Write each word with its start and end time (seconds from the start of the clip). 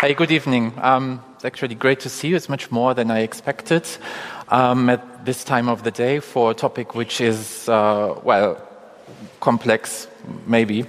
Hey, 0.00 0.14
good 0.14 0.30
evening. 0.30 0.72
Um, 0.80 1.20
it's 1.34 1.44
actually 1.44 1.74
great 1.74 1.98
to 2.00 2.08
see 2.08 2.28
you. 2.28 2.36
It's 2.36 2.48
much 2.48 2.70
more 2.70 2.94
than 2.94 3.10
I 3.10 3.22
expected 3.22 3.84
um, 4.46 4.88
at 4.88 5.24
this 5.24 5.42
time 5.42 5.68
of 5.68 5.82
the 5.82 5.90
day 5.90 6.20
for 6.20 6.52
a 6.52 6.54
topic 6.54 6.94
which 6.94 7.20
is, 7.20 7.68
uh, 7.68 8.14
well, 8.22 8.62
complex, 9.40 10.06
maybe. 10.46 10.86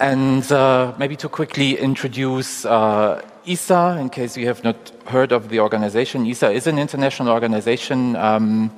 And 0.00 0.42
uh, 0.50 0.92
maybe 0.98 1.14
to 1.18 1.28
quickly 1.28 1.78
introduce 1.78 2.64
uh, 2.64 3.24
ESA, 3.46 3.98
in 4.00 4.10
case 4.10 4.36
you 4.36 4.48
have 4.48 4.64
not 4.64 4.90
heard 5.06 5.30
of 5.30 5.48
the 5.48 5.60
organization. 5.60 6.26
ESA 6.26 6.50
is 6.50 6.66
an 6.66 6.80
international 6.80 7.28
organization 7.28 8.16
um, 8.16 8.72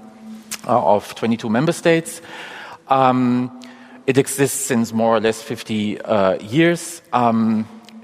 uh, 0.69 0.95
of 0.95 1.15
22 1.15 1.49
member 1.49 1.73
states. 1.73 2.21
Um, 2.89 3.63
it 4.07 4.19
exists 4.19 4.61
since 4.61 4.93
more 4.93 5.17
or 5.17 5.21
less 5.21 5.41
50 5.41 6.03
uh, 6.03 6.35
years. 6.35 7.01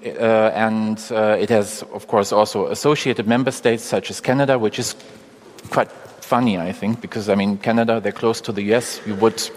Uh, 0.04 0.50
and 0.54 1.04
uh, 1.10 1.36
it 1.40 1.48
has, 1.50 1.82
of 1.92 2.06
course, 2.06 2.32
also 2.32 2.66
associated 2.66 3.26
member 3.26 3.50
states 3.50 3.82
such 3.82 4.10
as 4.10 4.20
Canada, 4.20 4.58
which 4.58 4.78
is 4.78 4.94
quite 5.70 5.90
funny, 6.28 6.58
I 6.58 6.72
think, 6.72 7.00
because 7.00 7.28
I 7.28 7.34
mean, 7.34 7.58
Canada, 7.58 8.00
they're 8.00 8.12
close 8.12 8.40
to 8.42 8.52
the 8.52 8.62
US. 8.74 9.00
You 9.06 9.16
would 9.16 9.50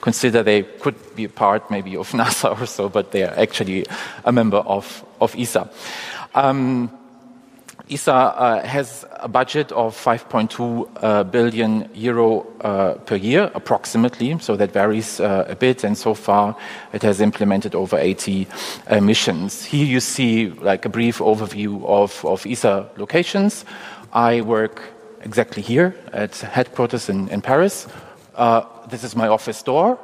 consider 0.00 0.42
they 0.42 0.62
could 0.62 0.96
be 1.14 1.24
a 1.24 1.28
part 1.28 1.70
maybe 1.70 1.96
of 1.96 2.10
NASA 2.20 2.60
or 2.60 2.66
so, 2.66 2.88
but 2.88 3.12
they 3.12 3.22
are 3.22 3.34
actually 3.38 3.86
a 4.24 4.32
member 4.32 4.58
of, 4.58 5.04
of 5.20 5.34
ESA. 5.36 5.70
Um, 6.34 6.90
ESA 7.88 8.12
uh, 8.12 8.66
has 8.66 9.04
a 9.12 9.28
budget 9.28 9.70
of 9.70 9.96
5.2 9.96 10.88
uh, 11.02 11.22
billion 11.24 11.88
euro 11.94 12.44
uh, 12.60 12.94
per 12.94 13.14
year, 13.14 13.50
approximately. 13.54 14.36
So 14.40 14.56
that 14.56 14.72
varies 14.72 15.20
uh, 15.20 15.46
a 15.48 15.54
bit. 15.54 15.84
And 15.84 15.96
so 15.96 16.14
far, 16.14 16.56
it 16.92 17.02
has 17.02 17.20
implemented 17.20 17.76
over 17.76 17.96
80 17.96 18.48
uh, 18.88 19.00
missions. 19.00 19.64
Here 19.64 19.86
you 19.86 20.00
see 20.00 20.50
like 20.50 20.84
a 20.84 20.88
brief 20.88 21.18
overview 21.18 21.84
of, 21.86 22.24
of 22.24 22.44
ESA 22.44 22.90
locations. 22.96 23.64
I 24.12 24.40
work 24.40 24.82
exactly 25.22 25.62
here 25.62 25.94
at 26.12 26.36
headquarters 26.36 27.08
in, 27.08 27.28
in 27.28 27.40
Paris. 27.40 27.86
Uh, 28.34 28.64
this 28.88 29.04
is 29.04 29.14
my 29.14 29.28
office 29.28 29.62
door, 29.62 29.98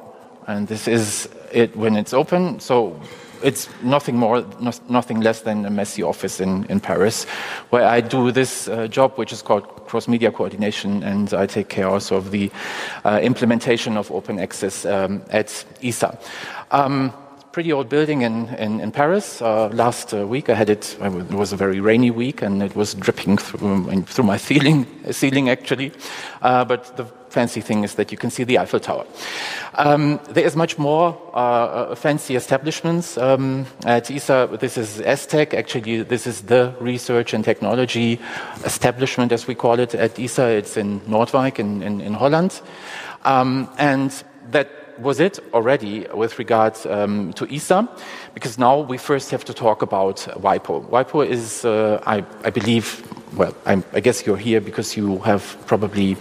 and 0.47 0.69
this 0.69 0.87
is 0.87 1.29
it 1.51 1.77
when 1.77 1.97
it's 1.97 2.15
open. 2.15 2.61
So 2.61 3.01
it's 3.43 3.69
nothing 3.83 4.17
more, 4.17 4.45
no, 4.61 4.73
nothing 4.89 5.21
less 5.21 5.43
than 5.43 5.65
a 5.67 5.71
messy 5.71 6.03
office 6.03 6.41
in, 6.41 6.65
in 6.67 6.81
Paris, 6.81 7.25
where 7.71 7.87
I 7.87 8.01
do 8.01 8.31
this 8.33 8.69
uh, 8.69 8.87
job, 8.89 9.17
which 9.17 9.33
is 9.33 9.43
called 9.43 9.65
cross 9.87 10.09
media 10.09 10.31
coordination, 10.31 11.03
and 11.03 11.33
I 11.35 11.47
take 11.47 11.69
care 11.69 11.89
also 11.89 12.17
of 12.17 12.31
the 12.31 12.51
uh, 13.05 13.21
implementation 13.23 13.97
of 13.97 14.11
open 14.11 14.39
access 14.39 14.85
um, 14.85 15.23
at 15.31 15.65
ESA. 15.83 16.19
Um, 16.71 17.13
pretty 17.53 17.73
old 17.73 17.89
building 17.89 18.23
in, 18.23 18.49
in, 18.55 18.81
in 18.81 18.91
Paris. 18.91 19.43
Uh, 19.43 19.69
last 19.69 20.15
uh, 20.15 20.27
week 20.27 20.49
I 20.49 20.55
had 20.55 20.71
it, 20.71 20.97
it 21.01 21.33
was 21.33 21.53
a 21.53 21.57
very 21.57 21.81
rainy 21.81 22.11
week 22.11 22.41
and 22.41 22.63
it 22.63 22.75
was 22.75 22.95
dripping 22.95 23.37
through, 23.37 24.03
through 24.05 24.25
my 24.25 24.37
ceiling, 24.49 24.87
ceiling 25.13 25.51
actually. 25.51 25.93
Uh, 26.41 26.65
but 26.65 26.97
the 26.97 27.05
fancy 27.29 27.61
thing 27.61 27.85
is 27.85 27.95
that 27.95 28.11
you 28.11 28.19
can 28.19 28.31
see 28.31 28.45
the 28.45 28.59
Eiffel 28.59 28.81
Tower. 28.81 29.07
Um, 29.75 30.19
there 30.31 30.45
is 30.45 30.57
much 30.57 30.79
more 30.79 31.19
uh, 31.33 31.37
uh, 31.37 31.95
fancy 31.95 32.37
establishments 32.37 33.19
um, 33.19 33.67
at 33.85 34.11
ESA. 34.11 34.57
This 34.61 34.77
is 34.77 35.01
ESTEC. 35.01 35.55
Actually, 35.55 36.03
this 36.03 36.27
is 36.27 36.43
the 36.43 36.75
research 36.81 37.35
and 37.35 37.45
technology 37.45 38.19
establishment, 38.65 39.33
as 39.33 39.47
we 39.47 39.55
call 39.55 39.79
it, 39.79 39.95
at 39.95 40.19
ESA. 40.19 40.49
It's 40.49 40.77
in 40.77 41.01
Noordwijk 41.01 41.59
in, 41.59 41.83
in, 41.83 42.01
in 42.01 42.15
Holland. 42.15 42.61
Um, 43.25 43.69
and 43.79 44.11
that 44.51 44.82
was 44.99 45.21
it 45.21 45.39
already 45.53 46.07
with 46.15 46.39
regard 46.39 46.75
um, 46.87 47.33
to 47.35 47.47
ESA, 47.53 47.89
because 48.35 48.59
now 48.59 48.81
we 48.81 48.99
first 48.99 49.31
have 49.31 49.45
to 49.45 49.55
talk 49.55 49.83
about 49.83 50.17
WIPO. 50.37 50.89
WIPO 50.89 51.27
is, 51.27 51.65
uh, 51.65 52.03
I, 52.07 52.25
I, 52.45 52.51
believe, 52.51 53.07
well, 53.37 53.55
I'm, 53.67 53.85
i 53.93 54.01
guess 54.01 54.27
you're 54.27 54.37
here 54.37 54.61
because 54.61 54.97
you 54.97 55.19
have 55.21 55.57
probably 55.67 56.17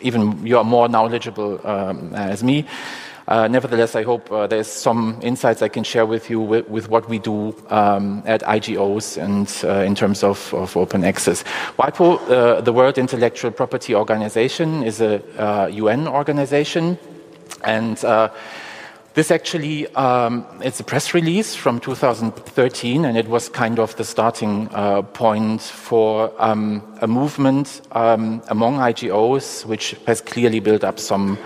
even 0.00 0.46
you 0.46 0.58
are 0.58 0.64
more 0.64 0.88
knowledgeable 0.88 1.66
um, 1.66 2.14
as 2.14 2.44
me. 2.44 2.66
Uh, 3.26 3.48
nevertheless, 3.48 3.96
I 3.96 4.02
hope 4.02 4.30
uh, 4.30 4.46
there's 4.46 4.66
some 4.66 5.18
insights 5.22 5.62
I 5.62 5.68
can 5.68 5.82
share 5.82 6.04
with 6.04 6.28
you 6.28 6.40
with, 6.40 6.68
with 6.68 6.90
what 6.90 7.08
we 7.08 7.18
do 7.18 7.56
um, 7.70 8.22
at 8.26 8.42
IGOs 8.42 9.16
and 9.16 9.50
uh, 9.64 9.82
in 9.82 9.94
terms 9.94 10.22
of, 10.22 10.52
of, 10.52 10.76
open 10.76 11.04
access. 11.04 11.42
WIPO, 11.78 12.30
uh, 12.30 12.60
the 12.60 12.72
World 12.72 12.98
Intellectual 12.98 13.50
Property 13.50 13.94
Organization, 13.94 14.82
is 14.82 15.00
a 15.00 15.22
UN 15.72 16.06
uh, 16.06 16.10
organization 16.10 16.98
and 17.62 18.02
uh, 18.04 18.28
this 19.14 19.30
actually, 19.30 19.86
um, 19.94 20.44
it's 20.60 20.80
a 20.80 20.84
press 20.84 21.14
release 21.14 21.54
from 21.54 21.78
2013, 21.78 23.04
and 23.04 23.16
it 23.16 23.28
was 23.28 23.48
kind 23.48 23.78
of 23.78 23.94
the 23.94 24.02
starting 24.02 24.68
uh, 24.72 25.02
point 25.02 25.62
for 25.62 26.32
um, 26.38 26.82
a 27.00 27.06
movement 27.06 27.80
um, 27.92 28.42
among 28.48 28.78
IGOs, 28.78 29.66
which 29.66 29.94
has 30.08 30.20
clearly 30.20 30.58
built 30.58 30.82
up 30.82 30.98
some, 30.98 31.38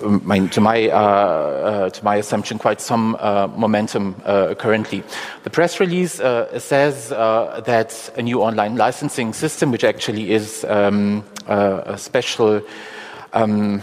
to 0.00 0.60
my, 0.60 0.88
uh, 0.90 0.98
uh, 0.98 1.90
to 1.90 2.04
my 2.04 2.16
assumption, 2.16 2.58
quite 2.58 2.82
some 2.82 3.16
uh, 3.20 3.46
momentum 3.56 4.14
uh, 4.26 4.54
currently. 4.54 5.02
The 5.44 5.50
press 5.50 5.80
release 5.80 6.12
says 6.12 7.08
that 7.08 8.10
a 8.18 8.22
new 8.22 8.42
online 8.42 8.76
licensing 8.76 9.32
system, 9.32 9.72
which 9.72 9.84
actually 9.84 10.30
is 10.30 10.66
um, 10.68 11.24
a 11.46 11.96
special 11.96 12.60
um, 13.32 13.80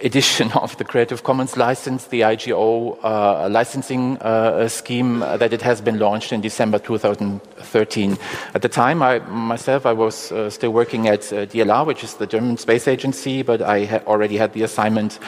edition 0.00 0.52
of 0.62 0.76
the 0.76 0.84
Creative 0.84 1.22
Commons 1.22 1.56
license, 1.56 2.06
the 2.06 2.22
IGO 2.22 2.98
uh, 3.02 3.48
licensing 3.48 4.18
uh, 4.18 4.68
scheme 4.68 5.20
that 5.20 5.52
it 5.52 5.62
has 5.62 5.80
been 5.80 5.98
launched 5.98 6.32
in 6.32 6.40
December 6.40 6.78
2013. 6.78 8.18
At 8.54 8.62
the 8.62 8.68
time, 8.68 9.02
I 9.02 9.18
myself 9.20 9.86
I 9.86 9.92
was 9.92 10.32
uh, 10.32 10.50
still 10.50 10.70
working 10.72 11.08
at 11.08 11.32
uh, 11.32 11.46
DLR, 11.46 11.86
which 11.86 12.04
is 12.04 12.14
the 12.14 12.26
German 12.26 12.56
space 12.56 12.88
agency, 12.88 13.42
but 13.42 13.62
I 13.62 13.84
ha 13.84 14.00
already 14.06 14.36
had 14.36 14.52
the 14.52 14.62
assignment 14.62 15.18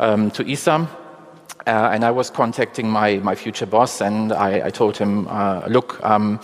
um, 0.00 0.30
to 0.32 0.50
ESA. 0.50 0.88
Uh, 1.66 1.88
and 1.92 2.04
I 2.04 2.10
was 2.10 2.28
contacting 2.28 2.90
my, 2.90 3.16
my 3.18 3.34
future 3.34 3.64
boss, 3.64 4.02
and 4.02 4.32
I, 4.34 4.66
I 4.66 4.70
told 4.70 4.98
him, 4.98 5.26
uh, 5.28 5.62
look, 5.66 5.98
um, 6.04 6.38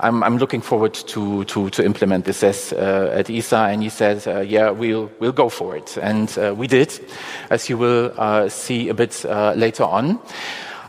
I'm, 0.00 0.22
I'm 0.22 0.38
looking 0.38 0.62
forward 0.62 0.94
to, 0.94 1.44
to, 1.44 1.68
to 1.68 1.84
implement 1.84 2.24
this 2.24 2.42
as, 2.42 2.72
uh, 2.72 3.10
at 3.12 3.28
ESA. 3.28 3.56
And 3.56 3.82
he 3.82 3.90
said, 3.90 4.26
uh, 4.26 4.40
yeah, 4.40 4.70
we'll, 4.70 5.10
we'll 5.20 5.32
go 5.32 5.50
for 5.50 5.76
it. 5.76 5.98
And 5.98 6.36
uh, 6.38 6.54
we 6.56 6.66
did, 6.66 6.98
as 7.50 7.68
you 7.68 7.76
will 7.76 8.14
uh, 8.16 8.48
see 8.48 8.88
a 8.88 8.94
bit 8.94 9.22
later 9.24 9.84
on. 9.84 10.18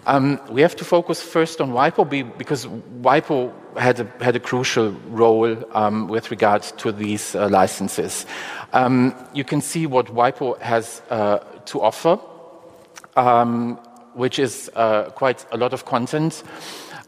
Um, 0.08 0.40
we 0.50 0.62
have 0.62 0.76
to 0.78 0.86
focus 0.86 1.22
first 1.22 1.60
on 1.60 1.72
WIPO 1.72 2.38
because 2.38 2.68
WIPO 3.02 3.52
had 3.76 4.00
a, 4.00 4.24
had 4.24 4.36
a 4.36 4.40
crucial 4.40 4.92
role 5.10 5.58
um, 5.76 6.08
with 6.08 6.32
regard 6.32 6.62
to 6.62 6.92
these 6.92 7.36
licenses. 7.36 8.26
Um, 8.72 9.16
you 9.34 9.44
can 9.44 9.62
see 9.62 9.86
what 9.86 10.06
WIPO 10.06 10.62
has 10.62 11.02
to 11.10 11.82
offer, 11.82 12.20
um, 13.16 13.76
which 14.14 14.40
is 14.40 14.70
quite 15.16 15.46
a 15.52 15.58
lot 15.58 15.74
of 15.74 15.86
content. 15.86 16.44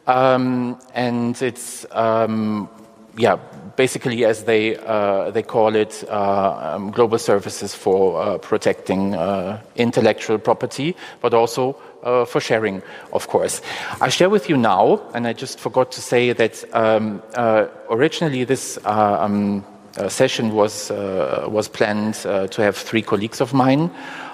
Um, 0.07 0.79
and 0.94 1.40
it's, 1.41 1.85
um, 1.91 2.69
yeah, 3.18 3.35
basically 3.75 4.23
as 4.23 4.46
they, 4.46 4.78
uh, 4.78 5.31
they 5.31 5.44
call 5.44 5.75
it, 5.75 6.03
uh, 6.09 6.75
um, 6.75 6.91
global 6.91 7.19
services 7.19 7.75
for 7.75 8.22
uh, 8.22 8.38
protecting 8.38 9.16
uh, 9.16 9.62
intellectual 9.75 10.38
property, 10.38 10.96
but 11.22 11.34
also 11.34 11.78
uh, 12.03 12.23
for 12.23 12.40
sharing, 12.40 12.81
of 13.12 13.28
course. 13.28 13.61
I 13.99 14.08
share 14.08 14.29
with 14.29 14.47
you 14.49 14.55
now, 14.55 15.02
and 15.14 15.28
I 15.28 15.34
just 15.34 15.59
forgot 15.59 15.91
to 15.91 16.02
say 16.02 16.32
that 16.32 16.64
um, 16.73 17.22
uh, 17.35 17.66
originally 17.90 18.46
this 18.46 18.79
um, 18.85 19.66
session 20.08 20.53
was, 20.53 20.90
was 20.90 21.67
planned 21.67 22.14
to 22.14 22.61
have 22.61 22.78
three 22.78 23.02
colleagues 23.02 23.41
of 23.41 23.53
mine 23.53 23.91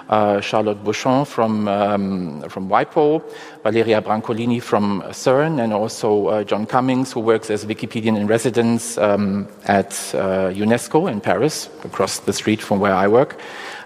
uh, 0.08 0.40
Charlotte 0.40 0.82
Bouchon 0.84 1.26
from, 1.26 1.68
um, 1.68 2.42
from 2.48 2.68
WIPO, 2.68 3.22
Valeria 3.62 4.02
Brancolini 4.02 4.60
from 4.62 5.02
CERN, 5.08 5.62
and 5.62 5.72
also 5.72 6.26
uh, 6.26 6.44
John 6.44 6.66
Cummings, 6.66 7.12
who 7.12 7.20
works 7.20 7.50
as 7.50 7.64
a 7.64 7.66
Wikipedian 7.66 8.16
in 8.16 8.26
residence 8.26 8.98
um, 8.98 9.48
at 9.64 9.92
uh, 10.14 10.50
UNESCO 10.50 11.10
in 11.10 11.20
Paris, 11.20 11.68
across 11.84 12.20
the 12.20 12.32
street 12.32 12.60
from 12.60 12.80
where 12.80 12.94
I 12.94 13.08
work. 13.08 13.38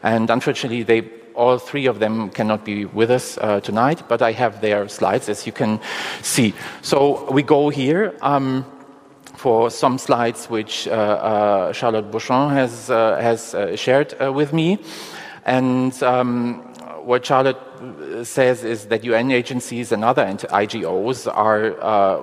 And 0.02 0.30
unfortunately, 0.30 0.82
they 0.82 1.10
all 1.34 1.58
three 1.58 1.86
of 1.86 2.00
them 2.00 2.30
cannot 2.30 2.64
be 2.64 2.84
with 2.84 3.12
us 3.12 3.38
uh, 3.38 3.60
tonight, 3.60 4.02
but 4.08 4.20
I 4.20 4.32
have 4.32 4.60
their 4.60 4.88
slides, 4.88 5.28
as 5.28 5.46
you 5.46 5.52
can 5.52 5.78
see. 6.20 6.52
So 6.82 7.30
we 7.30 7.44
go 7.44 7.68
here. 7.68 8.16
Um, 8.22 8.66
for 9.38 9.70
some 9.70 9.98
slides 9.98 10.50
which 10.50 10.88
uh, 10.88 10.90
uh, 10.90 11.72
Charlotte 11.72 12.10
Bouchon 12.10 12.50
has, 12.50 12.90
uh, 12.90 13.16
has 13.20 13.54
shared 13.80 14.14
with 14.34 14.52
me. 14.52 14.78
And 15.48 16.02
um, 16.02 16.58
what 17.06 17.24
Charlotte 17.24 17.56
says 18.24 18.64
is 18.64 18.88
that 18.88 19.02
UN 19.02 19.30
agencies 19.30 19.92
and 19.92 20.04
other 20.04 20.22
IGOs 20.26 21.26
are 21.34 21.74
uh, 21.82 22.22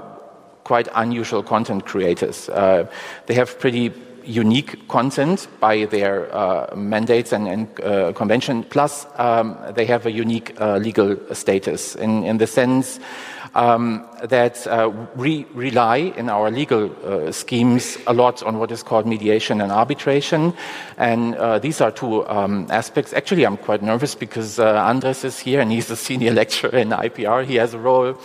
quite 0.64 0.88
unusual 0.94 1.42
content 1.42 1.88
creators. 1.88 2.50
Uh, 2.50 2.88
they 3.26 3.34
have 3.34 3.60
pretty 3.60 3.90
unique 4.26 4.88
content 4.88 5.48
by 5.60 5.86
their 5.86 6.34
uh, 6.36 6.76
mandates 6.76 7.32
and, 7.32 7.48
and 7.48 7.82
uh, 7.82 8.14
convention. 8.14 8.64
Plus, 8.64 9.06
um, 9.16 9.58
they 9.76 9.86
have 9.86 10.06
a 10.06 10.12
unique 10.12 10.60
uh, 10.60 10.78
legal 10.78 11.18
status 11.34 11.96
in, 11.96 12.24
in 12.24 12.38
the 12.38 12.48
sense 12.48 13.00
um, 13.54 14.06
that 14.22 14.68
uh, 14.68 14.92
we 15.16 15.46
rely 15.54 15.98
in 16.18 16.30
our 16.30 16.52
legal 16.52 16.92
uh, 17.06 17.32
schemes 17.32 17.98
a 18.06 18.14
lot 18.14 18.44
on 18.44 18.60
what 18.60 18.72
is 18.72 18.84
called 18.84 19.08
mediation 19.08 19.62
and 19.62 19.72
arbitration. 19.72 20.54
And 20.98 21.62
these 21.62 21.80
are 21.80 21.92
two 21.92 22.28
um, 22.28 22.68
aspects. 22.70 23.14
Actually, 23.14 23.46
I'm 23.46 23.58
quite 23.58 23.82
nervous 23.82 24.14
because 24.14 24.60
Andres 24.60 25.24
is 25.24 25.40
here 25.40 25.62
and 25.62 25.72
he's 25.72 25.90
a 25.90 25.96
senior 25.96 26.32
lecturer 26.42 26.78
in 26.78 26.90
IPR. 26.90 27.46
He 27.46 27.56
has 27.56 27.74
a 27.74 27.80
role 27.80 28.18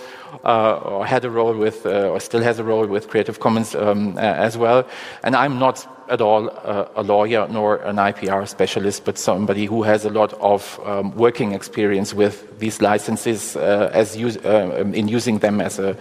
or 0.43 1.07
had 1.07 1.25
a 1.25 1.31
role 1.31 1.57
with, 1.57 1.87
uh, 1.87 2.09
or 2.09 2.21
still 2.21 2.43
has 2.43 2.59
a 2.59 2.65
role 2.65 2.87
with 2.87 3.09
Creative 3.09 3.39
Commons 3.39 3.75
um, 3.75 4.19
as 4.19 4.57
well. 4.57 4.87
And 5.23 5.37
I'm 5.37 5.59
not 5.59 5.87
at 6.11 6.21
all 6.21 6.49
a 6.97 7.03
lawyer 7.03 7.47
nor 7.49 7.77
an 7.77 7.97
IPR 7.97 8.47
specialist, 8.49 9.05
but 9.05 9.17
somebody 9.17 9.67
who 9.67 9.85
has 9.85 10.05
a 10.05 10.11
lot 10.11 10.33
of 10.35 10.81
um, 10.85 11.15
working 11.15 11.53
experience 11.53 12.13
with 12.13 12.59
these 12.59 12.83
licenses 12.83 13.57
uh, 13.57 13.91
as 13.93 14.17
use, 14.17 14.37
uh, 14.39 14.91
in 14.93 15.07
using 15.07 15.39
them 15.39 15.61
as 15.61 15.79
a 15.79 15.97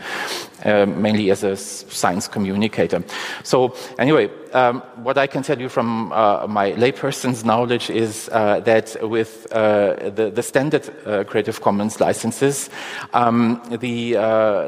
uh, 0.66 0.86
mainly 0.86 1.32
as 1.32 1.44
a 1.44 1.56
science 1.56 2.28
communicator. 2.28 3.04
So 3.44 3.76
anyway, 3.98 4.30
um, 4.54 4.82
what 5.04 5.18
I 5.18 5.28
can 5.28 5.44
tell 5.44 5.60
you 5.60 5.70
from 5.70 6.12
uh, 6.12 6.48
my 6.48 6.72
layperson's 6.72 7.46
knowledge 7.46 7.90
is 7.90 8.30
uh, 8.32 8.60
that 8.62 8.98
with 9.08 9.48
uh, 9.52 10.10
the, 10.10 10.32
the, 10.34 10.44
standard 10.44 10.90
uh, 11.06 11.24
Creative 11.24 11.62
Commons 11.62 12.00
licenses, 12.00 12.70
um, 13.14 13.62
the, 13.70 14.14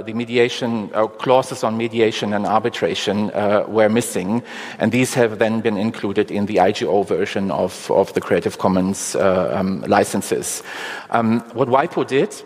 the 0.06 0.14
mediation 0.14 0.90
clauses 1.18 1.64
on 1.64 1.78
mediation 1.78 2.34
and 2.34 2.46
arbitration 2.46 3.28
were 3.68 3.90
missing, 3.90 4.44
and 4.80 4.92
these 4.92 5.14
have 5.14 5.40
then 5.40 5.62
been 5.62 5.78
included 5.78 6.32
in 6.32 6.46
the 6.46 6.58
IGO 6.58 7.06
version 7.06 7.52
of, 7.52 7.90
of 7.92 8.14
the 8.14 8.22
Creative 8.22 8.58
Commons 8.58 9.16
um, 9.16 9.82
licenses. 9.88 10.64
Um, 11.10 11.42
what 11.54 11.68
WIPO 11.68 12.08
did 12.08 12.44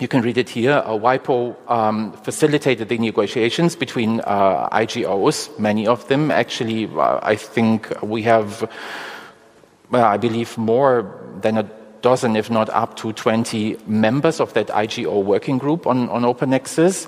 you 0.00 0.08
can 0.08 0.22
read 0.22 0.38
it 0.38 0.48
here. 0.48 0.82
Uh, 0.84 0.92
WIPO 0.92 1.56
um, 1.70 2.12
facilitated 2.12 2.88
the 2.88 2.98
negotiations 2.98 3.76
between 3.76 4.20
uh, 4.20 4.68
IGOs, 4.70 5.58
many 5.58 5.86
of 5.86 6.06
them. 6.08 6.30
Actually, 6.30 6.86
uh, 6.86 7.20
I 7.22 7.36
think 7.36 7.92
we 8.02 8.22
have, 8.22 8.70
well, 9.90 10.04
I 10.04 10.16
believe, 10.16 10.56
more 10.56 11.20
than 11.40 11.58
a 11.58 11.70
dozen, 12.02 12.36
if 12.36 12.50
not 12.50 12.68
up 12.70 12.96
to 12.96 13.12
20 13.12 13.76
members 13.86 14.40
of 14.40 14.52
that 14.54 14.68
IGO 14.68 15.22
working 15.22 15.58
group 15.58 15.86
on, 15.86 16.08
on 16.10 16.24
open 16.24 16.54
access. 16.54 17.06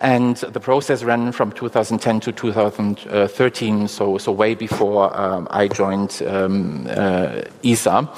And 0.00 0.36
the 0.36 0.60
process 0.60 1.04
ran 1.04 1.32
from 1.32 1.52
2010 1.52 2.20
to 2.20 2.32
2013, 2.32 3.88
so, 3.88 4.18
so 4.18 4.32
way 4.32 4.54
before 4.54 5.16
um, 5.16 5.46
I 5.50 5.68
joined 5.68 6.22
um, 6.26 6.86
uh, 6.90 7.42
ESA. 7.62 8.08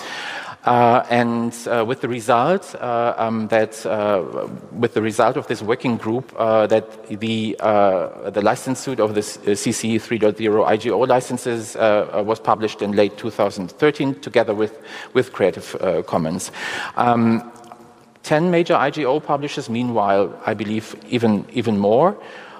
Uh, 0.66 1.06
and 1.10 1.54
uh, 1.68 1.84
with 1.86 2.00
the 2.00 2.08
result 2.08 2.74
uh, 2.74 3.14
um, 3.18 3.46
that 3.48 3.84
with 4.72 4.94
the 4.94 5.00
result 5.00 5.36
of 5.36 5.46
this 5.46 5.62
working 5.62 5.96
group 5.96 6.36
that 6.36 7.06
the 7.20 7.56
the 7.60 8.40
license 8.42 8.80
suit 8.80 8.98
of 8.98 9.14
the 9.14 9.20
CC 9.20 9.94
3.0 9.94 10.34
IGO 10.34 11.06
licenses 11.06 11.76
was 12.26 12.40
published 12.40 12.82
in 12.82 12.92
late 12.92 13.16
2013 13.16 14.20
together 14.20 14.54
with 14.54 14.76
with 15.14 15.32
Creative 15.32 16.04
Commons. 16.06 16.50
Um, 16.96 17.52
Ten 18.24 18.50
major 18.50 18.74
IGO 18.74 19.22
publishers, 19.24 19.70
meanwhile, 19.70 20.34
I 20.44 20.54
believe 20.54 20.96
even 21.08 21.44
even 21.52 21.78
more. 21.78 22.16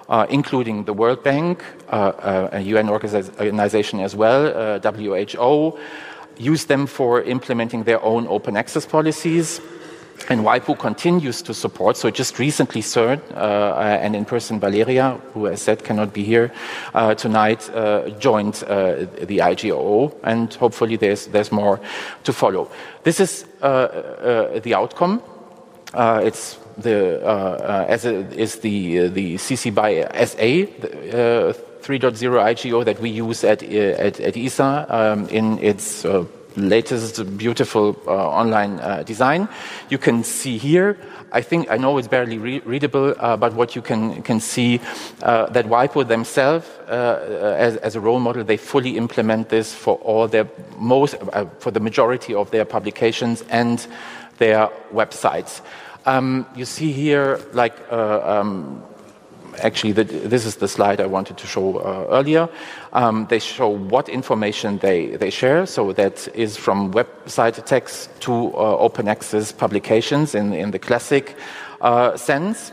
Uh, 0.09 0.25
including 0.31 0.85
the 0.85 0.93
World 0.93 1.25
Bank, 1.25 1.65
uh, 1.89 2.13
uh, 2.23 2.49
a 2.53 2.61
UN 2.61 2.89
organization 2.89 3.99
as 3.99 4.15
well, 4.15 4.79
WHO, 4.79 5.77
use 6.39 6.67
them 6.67 6.87
for 6.87 7.23
implementing 7.23 7.85
their 7.85 8.03
own 8.03 8.27
open 8.29 8.57
access 8.57 8.87
policies. 8.87 9.61
And 10.29 10.41
WIPO 10.41 10.79
continues 10.79 11.43
to 11.43 11.55
support. 11.55 11.97
So 11.97 12.11
just 12.11 12.39
recently, 12.39 12.81
CERN 12.81 13.21
uh, 13.37 13.77
and 13.77 14.17
in 14.17 14.25
person 14.25 14.59
Valeria, 14.59 15.21
who 15.35 15.47
as 15.47 15.61
said 15.61 15.85
cannot 15.85 16.13
be 16.15 16.25
here 16.25 16.53
uh, 16.95 17.15
tonight, 17.15 17.69
uh, 17.71 18.09
joined 18.19 18.65
uh, 18.67 19.07
the 19.21 19.39
IGO, 19.39 20.15
and 20.25 20.53
hopefully 20.55 20.97
there's 20.97 21.27
there's 21.27 21.53
more 21.53 21.81
to 22.25 22.33
follow. 22.33 22.71
This 23.05 23.21
is 23.21 23.45
uh, 23.61 23.65
uh, 23.67 24.61
the 24.61 24.75
outcome. 24.75 25.23
it's 25.95 26.59
the 26.79 27.21
as 27.89 28.05
a, 28.07 28.15
is 28.35 28.57
the 28.61 29.09
the 29.09 29.37
CC 29.37 29.71
by 29.73 30.01
SA 30.25 31.47
3.0 31.87 32.19
IGO 32.53 32.85
that 32.85 33.01
we 33.01 33.11
use 33.11 33.45
at, 33.45 33.63
at, 33.63 34.19
at 34.19 34.37
ESA 34.37 34.87
um, 34.89 35.29
in 35.29 35.57
its 35.61 36.05
uh, 36.05 36.25
latest 36.57 37.39
beautiful 37.39 37.97
uh, 38.09 38.11
online 38.11 38.81
uh, 38.81 39.05
design. 39.05 39.49
You 39.89 39.99
can 39.99 40.25
see 40.25 40.59
here, 40.59 40.99
I 41.31 41.43
think, 41.43 41.71
I 41.71 41.77
know 41.77 41.97
it's 41.99 42.09
barely 42.09 42.39
re 42.39 42.61
readable, 42.61 43.15
uh, 43.19 43.37
but 43.37 43.55
what 43.55 43.77
you 43.77 43.83
can, 43.83 44.23
can 44.23 44.41
see 44.41 44.81
uh, 45.23 45.47
that 45.51 45.67
WIPO 45.67 46.09
themselves, 46.09 46.67
uh, 46.89 47.55
as, 47.57 47.77
as, 47.77 47.95
a 47.95 48.01
role 48.01 48.19
model, 48.19 48.43
they 48.43 48.57
fully 48.57 48.97
implement 48.97 49.51
this 49.51 49.73
for 49.73 49.97
all 49.99 50.27
their 50.27 50.49
most, 50.79 51.15
for 51.61 51.71
the 51.71 51.81
majority 51.81 52.35
of 52.35 52.51
their 52.51 52.65
publications 52.65 53.45
and 53.49 53.87
their 54.39 54.71
websites. 54.93 55.61
Um, 56.05 56.47
you 56.57 56.65
see 56.65 56.91
here, 56.91 57.41
like, 57.53 57.93
um, 57.93 58.83
actually, 59.63 59.93
the, 59.93 60.05
this 60.05 60.45
is 60.45 60.57
the 60.57 60.69
slide 60.69 61.01
I 61.01 61.07
wanted 61.07 61.37
to 61.39 61.47
show 61.47 61.79
uh, 61.79 62.07
earlier. 62.11 62.49
Um, 62.93 63.27
they 63.29 63.39
show 63.39 63.69
what 63.69 64.09
information 64.09 64.79
they, 64.79 65.17
they 65.17 65.31
share, 65.31 65.67
so 65.67 65.93
that 65.93 66.29
is 66.35 66.57
from 66.57 66.93
website 66.93 67.65
text 67.65 68.21
to 68.23 68.33
uh, 68.33 68.77
open 68.79 69.09
access 69.09 69.53
publications 69.53 70.35
in, 70.35 70.53
in 70.53 70.71
the 70.71 70.79
classic 70.79 71.37
uh, 71.81 72.17
sense. 72.17 72.73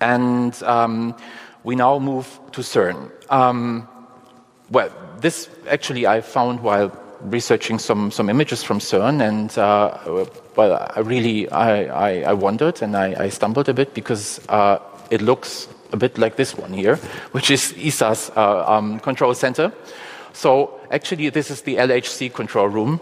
And 0.00 0.60
um, 0.62 1.14
we 1.64 1.76
now 1.76 1.98
move 1.98 2.40
to 2.52 2.60
CERN. 2.60 3.10
Um, 3.30 3.88
well, 4.70 4.90
this 5.20 5.48
actually 5.68 6.06
I 6.06 6.20
found 6.20 6.60
while 6.60 6.90
researching 7.22 7.78
some, 7.78 8.10
some 8.10 8.28
images 8.28 8.62
from 8.62 8.80
CERN, 8.80 9.20
and 9.26 9.56
uh, 9.58 10.26
well, 10.56 10.90
I 10.94 11.00
really 11.00 11.48
I, 11.50 11.84
I, 11.84 12.30
I 12.30 12.32
wondered 12.32 12.82
and 12.82 12.96
I, 12.96 13.14
I, 13.18 13.28
stumbled 13.28 13.68
a 13.68 13.74
bit 13.74 13.94
because 13.94 14.40
uh, 14.48 14.78
it 15.12 15.20
looks 15.20 15.68
a 15.92 15.96
bit 15.96 16.16
like 16.16 16.36
this 16.36 16.56
one 16.56 16.72
here, 16.72 16.96
which 17.32 17.50
is 17.50 17.74
ESA's 17.76 18.30
uh, 18.34 18.64
um, 18.66 18.98
control 19.00 19.34
center. 19.34 19.70
So 20.32 20.80
actually, 20.90 21.28
this 21.28 21.50
is 21.50 21.60
the 21.60 21.76
LHC 21.76 22.32
control 22.32 22.68
room. 22.68 23.00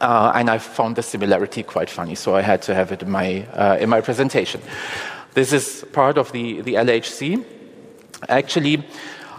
Uh, 0.00 0.32
and 0.34 0.50
I 0.50 0.58
found 0.58 0.96
the 0.96 1.02
similarity 1.02 1.62
quite 1.62 1.88
funny, 1.88 2.14
so 2.16 2.34
I 2.34 2.42
had 2.42 2.62
to 2.62 2.74
have 2.74 2.90
it 2.92 3.02
in 3.02 3.10
my, 3.10 3.46
uh, 3.52 3.78
in 3.80 3.88
my 3.88 4.00
presentation. 4.00 4.60
This 5.34 5.52
is 5.52 5.84
part 5.92 6.18
of 6.18 6.32
the, 6.32 6.62
the 6.62 6.74
LHC. 6.74 7.44
Actually, 8.28 8.84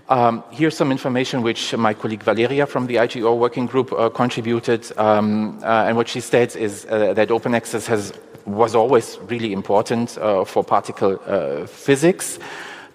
um, 0.08 0.44
here's 0.51 0.77
some 0.77 0.92
information 0.92 1.42
which 1.42 1.75
my 1.75 1.94
colleague 1.94 2.24
Valeria 2.24 2.65
from 2.65 2.88
the 2.88 2.96
IGO 2.96 3.38
working 3.38 3.65
group 3.65 3.92
uh, 3.92 4.10
contributed. 4.10 4.89
Um, 4.98 5.60
uh, 5.62 5.88
and 5.88 5.98
what 5.98 6.08
she 6.08 6.22
states 6.22 6.56
is 6.56 6.86
uh, 6.89 7.13
that 7.13 7.32
open 7.32 7.54
access 7.54 7.86
has 7.88 8.13
was 8.46 8.75
always 8.75 9.18
really 9.28 9.54
important 9.54 10.18
uh, 10.18 10.46
for 10.46 10.64
particle 10.64 11.20
uh, 11.25 11.66
physics 11.66 12.40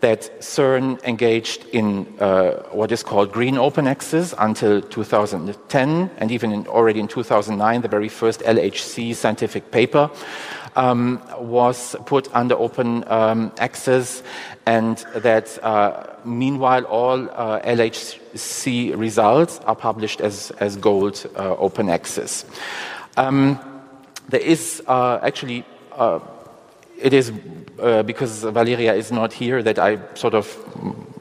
that 0.00 0.30
CERN 0.40 1.02
engaged 1.04 1.66
in 1.72 2.06
uh, 2.20 2.62
what 2.72 2.90
is 2.90 3.02
called 3.02 3.32
green 3.32 3.58
open 3.58 3.86
access 3.86 4.34
until 4.38 4.80
2010, 4.80 6.10
and 6.16 6.30
even 6.30 6.52
in, 6.52 6.66
already 6.66 7.00
in 7.00 7.08
2009, 7.08 7.82
the 7.82 7.88
very 7.88 8.08
first 8.08 8.40
LHC 8.40 9.14
scientific 9.14 9.70
paper 9.70 10.10
um, 10.76 11.20
was 11.38 11.96
put 12.06 12.34
under 12.34 12.54
open 12.54 13.04
um, 13.08 13.52
access, 13.58 14.22
and 14.66 14.98
that 15.16 15.62
uh, 15.62 16.06
meanwhile 16.24 16.84
all 16.84 17.28
uh, 17.30 17.60
LHC 17.60 18.96
results 18.98 19.58
are 19.66 19.76
published 19.76 20.20
as, 20.22 20.50
as 20.60 20.76
gold 20.76 21.26
uh, 21.36 21.56
open 21.56 21.90
access. 21.90 22.46
Um, 23.18 23.58
there 24.30 24.40
is 24.40 24.82
uh, 24.86 25.18
actually, 25.22 25.64
uh, 25.92 26.20
it 27.00 27.12
is 27.12 27.32
uh, 27.80 28.02
because 28.02 28.42
Valeria 28.42 28.94
is 28.94 29.10
not 29.10 29.32
here 29.32 29.62
that 29.62 29.78
I 29.78 29.98
sort 30.14 30.34
of, 30.34 30.46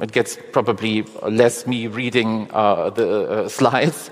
it 0.02 0.12
gets 0.12 0.38
probably 0.52 1.04
less 1.24 1.66
me 1.66 1.88
reading 1.88 2.50
uh, 2.52 2.90
the 2.90 3.30
uh, 3.46 3.50
slides 3.60 4.10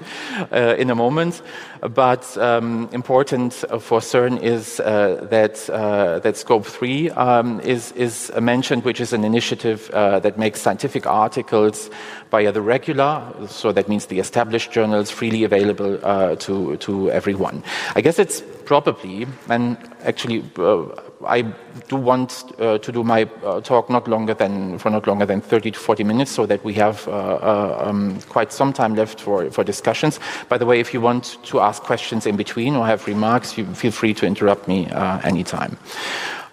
uh, 0.52 0.76
in 0.78 0.90
a 0.90 0.96
moment. 0.96 1.42
But 1.82 2.38
um, 2.38 2.90
important 2.94 3.54
for 3.54 4.00
CERN 4.00 4.42
is 4.42 4.78
that, 4.78 5.56
that 5.56 6.36
SCOAP3 6.36 7.18
um, 7.18 7.60
is, 7.62 7.92
is 7.92 8.32
mentioned, 8.40 8.84
which 8.84 9.02
is 9.02 9.14
an 9.14 9.24
initiative 9.24 9.90
that 9.92 10.38
makes 10.38 10.62
scientific 10.62 11.06
articles 11.06 11.90
via 12.32 12.52
the 12.52 12.62
regular, 12.62 13.34
so 13.48 13.72
that 13.72 13.88
means 13.88 14.08
the 14.08 14.20
established 14.20 14.72
journals, 14.72 15.12
freely 15.12 15.44
available 15.44 16.00
uh, 16.04 16.36
to, 16.38 16.78
to 16.78 17.12
everyone. 17.12 17.64
I 17.96 18.02
guess 18.02 18.20
it's 18.20 18.42
probably, 18.66 19.28
and 19.50 19.78
actually 20.04 20.44
uh, 20.58 20.86
I 21.26 21.42
do 21.88 21.96
want 21.96 22.44
uh, 22.60 22.78
to 22.78 22.92
do 22.92 23.04
my 23.04 23.30
uh, 23.44 23.62
talk 23.62 23.90
not 23.90 24.08
longer 24.08 24.34
than 24.34 24.78
for 24.78 24.90
not 24.90 25.08
longer 25.08 25.26
than 25.26 25.42
30 25.42 25.72
to 25.72 25.80
40 25.80 26.04
minutes, 26.04 26.32
so 26.32 26.46
that 26.46 26.64
we 26.64 26.74
have 26.74 27.08
uh, 27.08 27.12
uh, 27.12 27.84
um, 27.88 28.20
quite 28.30 28.52
some 28.52 28.74
time 28.74 28.96
left 28.96 29.20
for, 29.20 29.50
for 29.50 29.64
discussions. 29.64 30.20
By 30.50 30.58
the 30.58 30.66
way, 30.66 30.80
if 30.80 30.94
you 30.94 31.02
want 31.02 31.38
to 31.46 31.60
ask 31.60 31.82
questions 31.82 32.26
in 32.26 32.36
between 32.36 32.76
or 32.76 32.86
have 32.86 33.08
remarks, 33.08 33.58
you 33.58 33.66
feel 33.74 33.92
free 33.92 34.14
to 34.16 34.26
interrupt 34.26 34.68
me 34.68 34.88
uh, 34.90 35.20
anytime. 35.24 35.78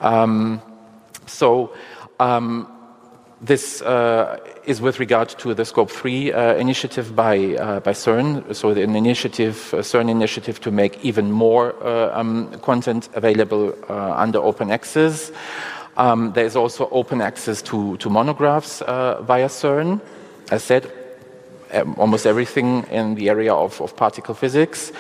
Um, 0.01 0.63
so. 1.27 1.75
Um, 2.21 2.71
this 3.41 3.83
uh, 3.83 4.39
is 4.67 4.81
with 4.81 4.99
regard 4.99 5.29
to 5.29 5.55
the 5.55 5.63
SCOAP3 5.63 6.35
uh, 6.35 6.57
initiative 6.57 7.15
by, 7.15 7.55
uh, 7.57 7.81
by 7.81 7.93
CERN, 7.93 8.55
so 8.55 8.71
an 8.71 8.97
initiative, 8.97 9.73
a 9.75 9.79
CERN 9.83 10.11
initiative 10.11 10.61
to 10.61 10.71
make 10.71 11.05
even 11.05 11.31
more 11.31 11.75
uh, 11.85 12.19
um, 12.19 12.51
content 12.61 13.09
available 13.15 13.75
uh, 13.89 14.13
under 14.13 14.39
open 14.39 14.71
access. 14.71 15.33
Um, 15.97 16.33
there 16.33 16.45
is 16.45 16.57
also 16.57 16.89
open 16.91 17.21
access 17.21 17.63
to, 17.63 17.97
to 17.99 18.09
monographs 18.09 18.83
uh, 18.83 19.23
via 19.23 19.49
CERN. 19.49 20.01
As 20.51 20.63
said, 20.63 20.91
um, 21.73 21.95
almost 21.99 22.27
everything 22.27 22.85
in 22.91 23.15
the 23.15 23.29
area 23.29 23.53
of, 23.55 23.81
of 23.81 23.97
particle 23.97 24.35
physics, 24.35 24.93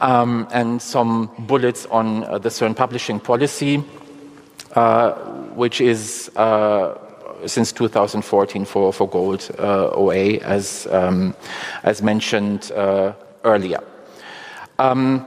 um, 0.00 0.46
and 0.52 0.80
some 0.80 1.30
bullets 1.38 1.86
on 1.86 2.20
the 2.20 2.48
CERN 2.48 2.76
publishing 2.76 3.20
policy, 3.20 3.78
which 5.54 5.80
is 5.80 6.30
since 7.46 7.72
2014 7.72 8.64
for, 8.64 8.92
for 8.92 9.08
Gold 9.08 9.50
uh, 9.58 9.90
OA, 9.90 10.38
as, 10.38 10.86
um, 10.90 11.34
as 11.82 12.02
mentioned 12.02 12.72
uh, 12.72 13.12
earlier. 13.44 13.80
Um, 14.78 15.26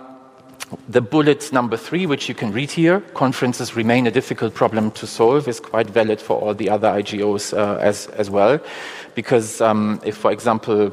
the 0.88 1.01
bullet 1.01 1.51
number 1.51 1.78
three, 1.78 2.06
which 2.06 2.30
you 2.30 2.36
can 2.36 2.51
read 2.51 2.70
here, 2.70 3.00
conferences 3.13 3.75
remain 3.75 4.06
a 4.06 4.12
difficult 4.12 4.54
problem 4.54 4.92
to 4.92 5.08
solve, 5.08 5.48
is 5.48 5.60
quite 5.60 5.89
valid 5.89 6.22
for 6.22 6.39
all 6.39 6.54
the 6.54 6.70
other 6.70 6.89
IGOs 6.89 7.58
uh, 7.58 7.78
as, 7.78 8.08
as 8.08 8.30
well. 8.30 8.60
Because 9.16 9.62
um, 9.62 10.00
if, 10.06 10.18
for 10.18 10.32
example, 10.32 10.92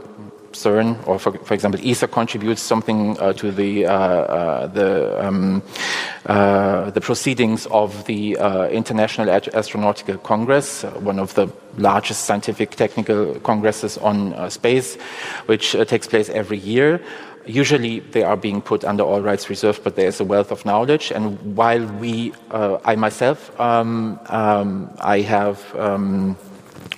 CERN, 0.57 1.07
or 1.07 1.19
for, 1.19 1.33
for 1.33 1.55
example, 1.55 1.81
ESA 1.85 2.09
contributes 2.09 2.63
something 2.63 3.19
uh, 3.19 3.33
to 3.35 3.53
the 3.53 3.87
uh, 3.87 3.93
uh, 3.93 4.67
the, 4.67 5.27
um, 5.27 5.63
uh, 6.27 6.91
the 6.91 7.01
proceedings 7.01 7.67
of 7.67 8.05
the 8.07 8.37
uh, 8.39 8.69
International 8.69 9.27
Astronautical 9.29 10.23
Congress, 10.23 10.85
uh, 10.85 10.91
one 11.01 11.19
of 11.19 11.35
the 11.35 11.49
largest 11.77 12.25
scientific 12.25 12.71
technical 12.71 13.35
congresses 13.41 13.99
on 13.99 14.51
space, 14.51 14.97
which 15.47 15.73
takes 15.89 16.07
place 16.07 16.29
every 16.31 16.59
year. 16.59 17.01
Usually 17.47 18.01
they 18.01 18.25
are 18.25 18.37
being 18.37 18.61
put 18.61 18.85
under 18.85 19.05
all 19.05 19.21
rights 19.21 19.49
reserved, 19.49 19.85
but 19.85 19.95
there's 19.95 20.21
a 20.21 20.25
wealth 20.25 20.51
of 20.51 20.65
knowledge. 20.65 21.13
And 21.13 21.39
while 21.55 21.87
we, 22.01 22.33
I 22.51 22.97
myself, 22.97 23.39
um, 23.61 24.19
um, 24.27 24.91
I 25.01 25.21
have 25.21 25.63
um, 25.77 26.37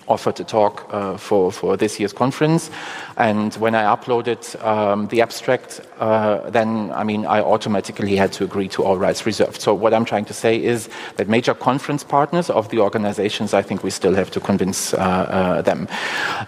offered 0.09 0.41
a 0.41 0.45
talk 0.45 0.87
uh, 0.91 1.17
for, 1.17 1.53
for 1.53 1.77
this 1.77 2.01
year's 2.01 2.13
conference. 2.13 2.71
And 3.17 3.55
when 3.55 3.75
I 3.75 3.85
uploaded 3.85 4.63
um, 4.65 5.09
the 5.09 5.21
abstract, 5.23 5.81
uh, 5.99 6.51
then, 6.51 6.91
I 6.93 7.05
mean, 7.05 7.27
I 7.27 7.41
automatically 7.41 8.17
had 8.17 8.33
to 8.33 8.45
agree 8.45 8.69
to 8.69 8.85
all 8.85 8.97
rights 8.97 9.27
reserved. 9.27 9.61
So 9.61 9.75
what 9.75 9.95
I'm 9.95 10.05
trying 10.05 10.25
to 10.27 10.35
say 10.35 10.63
is 10.63 10.89
that 11.17 11.29
major 11.29 11.55
conference 11.55 12.05
partners 12.05 12.51
of 12.51 12.69
the 12.71 12.81
organizations, 12.81 13.55
I 13.55 13.63
think 13.63 13.85
we 13.85 13.91
still 13.91 14.15
have 14.15 14.31
to 14.33 14.41
convince 14.41 14.95
uh, 14.95 14.99
uh 14.99 15.63
them. 15.63 15.89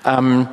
Um, 0.05 0.49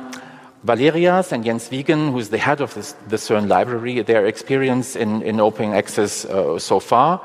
Valerias 0.64 1.32
and 1.32 1.44
Jens 1.44 1.68
Vigen, 1.68 2.10
who's 2.10 2.30
the 2.30 2.38
head 2.38 2.60
of 2.60 2.74
this, 2.74 2.94
the 3.08 3.16
CERN 3.16 3.48
library, 3.48 4.02
their 4.02 4.26
experience 4.26 4.96
in, 4.96 5.22
in 5.22 5.40
open 5.40 5.72
access 5.72 6.24
uh, 6.24 6.58
so 6.58 6.80
far 6.80 7.20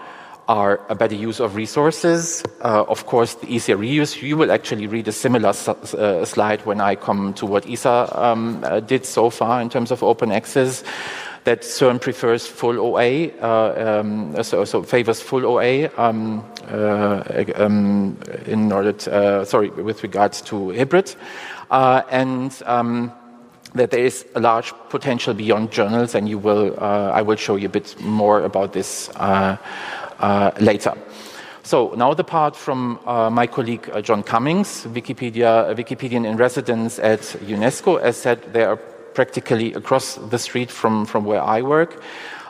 are 0.48 0.82
a 0.90 0.96
better 0.96 1.16
use 1.16 1.40
of 1.40 1.56
resources. 1.56 2.44
Uh, 2.62 2.84
of 2.88 3.06
course, 3.06 3.36
the 3.36 3.48
easier 3.48 3.78
reuse. 3.78 4.22
You 4.22 4.38
will 4.38 4.52
actually 4.52 4.88
read 4.88 5.08
a 5.08 5.12
similar 5.12 5.50
uh, 5.50 6.26
slide 6.26 6.66
when 6.66 6.82
I 6.82 6.96
come 6.96 7.34
to 7.36 7.46
what 7.46 7.70
ESA 7.70 8.10
um, 8.14 8.64
uh, 8.64 8.80
did 8.80 9.06
so 9.06 9.30
far 9.30 9.62
in 9.62 9.70
terms 9.70 9.92
of 9.92 10.04
open 10.04 10.32
access. 10.32 10.84
That 11.46 11.64
CERN 11.64 12.00
prefers 12.00 12.48
full 12.48 12.80
OA, 12.80 13.28
uh, 13.42 14.00
um, 14.00 14.42
so, 14.44 14.64
so, 14.64 14.82
favors 14.82 15.20
full 15.20 15.46
OA 15.46 15.90
um, 15.98 16.42
uh, 16.70 17.44
um, 17.58 18.18
in 18.46 18.72
order, 18.72 18.94
to, 18.94 19.14
uh, 19.14 19.44
sorry, 19.44 19.70
with 19.70 20.04
regards 20.04 20.40
to 20.44 20.72
hybrid, 20.72 21.14
and 21.70 22.64
um, 22.66 23.12
that 23.74 23.92
there 23.92 24.06
is 24.06 24.26
a 24.36 24.40
large 24.40 24.74
potential 24.88 25.34
beyond 25.34 25.70
journals, 25.70 26.16
and 26.16 26.30
you 26.30 26.38
will, 26.38 26.80
I 26.80 27.22
will 27.22 27.36
show 27.36 27.58
you 27.58 27.66
a 27.66 27.72
bit 27.72 28.00
more 28.00 28.42
about 28.44 28.72
this 28.72 29.10
later. 30.60 30.94
So 31.66 31.94
now 31.96 32.14
the 32.14 32.26
part 32.26 32.58
from 32.58 33.00
uh, 33.06 33.30
my 33.30 33.48
colleague 33.48 33.90
uh, 33.94 34.02
John 34.02 34.22
Cummings, 34.22 34.84
Wikipedia, 34.84 35.74
Wikipedian 35.74 36.26
in 36.26 36.36
residence 36.36 37.00
at 37.00 37.22
UNESCO. 37.40 38.02
As 38.02 38.18
said, 38.18 38.52
they 38.52 38.64
are 38.66 38.76
practically 38.76 39.74
across 39.74 40.16
the 40.16 40.38
street 40.38 40.70
from, 40.70 41.06
from 41.06 41.24
where 41.24 41.42
I 41.42 41.62
work. 41.62 42.04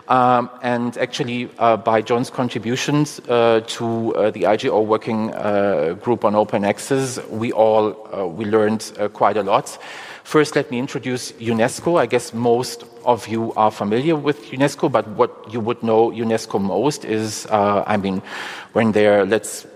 Um, 0.08 0.50
and 0.64 0.98
actually, 0.98 1.50
uh, 1.60 1.78
by 1.78 2.02
John's 2.02 2.32
contributions 2.32 3.20
uh, 3.30 3.62
to 3.68 4.16
uh, 4.16 4.32
the 4.32 4.44
IGO 4.44 4.84
working 4.84 5.28
group 6.00 6.26
on 6.26 6.34
open 6.34 6.66
access, 6.66 7.20
we 7.30 7.52
all 7.52 7.94
we 8.36 8.46
learned 8.46 8.92
quite 9.14 9.38
a 9.38 9.44
lot. 9.44 9.78
First, 10.24 10.56
let 10.56 10.72
me 10.72 10.80
introduce 10.80 11.32
UNESCO. 11.34 12.00
I 12.00 12.06
guess 12.06 12.34
most 12.34 12.86
of 13.06 13.28
you 13.28 13.54
are 13.54 13.70
familiar 13.70 14.16
with 14.16 14.42
UNESCO, 14.52 14.92
but 14.92 15.08
what 15.10 15.32
you 15.52 15.60
would 15.60 15.84
know 15.84 16.12
UNESCO 16.12 16.62
most 16.62 17.06
is, 17.06 17.46
uh, 17.48 17.84
I 17.86 17.98
mean, 17.98 18.22
when 18.72 18.94
they're, 18.94 19.26
let's 19.26 19.68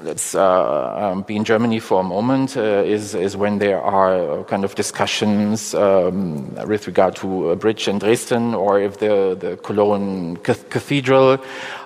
let's 0.00 0.34
uh, 0.34 1.12
um, 1.12 1.22
be 1.22 1.36
in 1.36 1.44
Germany 1.44 1.78
for 1.78 2.00
a 2.00 2.02
moment, 2.02 2.56
uh, 2.56 2.60
is, 2.60 3.14
is 3.14 3.36
when 3.36 3.58
there 3.58 3.80
are 3.80 4.44
kind 4.44 4.64
of 4.64 4.74
discussions 4.74 5.74
um, 5.74 6.54
with 6.66 6.86
regard 6.86 7.16
to 7.16 7.50
a 7.50 7.56
bridge 7.56 7.88
in 7.88 7.98
Dresden 7.98 8.54
or 8.54 8.80
if 8.80 8.98
the, 8.98 9.36
the 9.38 9.56
Cologne 9.58 10.36
Cathedral 10.36 11.38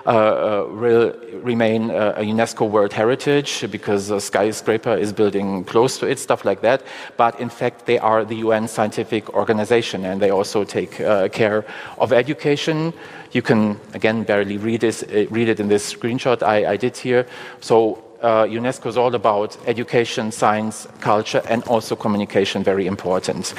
uh, 0.05 0.09
uh, 0.09 0.67
will 0.71 1.13
remain 1.43 1.91
a 1.91 2.21
UNESCO 2.21 2.69
World 2.69 2.93
Heritage 2.93 3.65
because 3.69 4.09
a 4.09 4.19
skyscraper 4.19 4.95
is 4.95 5.13
building 5.13 5.63
close 5.63 5.99
to 5.99 6.07
it, 6.07 6.19
stuff 6.19 6.45
like 6.45 6.61
that. 6.61 6.83
But 7.17 7.39
in 7.39 7.49
fact, 7.49 7.85
they 7.85 7.99
are 7.99 8.25
the 8.25 8.37
UN 8.37 8.67
scientific 8.67 9.33
organization 9.33 10.05
and 10.05 10.21
they 10.21 10.31
also 10.31 10.63
take 10.63 10.99
uh, 10.99 11.29
care 11.29 11.65
of 11.97 12.11
education. 12.11 12.93
You 13.31 13.41
can, 13.41 13.79
again, 13.93 14.23
barely 14.23 14.57
read, 14.57 14.81
this, 14.81 15.03
uh, 15.03 15.25
read 15.29 15.49
it 15.49 15.59
in 15.59 15.67
this 15.67 15.93
screenshot 15.93 16.41
I, 16.41 16.71
I 16.71 16.77
did 16.77 16.97
here. 16.97 17.27
So 17.59 18.03
uh, 18.21 18.43
UNESCO 18.45 18.87
is 18.87 18.97
all 18.97 19.13
about 19.15 19.57
education, 19.65 20.31
science, 20.31 20.87
culture, 20.99 21.41
and 21.49 21.63
also 21.63 21.95
communication, 21.95 22.63
very 22.63 22.87
important. 22.87 23.53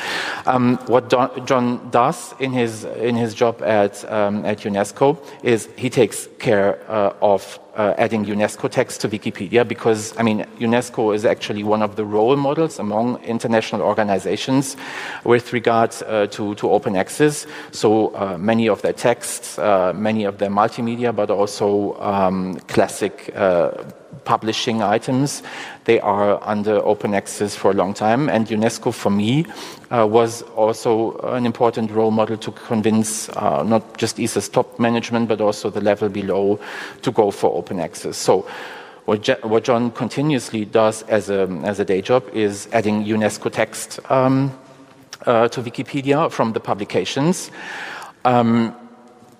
Um, 0.47 0.77
what 0.87 1.09
Don, 1.09 1.47
John 1.47 1.91
does 1.91 2.35
in 2.39 2.53
his, 2.53 2.85
in 2.85 3.17
his 3.17 3.35
job 3.35 3.63
at, 3.63 4.11
um, 4.11 4.45
at 4.45 4.59
UNESCO 4.61 5.19
is 5.43 5.69
he 5.77 5.91
takes 5.91 6.29
care 6.39 6.81
uh, 6.91 7.15
of 7.21 7.59
uh, 7.77 7.95
adding 7.97 8.25
UNESCO 8.25 8.71
text 8.71 9.01
to 9.01 9.09
Wikipedia 9.09 9.67
because, 9.67 10.13
I 10.19 10.23
mean, 10.23 10.45
UNESCO 10.59 11.15
is 11.15 11.25
actually 11.25 11.63
one 11.63 11.83
of 11.83 11.97
the 11.97 12.05
role 12.05 12.37
models 12.37 12.79
among 12.79 13.23
international 13.25 13.83
organizations 13.83 14.77
with 15.25 15.53
regards 15.53 16.03
uh, 16.03 16.27
to, 16.33 16.55
to 16.57 16.71
open 16.71 16.97
access. 16.97 17.47
So 17.71 18.15
uh, 18.17 18.37
many 18.39 18.69
of 18.69 18.83
their 18.83 18.93
texts, 18.93 19.59
uh, 19.59 19.93
many 19.95 20.25
of 20.25 20.39
their 20.39 20.51
multimedia, 20.51 21.15
but 21.15 21.31
also 21.31 21.99
um, 22.01 22.57
classic 22.69 23.33
uh, 23.35 23.71
publishing 24.25 24.83
items. 24.83 25.43
They 25.85 26.01
are 26.01 26.39
under 26.43 26.77
open 26.85 27.15
access 27.15 27.55
for 27.55 27.71
a 27.71 27.75
long 27.75 27.95
time, 27.95 28.29
and 28.29 28.47
UNESCO, 28.47 28.93
for 28.93 29.11
me, 29.11 29.47
uh, 29.91 30.07
was 30.07 30.43
also 30.57 31.19
an 31.19 31.47
important 31.47 31.91
role 31.91 32.11
model 32.11 32.37
to 32.39 32.53
convince 32.53 33.29
uh, 33.31 33.63
not 33.63 33.97
just 33.97 34.21
ESA's 34.21 34.49
top 34.49 34.79
management, 34.79 35.29
but 35.29 35.41
also 35.41 35.71
the 35.71 35.81
level 35.81 36.09
below 36.09 36.59
to 37.03 37.11
go 37.11 37.31
for 37.31 37.57
open 37.57 37.81
access. 37.81 38.17
So. 38.17 38.47
What, 39.07 39.27
what 39.43 39.65
John 39.65 39.91
continuously 39.91 40.65
does 40.65 41.03
as 41.05 41.31
a, 41.31 41.49
as 41.65 41.81
a 41.81 41.85
day 41.85 42.01
job 42.01 42.29
is 42.33 42.69
adding 42.73 43.03
UNESCO 43.03 43.51
text 43.51 43.99
um, 44.09 44.57
uh, 45.27 45.49
to 45.49 45.63
Wikipedia 45.63 46.31
from 46.31 46.53
the 46.53 46.61
publications. 46.61 47.51
Um, 48.25 48.77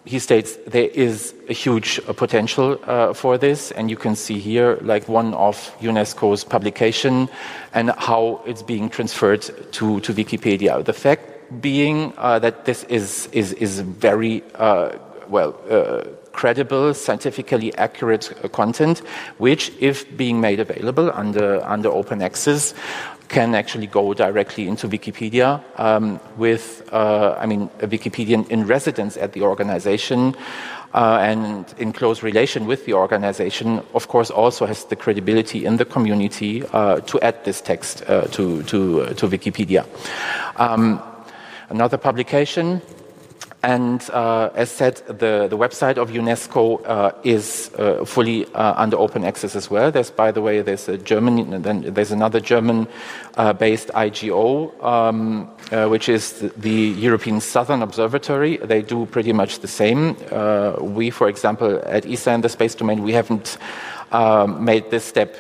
he 0.05 0.19
states 0.19 0.57
there 0.67 0.89
is 0.89 1.35
a 1.49 1.53
huge 1.53 2.01
uh, 2.09 2.13
potential 2.13 2.81
uh, 2.85 3.13
for 3.13 3.37
this, 3.37 3.71
and 3.73 3.91
you 3.91 3.97
can 3.97 4.17
see 4.17 4.39
here 4.39 4.79
like 4.81 5.09
one 5.09 5.35
of 5.35 5.57
UNESCO's 5.81 6.45
publication 6.45 7.29
and 7.75 7.91
how 7.99 8.41
it's 8.47 8.63
being 8.63 8.89
transferred 8.89 9.43
to, 9.73 10.01
to 10.01 10.13
Wikipedia. 10.15 10.85
The 10.85 10.93
fact 10.93 11.61
being 11.61 12.13
uh, 12.17 12.39
that 12.39 12.65
this 12.65 12.85
is, 12.85 13.29
is, 13.33 13.53
is 13.55 13.81
very 13.81 14.43
uh, 14.55 14.97
well, 15.29 15.55
uh, 15.71 16.05
credible, 16.33 16.95
scientifically 16.95 17.75
accurate 17.77 18.33
content, 18.53 19.01
which, 19.39 19.73
if 19.81 20.17
being 20.17 20.41
made 20.41 20.61
available 20.61 21.11
under, 21.13 21.63
under 21.65 21.89
open 21.89 22.23
access, 22.23 22.75
can 23.31 23.55
actually 23.55 23.87
go 23.87 24.13
directly 24.13 24.67
into 24.67 24.89
Wikipedia 24.89 25.63
um, 25.79 26.21
with, 26.37 26.83
uh, 26.93 27.37
I 27.39 27.47
mean, 27.47 27.71
a 27.81 27.87
Wikipedian 27.87 28.49
in 28.51 28.67
residence 28.67 29.17
at 29.17 29.33
the 29.33 29.43
organization 29.43 30.35
uh, 30.95 31.19
and 31.23 31.73
in 31.79 31.93
close 31.93 32.25
relation 32.25 32.67
with 32.67 32.85
the 32.87 32.95
organization, 32.95 33.81
of 33.95 34.09
course, 34.09 34.31
also 34.31 34.67
has 34.67 34.85
the 34.87 34.97
credibility 34.97 35.65
in 35.65 35.77
the 35.77 35.85
community 35.85 36.65
uh, 36.73 36.99
to 37.01 37.21
add 37.21 37.45
this 37.45 37.61
text 37.61 38.03
uh, 38.09 38.23
to, 38.33 38.65
to, 38.65 39.03
uh, 39.03 39.15
to 39.15 39.29
Wikipedia. 39.29 39.87
Um, 40.57 41.01
another 41.69 41.99
publication 41.99 42.83
and 43.63 44.09
uh, 44.11 44.51
as 44.55 44.71
said, 44.71 44.97
the, 45.07 45.47
the 45.49 45.57
website 45.59 45.99
of 45.99 46.11
UNESCO 46.11 46.81
uh, 46.87 47.13
is 47.25 47.71
uh, 47.79 48.05
fully 48.07 48.47
uh, 48.55 48.75
under 48.77 48.97
open 48.97 49.23
access 49.23 49.55
as 49.55 49.71
well. 49.71 49.91
There's, 49.91 50.11
by 50.11 50.31
the 50.33 50.41
way, 50.41 50.63
there's 50.63 50.89
a 50.89 50.97
German, 50.97 51.61
then 51.61 51.83
there's 51.93 52.11
another 52.11 52.41
German-based 52.41 53.91
uh, 53.91 53.99
IGO, 53.99 54.83
um, 54.83 55.51
uh, 55.73 55.89
which 55.89 56.09
is 56.09 56.51
the 56.57 56.71
European 56.71 57.41
Southern 57.41 57.83
Observatory. 57.83 58.57
They 58.57 58.81
do 58.81 59.05
pretty 59.05 59.35
much 59.35 59.59
the 59.59 59.69
same. 59.69 60.17
we, 60.95 61.11
for 61.11 61.29
example, 61.29 61.83
at 61.85 62.07
ESA 62.07 62.33
in 62.33 62.41
the 62.41 62.49
space 62.49 62.75
domain, 62.75 63.03
we 63.03 63.13
haven't 63.13 63.59
um, 64.11 64.65
made 64.65 64.91
this 64.91 65.05
step 65.05 65.37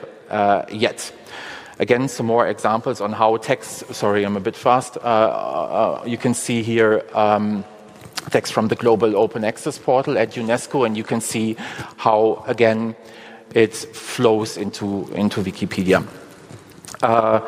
yet. 0.70 1.10
Again, 1.78 2.08
some 2.08 2.26
more 2.26 2.46
examples 2.46 3.00
on 3.00 3.12
how 3.12 3.38
text. 3.38 3.94
Sorry, 3.94 4.24
I'm 4.24 4.36
a 4.36 4.40
bit 4.40 4.56
fast. 4.56 4.96
you 6.06 6.18
can 6.18 6.34
see 6.34 6.62
here. 6.62 7.02
Um, 7.14 7.64
text 8.30 8.52
from 8.52 8.68
the 8.68 8.74
Global 8.74 9.16
Open 9.16 9.44
Access 9.44 9.78
portal 9.78 10.16
at 10.16 10.32
UNESCO, 10.32 10.86
and 10.86 10.96
you 10.96 11.04
can 11.04 11.20
see 11.20 11.56
how, 11.96 12.42
again, 12.46 12.94
it 13.54 13.74
flows 13.74 14.56
into, 14.56 15.08
into 15.14 15.42
Wikipedia. 15.42 16.06
Uh, 17.02 17.40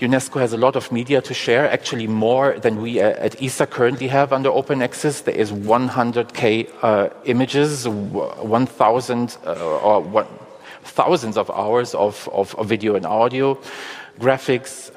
UNESCO 0.00 0.40
has 0.40 0.52
a 0.52 0.56
lot 0.56 0.76
of 0.76 0.90
media 0.90 1.22
to 1.22 1.32
share, 1.32 1.70
actually 1.70 2.06
more 2.06 2.58
than 2.58 2.82
we 2.82 3.00
at 3.00 3.40
ESA 3.40 3.66
currently 3.66 4.08
have 4.08 4.32
under 4.32 4.50
open 4.50 4.82
access. 4.82 5.20
There 5.20 5.34
is 5.34 5.52
100k 5.52 6.68
uh, 6.82 7.08
images, 7.24 7.88
1,000 7.88 9.36
uh, 9.46 9.78
or 9.78 10.26
thousands 10.82 11.36
of 11.36 11.50
hours 11.50 11.94
of, 11.94 12.28
of, 12.32 12.54
of, 12.56 12.68
video 12.68 12.94
and 12.94 13.06
audio, 13.06 13.58
graphics, 14.20 14.90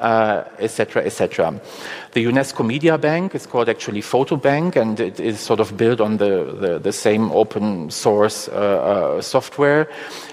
etc., 0.59 1.01
uh, 1.01 1.05
etc. 1.05 1.53
Et 1.53 2.13
the 2.13 2.25
UNESCO 2.25 2.65
Media 2.65 2.97
Bank 2.97 3.35
is 3.35 3.45
called 3.45 3.69
actually 3.69 4.01
PhotoBank, 4.01 4.75
and 4.75 4.99
it 4.99 5.19
is 5.19 5.39
sort 5.39 5.59
of 5.59 5.75
built 5.75 6.01
on 6.01 6.17
the, 6.17 6.55
the, 6.59 6.79
the 6.79 6.91
same 6.91 7.31
open 7.31 7.89
source 7.89 8.47
uh, 8.47 8.53
uh, 8.53 9.21
software 9.21 9.87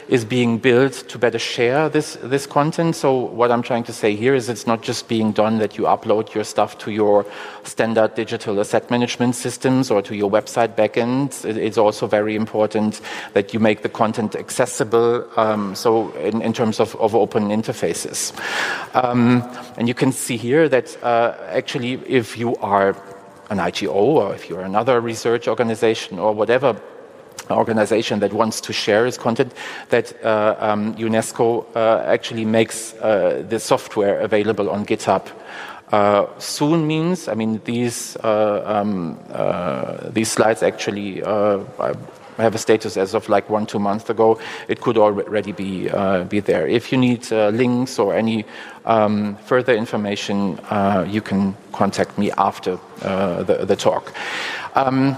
is 0.09 0.25
being 0.25 0.59
built 0.59 0.93
to 1.09 1.19
better 1.19 1.39
share 1.39 1.89
this, 1.89 2.17
this 2.23 2.47
content. 2.47 2.97
So 2.97 3.15
what 3.15 3.51
I'm 3.51 3.63
trying 3.63 3.85
to 3.85 3.93
say 3.93 4.15
here 4.15 4.35
is 4.35 4.49
it's 4.49 4.67
not 4.67 4.83
just 4.83 5.09
being 5.09 5.33
done 5.33 5.59
that 5.59 5.79
you 5.79 5.85
upload 5.85 6.35
your 6.35 6.45
stuff 6.45 6.79
to 6.79 6.91
your 6.91 7.25
standard 7.63 8.15
digital 8.15 8.61
asset 8.61 8.91
management 8.91 9.35
systems 9.35 9.91
or 9.91 10.03
to 10.03 10.15
your 10.15 10.31
website 10.31 10.75
backend. 10.75 11.45
It's 11.45 11.79
also 11.79 12.07
very 12.07 12.37
important 12.37 13.01
that 13.33 13.55
you 13.55 13.61
make 13.61 13.83
the 13.83 13.89
content 13.89 14.37
accessible. 14.37 15.27
Um, 15.39 15.75
so 15.75 16.13
in, 16.13 16.43
in, 16.43 16.53
terms 16.53 16.81
of, 16.81 16.95
of 16.97 17.15
open 17.15 17.49
interfaces. 17.49 18.33
Um, 18.95 19.43
and 19.77 19.89
you 19.89 19.95
can 19.95 20.13
see 20.13 20.37
here 20.37 20.69
that 20.69 21.03
uh, 21.03 21.35
actually 21.49 21.95
if 22.07 22.37
you 22.37 22.57
are 22.57 22.91
an 23.51 23.59
IGO 23.59 23.95
or 23.95 24.35
if 24.35 24.49
you're 24.49 24.63
another 24.63 25.01
research 25.01 25.49
organization 25.49 26.19
or 26.19 26.33
whatever 26.33 26.81
organization 27.51 28.21
that 28.21 28.33
wants 28.33 28.61
to 28.63 28.73
share 28.73 29.07
its 29.07 29.19
content, 29.19 29.53
that 29.91 30.13
uh, 30.25 30.57
um, 30.59 30.95
UNESCO 30.97 31.65
uh, 31.75 32.03
actually 32.07 32.45
makes 32.45 32.95
uh, 32.95 33.45
the 33.49 33.59
software 33.59 34.21
available 34.21 34.71
on 34.71 34.87
GitHub. 34.87 35.29
Uh, 35.93 36.27
soon 36.39 36.87
means, 36.87 37.29
I 37.29 37.35
mean, 37.35 37.61
these 37.65 38.17
uh, 38.25 38.63
um, 38.67 39.19
uh, 39.31 40.11
these 40.11 40.31
slides 40.31 40.63
actually 40.63 41.21
have 42.37 42.55
a 42.55 42.59
status 42.59 42.97
as 42.97 43.15
of 43.15 43.29
like 43.29 43.49
one 43.49 43.67
two 43.67 43.79
months 43.79 44.11
ago. 44.11 44.41
It 44.67 44.81
could 44.81 44.99
already 44.99 45.53
be 45.53 45.89
be 46.29 46.41
there. 46.41 46.67
If 46.67 46.91
you 46.91 46.99
need 46.99 47.31
links 47.31 47.99
or 47.99 48.15
any 48.15 48.45
um, 48.87 49.37
further 49.45 49.75
information, 49.75 50.59
you 51.07 51.21
can 51.21 51.55
contact 51.73 52.19
me 52.19 52.33
after 52.33 52.79
the, 53.01 53.65
the, 53.65 53.77
talk. 53.77 54.13
Um, 54.75 55.17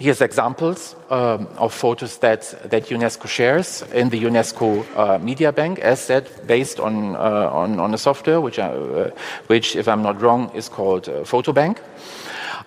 Here's 0.00 0.22
examples 0.22 0.96
um, 1.10 1.46
of 1.58 1.74
photos 1.74 2.16
that, 2.20 2.54
that 2.70 2.86
UNESCO 2.86 3.28
shares 3.28 3.82
in 3.92 4.08
the 4.08 4.22
UNESCO 4.24 4.86
uh, 4.96 5.18
Media 5.18 5.52
Bank, 5.52 5.78
as 5.80 6.00
said, 6.00 6.26
based 6.46 6.80
on, 6.80 7.14
uh, 7.16 7.50
on, 7.52 7.78
on, 7.78 7.92
a 7.92 7.98
software 7.98 8.40
which, 8.40 8.58
uh, 8.58 9.10
which, 9.48 9.76
if 9.76 9.86
I'm 9.88 10.02
not 10.02 10.22
wrong, 10.22 10.50
is 10.54 10.70
called 10.70 11.06
uh, 11.06 11.20
PhotoBank. 11.24 11.80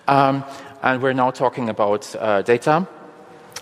Um, 0.06 0.44
and 0.80 1.02
we're 1.02 1.12
now 1.12 1.32
talking 1.32 1.68
about 1.68 2.14
uh, 2.20 2.42
data, 2.42 2.86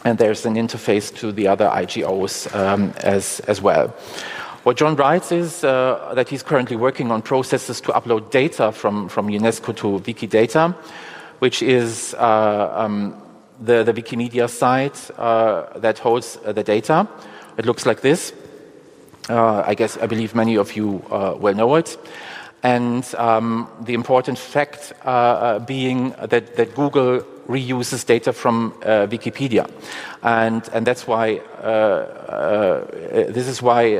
and 0.04 0.18
there's 0.18 0.44
an 0.44 0.56
interface 0.56 1.10
to 1.16 1.32
the 1.32 1.48
other 1.48 1.68
IGOs 1.68 2.54
um, 2.54 2.92
as, 2.98 3.40
as 3.48 3.62
well. 3.62 3.88
What 4.64 4.76
John 4.76 4.96
writes 4.96 5.32
is 5.32 5.64
uh, 5.64 6.12
that 6.14 6.28
he's 6.28 6.42
currently 6.42 6.76
working 6.76 7.10
on 7.10 7.22
processes 7.22 7.80
to 7.80 7.92
upload 7.92 8.30
data 8.30 8.70
from, 8.70 9.08
from 9.08 9.28
UNESCO 9.28 9.74
to 9.76 9.98
Wikidata, 10.00 10.74
which 11.38 11.62
is 11.62 12.12
um, 12.18 13.21
the, 13.62 13.84
the 13.84 13.92
Wikimedia 13.92 14.48
site 14.48 15.10
uh, 15.18 15.78
that 15.78 15.98
holds 15.98 16.38
uh, 16.44 16.52
the 16.52 16.62
data. 16.62 17.06
It 17.56 17.66
looks 17.66 17.86
like 17.86 18.00
this. 18.00 18.32
Uh, 19.28 19.62
I 19.64 19.74
guess 19.74 19.96
I 19.98 20.06
believe 20.06 20.34
many 20.34 20.56
of 20.56 20.74
you 20.74 21.02
uh, 21.10 21.36
will 21.38 21.54
know 21.54 21.76
it. 21.76 21.96
And 22.64 23.04
um, 23.16 23.68
the 23.80 23.94
important 23.94 24.38
fact 24.38 24.92
uh, 25.04 25.08
uh, 25.08 25.58
being 25.60 26.10
that, 26.20 26.56
that 26.56 26.74
Google 26.74 27.20
reuses 27.48 28.06
data 28.06 28.32
from 28.32 28.72
Wikipedia, 28.82 29.68
and 30.22 30.68
and 30.72 30.86
that's 30.86 31.08
why 31.08 31.40
this 33.32 33.48
is 33.48 33.60
why 33.60 33.96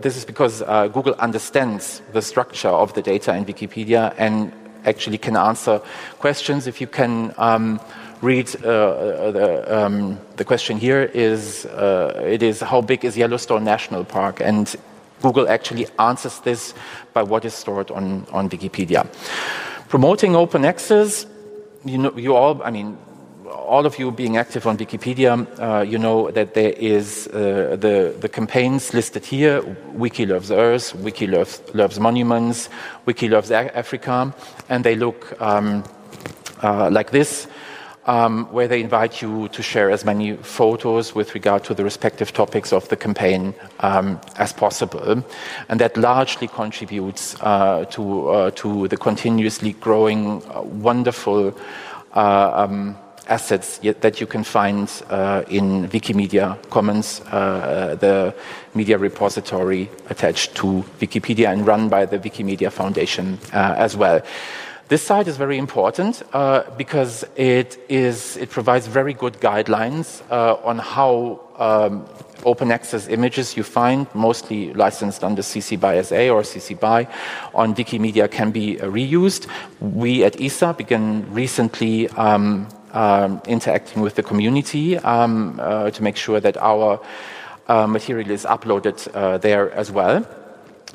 this 0.00 0.16
is 0.16 0.24
because 0.24 0.62
Google 0.94 1.14
understands 1.18 2.00
the 2.14 2.22
structure 2.22 2.70
of 2.70 2.94
the 2.94 3.02
data 3.02 3.34
in 3.36 3.44
Wikipedia 3.44 4.14
and 4.16 4.52
actually 4.86 5.18
can 5.18 5.36
answer 5.36 5.82
questions 6.18 6.66
if 6.66 6.80
you 6.80 6.86
can. 6.86 7.34
Um, 7.36 7.78
read 8.20 8.54
uh, 8.64 8.68
uh, 8.68 9.30
the, 9.30 9.78
um, 9.78 10.18
the, 10.36 10.44
question 10.44 10.78
here 10.78 11.02
is 11.14 11.66
uh, 11.66 12.20
it 12.26 12.42
is 12.42 12.60
how 12.60 12.80
big 12.80 13.04
is 13.04 13.16
Yellowstone 13.16 13.64
National 13.64 14.04
Park 14.04 14.40
and 14.40 14.74
Google 15.22 15.48
actually 15.48 15.86
answers 15.98 16.40
this 16.40 16.74
by 17.12 17.22
what 17.22 17.44
is 17.44 17.54
stored 17.54 17.90
on, 17.90 18.26
on 18.32 18.48
Wikipedia. 18.48 19.06
Promoting 19.88 20.36
open 20.36 20.64
access, 20.64 21.26
you 21.84 21.98
know, 21.98 22.16
you 22.16 22.36
all, 22.36 22.62
I 22.62 22.70
mean, 22.70 22.96
all 23.46 23.86
of 23.86 23.98
you 23.98 24.10
being 24.10 24.36
active 24.36 24.66
on 24.66 24.78
Wikipedia, 24.78 25.46
uh, 25.58 25.82
you 25.82 25.98
know 25.98 26.30
that 26.30 26.54
there 26.54 26.72
is 26.72 27.26
uh, 27.28 27.76
the, 27.78 28.14
the 28.20 28.28
campaigns 28.28 28.94
listed 28.94 29.24
here 29.24 29.62
Wiki 29.92 30.26
Loves 30.26 30.50
Earth, 30.50 30.94
Wiki 30.96 31.26
Loves, 31.26 31.62
loves 31.74 31.98
Monuments, 31.98 32.68
Wiki 33.06 33.28
Loves 33.28 33.50
Africa, 33.50 34.34
and 34.68 34.84
they 34.84 34.94
look 34.94 35.40
um, 35.40 35.82
uh, 36.62 36.90
like 36.90 37.10
this 37.10 37.46
um, 38.08 38.46
where 38.46 38.66
they 38.66 38.80
invite 38.80 39.20
you 39.20 39.48
to 39.48 39.62
share 39.62 39.90
as 39.90 40.04
many 40.04 40.34
photos 40.36 41.14
with 41.14 41.34
regard 41.34 41.62
to 41.64 41.74
the 41.74 41.84
respective 41.84 42.32
topics 42.32 42.72
of 42.72 42.88
the 42.88 42.96
campaign 42.96 43.54
um, 43.80 44.18
as 44.36 44.52
possible. 44.52 45.22
And 45.68 45.80
that 45.80 45.96
largely 45.96 46.48
contributes 46.48 47.36
uh, 47.42 47.84
to, 47.90 48.28
uh, 48.28 48.50
to 48.52 48.88
the 48.88 48.96
continuously 48.96 49.74
growing, 49.74 50.42
uh, 50.50 50.62
wonderful 50.62 51.54
uh, 52.14 52.50
um, 52.54 52.96
assets 53.28 53.78
that 54.00 54.22
you 54.22 54.26
can 54.26 54.42
find 54.42 54.90
uh, 55.10 55.42
in 55.50 55.86
Wikimedia 55.90 56.56
Commons, 56.70 57.20
uh, 57.30 57.94
the 58.00 58.34
media 58.74 58.96
repository 58.96 59.90
attached 60.08 60.54
to 60.54 60.82
Wikipedia 60.98 61.52
and 61.52 61.66
run 61.66 61.90
by 61.90 62.06
the 62.06 62.18
Wikimedia 62.18 62.72
Foundation 62.72 63.38
as 63.52 63.98
well. 63.98 64.22
This 64.88 65.02
site 65.02 65.28
is 65.28 65.36
very 65.36 65.58
important 65.58 66.22
uh, 66.32 66.62
because 66.78 67.22
it, 67.36 67.78
is, 67.90 68.38
it 68.38 68.48
provides 68.48 68.86
very 68.86 69.12
good 69.12 69.34
guidelines 69.34 70.22
uh, 70.30 70.54
on 70.64 70.78
how 70.78 71.40
um, 71.58 72.08
open 72.44 72.72
access 72.72 73.06
images 73.06 73.54
you 73.54 73.64
find, 73.64 74.06
mostly 74.14 74.72
licensed 74.72 75.22
under 75.22 75.42
CC 75.42 75.78
by 75.78 76.00
SA 76.00 76.30
or 76.30 76.40
CC 76.40 76.80
by, 76.80 77.06
on 77.52 77.74
Wikimedia 77.74 78.30
can 78.30 78.50
be 78.50 78.80
uh, 78.80 78.86
reused. 78.86 79.46
We 79.80 80.24
at 80.24 80.40
ESA 80.40 80.72
began 80.72 81.30
recently 81.34 82.08
um, 82.10 82.66
um, 82.92 83.42
interacting 83.46 84.00
with 84.00 84.14
the 84.14 84.22
community 84.22 84.96
um, 84.96 85.60
uh, 85.60 85.90
to 85.90 86.02
make 86.02 86.16
sure 86.16 86.40
that 86.40 86.56
our 86.56 86.98
uh, 87.66 87.86
material 87.86 88.30
is 88.30 88.46
uploaded 88.46 89.06
uh, 89.14 89.36
there 89.36 89.70
as 89.72 89.92
well. 89.92 90.26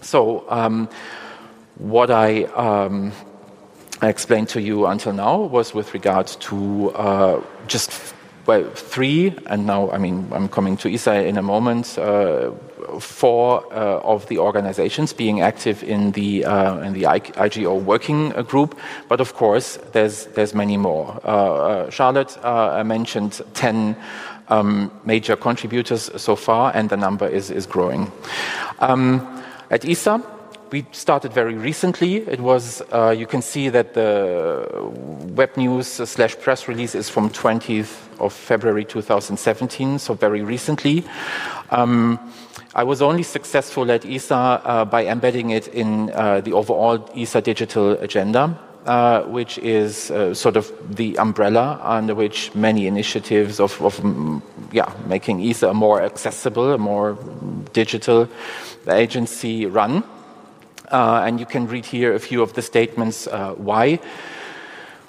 So, 0.02 0.50
um, 0.50 0.90
what 1.76 2.10
I 2.10 2.44
um, 2.44 3.12
I 4.04 4.10
explained 4.10 4.50
to 4.50 4.62
you 4.62 4.86
until 4.88 5.14
now 5.14 5.40
was 5.40 5.74
with 5.74 5.94
regard 5.94 6.28
to 6.28 6.92
uh, 6.92 7.42
just 7.68 8.14
well, 8.46 8.70
three, 8.76 9.34
and 9.46 9.66
now, 9.66 9.90
I 9.92 9.98
mean, 9.98 10.28
I'm 10.34 10.50
coming 10.50 10.76
to 10.78 10.94
ESA 10.94 11.26
in 11.26 11.38
a 11.38 11.42
moment, 11.42 11.98
uh, 11.98 12.52
four 13.00 13.64
uh, 13.74 14.02
of 14.02 14.28
the 14.28 14.40
organizations 14.40 15.14
being 15.14 15.40
active 15.40 15.82
in 15.84 16.12
the, 16.12 16.44
uh, 16.44 16.80
in 16.80 16.92
the 16.92 17.04
IGO 17.04 17.82
working 17.82 18.32
group, 18.44 18.78
but 19.08 19.22
of 19.22 19.36
course, 19.36 19.80
there's, 19.94 20.26
there's 20.36 20.54
many 20.54 20.76
more. 20.76 21.22
Uh, 21.24 21.28
uh, 21.28 21.90
Charlotte 21.90 22.38
uh, 22.44 22.84
mentioned 22.84 23.42
10 23.54 23.96
um, 24.50 24.92
major 25.06 25.38
contributors 25.38 26.12
so 26.22 26.36
far, 26.36 26.74
and 26.76 26.90
the 26.90 26.98
number 26.98 27.26
is, 27.26 27.50
is 27.50 27.66
growing. 27.66 28.12
Um, 28.80 29.42
at 29.72 29.88
ESA, 29.88 30.22
we 30.74 30.84
started 30.92 31.32
very 31.32 31.54
recently. 31.54 32.16
It 32.16 32.40
was, 32.40 32.82
uh, 32.92 33.14
you 33.16 33.28
can 33.28 33.44
see 33.44 33.70
that 33.70 33.94
the 33.94 34.68
web 35.36 35.56
news 35.56 35.88
slash 35.88 36.36
press 36.40 36.68
release 36.68 36.96
is 36.96 37.10
from 37.10 37.30
20th 37.30 37.94
of 38.20 38.34
February 38.34 38.84
2017, 38.84 40.00
so 40.00 40.16
very 40.16 40.42
recently. 40.42 41.04
Um, 41.70 42.18
I 42.74 42.84
was 42.86 43.04
only 43.04 43.22
successful 43.22 43.92
at 43.92 44.04
ESA 44.04 44.36
uh, 44.36 44.86
by 44.86 45.06
embedding 45.06 45.52
it 45.52 45.68
in 45.68 46.10
uh, 46.10 46.42
the 46.42 46.54
overall 46.54 47.08
ESA 47.16 47.42
digital 47.42 47.92
agenda. 47.92 48.58
Uh, 48.86 49.24
which 49.32 49.58
is 49.60 50.12
uh, 50.12 50.34
sort 50.34 50.58
of 50.58 50.70
the 50.98 51.18
umbrella 51.18 51.80
under 51.84 52.14
which 52.14 52.54
many 52.54 52.86
initiatives 52.86 53.62
of, 53.62 53.82
of 53.82 53.96
mm, 54.02 54.42
yeah, 54.74 54.92
making 55.08 55.42
ESA 55.42 55.74
more 55.74 56.02
accessible, 56.02 56.74
a 56.74 56.78
more 56.78 57.18
digital 57.72 58.28
agency 58.90 59.66
run. 59.66 60.04
Uh, 60.94 61.24
and 61.26 61.40
you 61.40 61.46
can 61.46 61.68
read 61.68 61.86
here 61.86 62.14
a 62.14 62.20
few 62.20 62.44
of 62.44 62.54
the 62.54 62.62
statements 62.62 63.26
uh, 63.26 63.54
why 63.56 64.00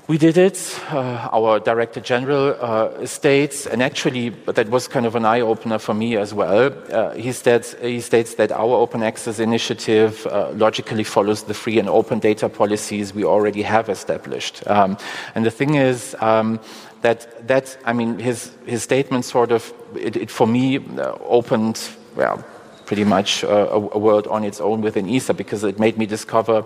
we 0.06 0.18
did 0.18 0.36
it. 0.36 0.80
Uh, 0.90 1.28
our 1.32 1.60
director 1.60 2.00
general 2.00 2.56
uh, 2.60 3.06
states, 3.06 3.66
and 3.66 3.82
actually 3.82 4.30
that 4.46 4.68
was 4.68 4.88
kind 4.88 5.06
of 5.06 5.14
an 5.14 5.24
eye 5.24 5.40
opener 5.40 5.78
for 5.78 5.94
me 5.94 6.16
as 6.16 6.34
well. 6.34 6.72
Uh, 6.90 7.10
he, 7.14 7.32
states, 7.32 7.74
he 7.80 8.00
states 8.00 8.34
that 8.34 8.50
our 8.52 8.76
open 8.76 9.02
access 9.02 9.38
initiative 9.38 10.26
uh, 10.26 10.50
logically 10.52 11.04
follows 11.04 11.44
the 11.44 11.54
free 11.54 11.78
and 11.78 11.88
open 11.88 12.18
data 12.18 12.48
policies 12.48 13.14
we 13.14 13.24
already 13.24 13.62
have 13.62 13.88
established. 13.88 14.66
Um, 14.66 14.96
and 15.34 15.44
the 15.44 15.50
thing 15.50 15.74
is, 15.74 16.14
um, 16.20 16.60
that, 17.00 17.46
that, 17.46 17.76
I 17.84 17.92
mean, 17.92 18.18
his, 18.18 18.52
his 18.66 18.82
statement 18.82 19.24
sort 19.24 19.52
of, 19.52 19.72
it, 19.96 20.16
it 20.16 20.30
for 20.30 20.46
me 20.46 20.80
opened, 21.20 21.80
well, 22.16 22.42
pretty 22.86 23.04
much 23.04 23.44
uh, 23.44 23.48
a, 23.48 23.76
a, 23.76 23.98
world 23.98 24.26
on 24.28 24.44
its 24.44 24.60
own 24.60 24.80
within 24.80 25.08
ESA 25.08 25.34
because 25.34 25.64
it 25.64 25.78
made 25.78 25.96
me 25.96 26.06
discover 26.06 26.64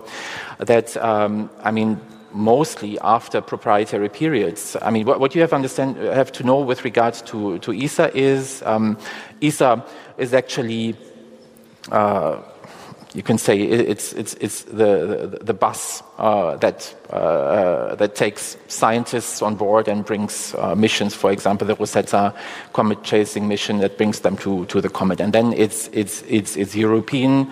that, 0.57 0.97
um, 0.97 1.49
I 1.63 1.71
mean, 1.71 1.99
mostly 2.31 2.99
after 2.99 3.41
proprietary 3.41 4.09
periods. 4.09 4.75
I 4.81 4.91
mean, 4.91 5.05
what, 5.05 5.19
what 5.19 5.35
you 5.35 5.41
have, 5.41 5.53
understand, 5.53 5.97
have 5.97 6.31
to 6.33 6.43
know 6.43 6.59
with 6.59 6.83
regards 6.83 7.21
to, 7.23 7.59
to 7.59 7.73
ESA 7.73 8.15
is 8.15 8.61
um, 8.65 8.97
ESA 9.41 9.85
is 10.17 10.33
actually 10.33 10.95
uh, 11.91 12.41
you 13.13 13.23
can 13.23 13.37
say 13.37 13.59
it's, 13.59 14.13
it's, 14.13 14.35
it's 14.35 14.63
the, 14.63 15.29
the, 15.31 15.39
the 15.41 15.53
bus 15.53 16.03
uh, 16.19 16.57
that, 16.57 16.95
uh, 17.11 17.15
uh, 17.15 17.95
that 17.95 18.15
takes 18.15 18.55
scientists 18.67 19.41
on 19.41 19.55
board 19.55 19.87
and 19.87 20.05
brings 20.05 20.53
uh, 20.55 20.75
missions, 20.75 21.15
for 21.15 21.31
example, 21.31 21.65
the 21.65 21.75
Rosetta 21.75 22.33
comet 22.73 23.03
chasing 23.03 23.47
mission 23.47 23.79
that 23.79 23.97
brings 23.97 24.19
them 24.19 24.37
to, 24.37 24.65
to 24.67 24.79
the 24.79 24.89
comet. 24.89 25.19
And 25.21 25.33
then 25.33 25.53
it's, 25.53 25.89
it's, 25.91 26.21
it's, 26.27 26.55
it's 26.55 26.75
European 26.75 27.51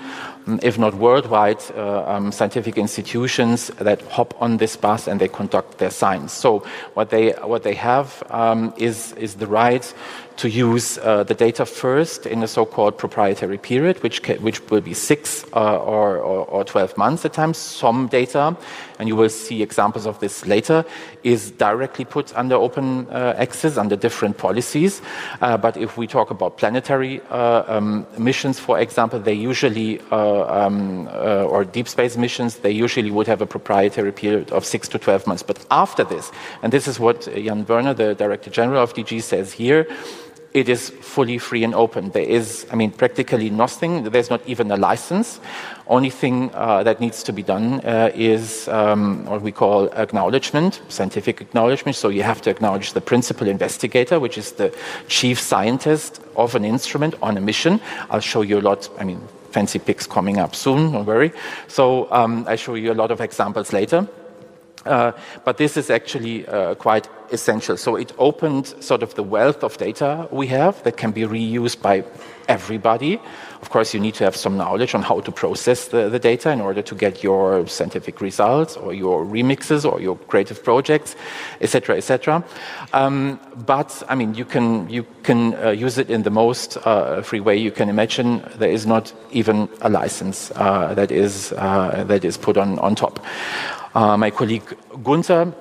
if 0.62 0.78
not 0.78 0.93
worldwide, 0.96 1.62
uh, 1.76 2.04
um, 2.08 2.32
scientific 2.32 2.78
institutions 2.78 3.67
that 3.80 4.02
hop 4.04 4.34
on 4.41 4.58
this 4.58 4.78
bus 4.78 5.08
and 5.08 5.20
they 5.20 5.28
conduct 5.28 5.78
their 5.78 5.91
science. 5.91 6.32
So 6.34 6.65
what 6.93 7.10
they 7.10 7.32
what 7.32 7.63
they 7.63 7.74
have 7.74 8.24
um, 8.30 8.74
is 8.78 9.13
is 9.13 9.36
the 9.36 9.48
right 9.48 9.93
to 10.38 10.50
use 10.50 11.00
uh, 11.00 11.23
the 11.23 11.34
data 11.34 11.65
first 11.65 12.26
in 12.26 12.43
a 12.43 12.47
so-called 12.47 12.97
proprietary 12.97 13.58
period, 13.58 14.02
which 14.04 14.21
which 14.39 14.62
will 14.69 14.82
be 14.82 14.93
six 14.93 15.43
uh, 15.54 15.78
or, 15.78 16.17
or, 16.17 16.45
or 16.45 16.63
12 16.63 16.95
months 16.97 17.26
at 17.26 17.34
times. 17.34 17.58
Some 17.58 18.08
data, 18.08 18.56
and 19.00 19.08
you 19.08 19.15
will 19.15 19.30
see 19.30 19.63
examples 19.63 20.06
of 20.06 20.19
this 20.19 20.45
later, 20.45 20.86
is 21.23 21.52
directly 21.52 22.06
put 22.06 22.36
under 22.38 22.56
open 22.56 23.08
uh, 23.10 23.34
access 23.38 23.78
under 23.78 23.95
different 23.95 24.38
policies. 24.38 25.02
Uh, 25.41 25.58
but 25.58 25.76
if 25.76 25.97
we 25.97 26.06
talk 26.08 26.30
about 26.30 26.58
planetary 26.58 27.19
uh, 27.30 27.63
um, 27.67 28.06
missions, 28.17 28.60
for 28.60 28.80
example, 28.80 29.19
they 29.19 29.34
usually 29.34 30.00
um, 30.12 31.08
uh, 31.08 31.45
or 31.45 31.65
deep 31.65 31.88
space 31.88 32.15
missions, 32.15 32.58
they 32.58 32.71
usually 32.71 33.10
would 33.10 33.28
have 33.28 33.41
a 33.41 33.47
proprietary 33.47 34.12
period 34.12 34.52
of 34.52 34.63
six 34.65 34.88
to 34.88 35.00
12 35.00 35.26
months. 35.26 35.43
But 35.43 35.65
after 35.71 36.04
this, 36.04 36.32
and 36.62 36.71
this 36.71 36.88
is 36.88 37.00
what 37.00 37.21
Jan 37.21 37.65
Wörner, 37.65 37.95
the 37.95 38.13
Director 38.13 38.52
General 38.52 38.84
of 38.84 38.93
DG, 38.93 39.21
says 39.23 39.52
here, 39.52 39.88
it 40.58 40.70
is 40.70 40.89
fully 40.89 41.38
free 41.38 41.63
and 41.63 41.76
open. 41.76 42.10
There 42.10 42.24
is, 42.24 42.65
I 42.72 42.76
mean, 42.76 42.89
practically 42.89 43.52
nothing. 43.52 44.04
There's 44.04 44.32
not 44.32 44.41
even 44.48 44.72
a 44.72 44.76
license. 44.76 45.39
Only 45.86 46.10
thing 46.10 46.50
uh, 46.56 46.82
that 46.82 47.00
needs 47.00 47.22
to 47.24 47.32
be 47.32 47.43
done 47.43 47.82
uh, 47.82 48.10
is 48.15 48.67
um, 48.67 49.26
what 49.26 49.43
we 49.43 49.52
call 49.52 49.86
acknowledgement, 49.93 50.82
scientific 50.89 51.41
acknowledgement. 51.41 51.96
So 51.96 52.10
you 52.10 52.24
have 52.24 52.41
to 52.41 52.50
acknowledge 52.50 52.93
the 52.93 53.02
principal 53.02 53.48
investigator, 53.48 54.20
which 54.20 54.36
is 54.36 54.54
the 54.54 54.76
chief 55.08 55.39
scientist 55.39 56.22
of 56.36 56.56
an 56.56 56.65
instrument 56.65 57.13
on 57.22 57.38
a 57.38 57.41
mission. 57.41 57.80
I'll 58.10 58.20
show 58.20 58.41
you 58.41 58.60
a 58.60 58.63
lot. 58.70 58.89
I 59.00 59.04
mean, 59.04 59.22
fancy 59.52 59.78
pics 59.78 60.08
coming 60.08 60.39
up 60.39 60.56
soon, 60.56 60.91
don't 60.91 61.06
worry. 61.06 61.34
So 61.67 62.12
um, 62.12 62.46
I 62.48 62.56
show 62.56 62.74
you 62.74 62.91
a 62.91 62.98
lot 63.02 63.12
of 63.12 63.22
examples 63.22 63.74
later. 63.74 64.08
Uh, 64.88 65.12
but 65.43 65.58
this 65.58 65.78
is 65.78 65.89
actually 65.89 66.47
uh, 66.47 66.76
quite 66.76 67.10
essential. 67.32 67.78
So 67.78 67.95
it 67.95 68.12
opened 68.17 68.67
sort 68.80 69.04
of 69.04 69.13
the 69.15 69.23
wealth 69.23 69.63
of 69.63 69.78
data 69.78 70.28
we 70.32 70.47
have 70.47 70.82
that 70.84 70.97
can 70.97 71.12
be 71.12 71.21
reused 71.21 71.82
by 71.82 72.04
everybody. 72.47 73.19
Of 73.62 73.69
course, 73.71 73.93
you 73.93 74.00
need 74.00 74.13
to 74.15 74.23
have 74.23 74.36
some 74.36 74.56
knowledge 74.56 74.93
on 74.95 75.02
how 75.02 75.19
to 75.19 75.32
process 75.32 75.88
the, 75.88 76.10
the 76.10 76.19
data 76.19 76.52
in 76.52 76.62
order 76.62 76.82
to 76.82 76.95
get 76.95 77.23
your 77.23 77.67
scientific 77.67 78.21
results 78.21 78.78
or 78.78 78.93
your 78.93 79.26
remixes 79.26 79.84
or 79.91 80.00
your 80.00 80.15
creative 80.15 80.63
projects, 80.63 81.15
etc., 81.60 81.97
etc. 81.97 82.43
Um, 82.93 83.39
but 83.65 84.04
I 84.08 84.15
mean, 84.15 84.36
you 84.36 84.45
can 84.45 84.89
you 84.89 85.06
can 85.23 85.56
uh, 85.56 85.71
use 85.71 85.97
it 85.97 86.10
in 86.10 86.23
the 86.23 86.30
most 86.30 86.78
uh, 86.86 87.21
free 87.21 87.39
way 87.39 87.58
you 87.58 87.71
can 87.71 87.89
imagine. 87.89 88.43
There 88.58 88.71
is 88.71 88.86
not 88.86 89.12
even 89.32 89.67
a 89.82 89.89
license 89.89 90.52
uh, 90.56 90.93
that 90.93 91.12
is 91.12 91.52
uh, 91.58 92.04
that 92.08 92.23
is 92.23 92.38
put 92.38 92.58
on 92.58 92.80
on 92.80 92.95
top. 92.95 93.19
Uh, 93.98 94.16
my 94.16 94.30
colleague 94.30 94.78
Gunther 95.04 95.54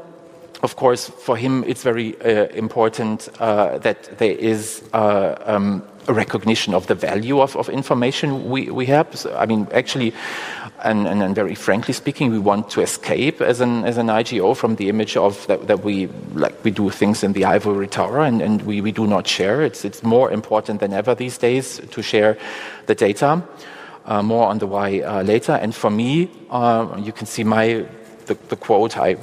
of 0.63 0.77
course, 0.77 1.09
for 1.09 1.37
him, 1.37 1.65
it's 1.65 1.83
very 1.83 2.21
uh, 2.21 2.47
important 2.49 3.29
uh, 3.41 3.79
that 3.79 4.19
there 4.19 4.33
is 4.33 4.83
uh, 4.93 5.37
um, 5.45 5.83
a 6.09 6.13
recognition 6.13 6.75
of 6.75 6.87
the 6.87 6.95
value 6.95 7.41
of, 7.41 7.57
of 7.57 7.69
information 7.69 8.49
we, 8.49 8.71
we 8.71 8.87
have. 8.87 9.15
So, 9.15 9.37
I 9.37 9.47
mean, 9.47 9.69
actually, 9.73 10.15
and, 10.83 11.07
and, 11.07 11.23
and, 11.23 11.35
very 11.35 11.55
frankly 11.55 11.93
speaking, 11.93 12.31
we 12.31 12.39
want 12.39 12.71
to 12.71 12.81
escape 12.81 13.41
as 13.41 13.61
an, 13.61 13.85
as 13.85 13.99
an 13.99 14.07
IGO 14.07 14.57
from 14.57 14.77
the 14.77 14.89
image 14.89 15.17
of 15.17 15.47
that, 15.47 15.67
that 15.67 15.85
we, 15.85 16.09
like, 16.35 16.65
we 16.65 16.71
do 16.71 16.91
things 16.91 17.23
in 17.23 17.33
the 17.33 17.45
ivory 17.45 17.89
tower 17.89 18.21
and, 18.21 18.41
and 18.41 18.63
we, 18.63 18.81
we 18.81 18.93
do 18.93 19.07
not 19.07 19.27
share. 19.27 19.63
It's, 19.63 19.85
it's 19.85 20.03
more 20.03 20.31
important 20.31 20.81
than 20.81 20.93
ever 20.93 21.15
these 21.15 21.39
days 21.39 21.81
to 21.91 22.03
share 22.03 22.39
the 22.87 22.95
data. 22.95 23.43
Uh, 24.07 24.23
more 24.23 24.47
on 24.47 24.59
the 24.59 24.67
why 24.69 25.01
uh, 25.01 25.23
later. 25.23 25.53
And 25.53 25.75
for 25.75 25.91
me, 25.91 26.31
uh, 26.49 26.97
you 27.03 27.11
can 27.11 27.27
see 27.27 27.43
my 27.43 27.87
the, 28.27 28.35
the 28.49 28.57
quote 28.57 28.97
I 28.97 29.17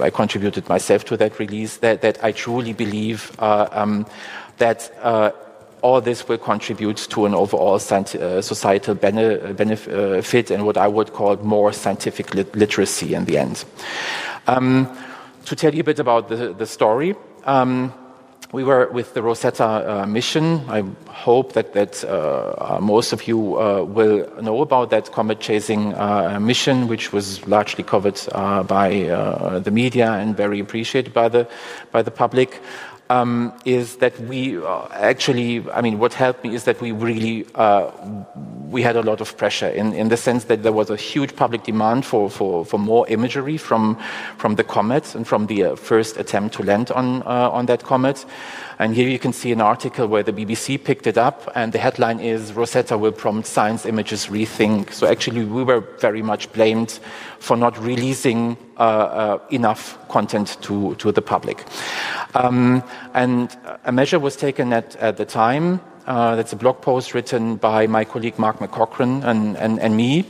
I 0.00 0.10
contributed 0.10 0.68
myself 0.68 1.04
to 1.06 1.16
that 1.16 1.38
release, 1.38 1.78
that, 1.78 2.02
that 2.02 2.22
I 2.24 2.32
truly 2.32 2.72
believe 2.72 3.32
uh, 3.38 3.68
um, 3.70 4.06
that 4.58 4.92
uh, 5.02 5.30
all 5.82 6.00
this 6.00 6.28
will 6.28 6.38
contribute 6.38 6.96
to 6.96 7.26
an 7.26 7.34
overall 7.34 7.76
uh, 7.76 8.42
societal 8.42 8.94
benefit 8.94 10.50
and 10.50 10.66
what 10.66 10.76
I 10.76 10.88
would 10.88 11.12
call 11.12 11.36
more 11.36 11.72
scientific 11.72 12.34
lit 12.34 12.54
literacy 12.54 13.14
in 13.14 13.24
the 13.24 13.38
end. 13.38 13.64
Um, 14.46 14.88
to 15.46 15.56
tell 15.56 15.74
you 15.74 15.80
a 15.80 15.84
bit 15.84 15.98
about 15.98 16.28
the, 16.28 16.52
the 16.52 16.66
story, 16.66 17.14
um, 17.44 17.94
we 18.52 18.64
were 18.64 18.88
with 18.88 19.14
the 19.14 19.22
Rosetta 19.22 19.64
uh, 20.02 20.06
mission. 20.06 20.62
I 20.68 20.82
hope 21.08 21.52
that, 21.52 21.72
that 21.74 22.02
uh, 22.02 22.76
uh, 22.76 22.78
most 22.80 23.12
of 23.12 23.28
you 23.28 23.60
uh, 23.60 23.84
will 23.84 24.28
know 24.42 24.60
about 24.60 24.90
that 24.90 25.12
comet 25.12 25.38
chasing 25.38 25.94
uh, 25.94 26.38
mission, 26.40 26.88
which 26.88 27.12
was 27.12 27.46
largely 27.46 27.84
covered 27.84 28.20
by 28.66 28.90
the 29.62 29.70
media 29.70 30.12
and 30.12 30.36
very 30.36 30.58
appreciated 30.58 31.12
by 31.12 31.28
the, 31.28 31.48
by 31.92 32.02
the 32.02 32.10
public. 32.10 32.60
Um, 33.10 33.52
is 33.64 33.96
that 33.96 34.18
we 34.20 34.64
actually, 34.64 35.68
I 35.72 35.80
mean, 35.80 35.98
what 35.98 36.14
helped 36.14 36.44
me 36.44 36.54
is 36.54 36.62
that 36.64 36.80
we 36.80 36.92
really 36.92 37.44
we 38.70 38.82
had 38.82 38.96
a 38.96 39.02
lot 39.02 39.20
of 39.20 39.36
pressure 39.36 39.68
in, 39.68 39.92
in 39.92 40.08
the 40.08 40.16
sense 40.16 40.44
that 40.44 40.62
there 40.62 40.72
was 40.72 40.90
a 40.90 40.96
huge 40.96 41.34
public 41.34 41.64
demand 41.64 42.06
for, 42.06 42.30
for, 42.30 42.64
for 42.64 42.78
more 42.78 43.06
imagery 43.08 43.56
from, 43.56 43.98
from 44.38 44.54
the 44.54 44.64
comet 44.64 45.14
and 45.14 45.26
from 45.26 45.46
the 45.46 45.64
uh, 45.64 45.76
first 45.76 46.16
attempt 46.16 46.54
to 46.54 46.62
land 46.62 46.90
on, 46.92 47.22
uh, 47.22 47.50
on 47.50 47.66
that 47.66 47.82
comet. 47.82 48.24
And 48.78 48.94
here 48.94 49.08
you 49.08 49.18
can 49.18 49.32
see 49.32 49.50
an 49.50 49.60
article 49.60 50.06
where 50.06 50.22
the 50.22 50.32
BBC 50.32 50.82
picked 50.82 51.06
it 51.06 51.18
up, 51.18 51.50
and 51.54 51.72
the 51.72 51.78
headline 51.78 52.20
is 52.20 52.52
Rosetta 52.52 52.96
will 52.96 53.12
prompt 53.12 53.46
science 53.46 53.84
images 53.84 54.28
rethink. 54.28 54.92
So 54.92 55.06
actually, 55.06 55.44
we 55.44 55.64
were 55.64 55.80
very 55.98 56.22
much 56.22 56.50
blamed 56.52 56.98
for 57.40 57.56
not 57.56 57.76
releasing 57.78 58.52
uh, 58.52 58.56
uh, 58.56 58.69
enough 59.50 59.98
content 60.08 60.56
to, 60.62 60.94
to 60.96 61.12
the 61.12 61.22
public. 61.22 61.64
Um, 62.34 62.82
and 63.14 63.56
a 63.84 63.92
measure 63.92 64.18
was 64.18 64.36
taken 64.36 64.72
at, 64.72 64.96
at 64.96 65.16
the 65.16 65.24
time. 65.24 65.80
Uh, 66.06 66.34
that's 66.36 66.52
a 66.52 66.56
blog 66.56 66.80
post 66.80 67.14
written 67.14 67.56
by 67.56 67.86
my 67.86 68.04
colleague 68.04 68.38
Mark 68.38 68.58
McCaughrean 68.58 69.22
and, 69.24 69.56
and, 69.56 69.78
and 69.78 69.96
me. 69.96 70.24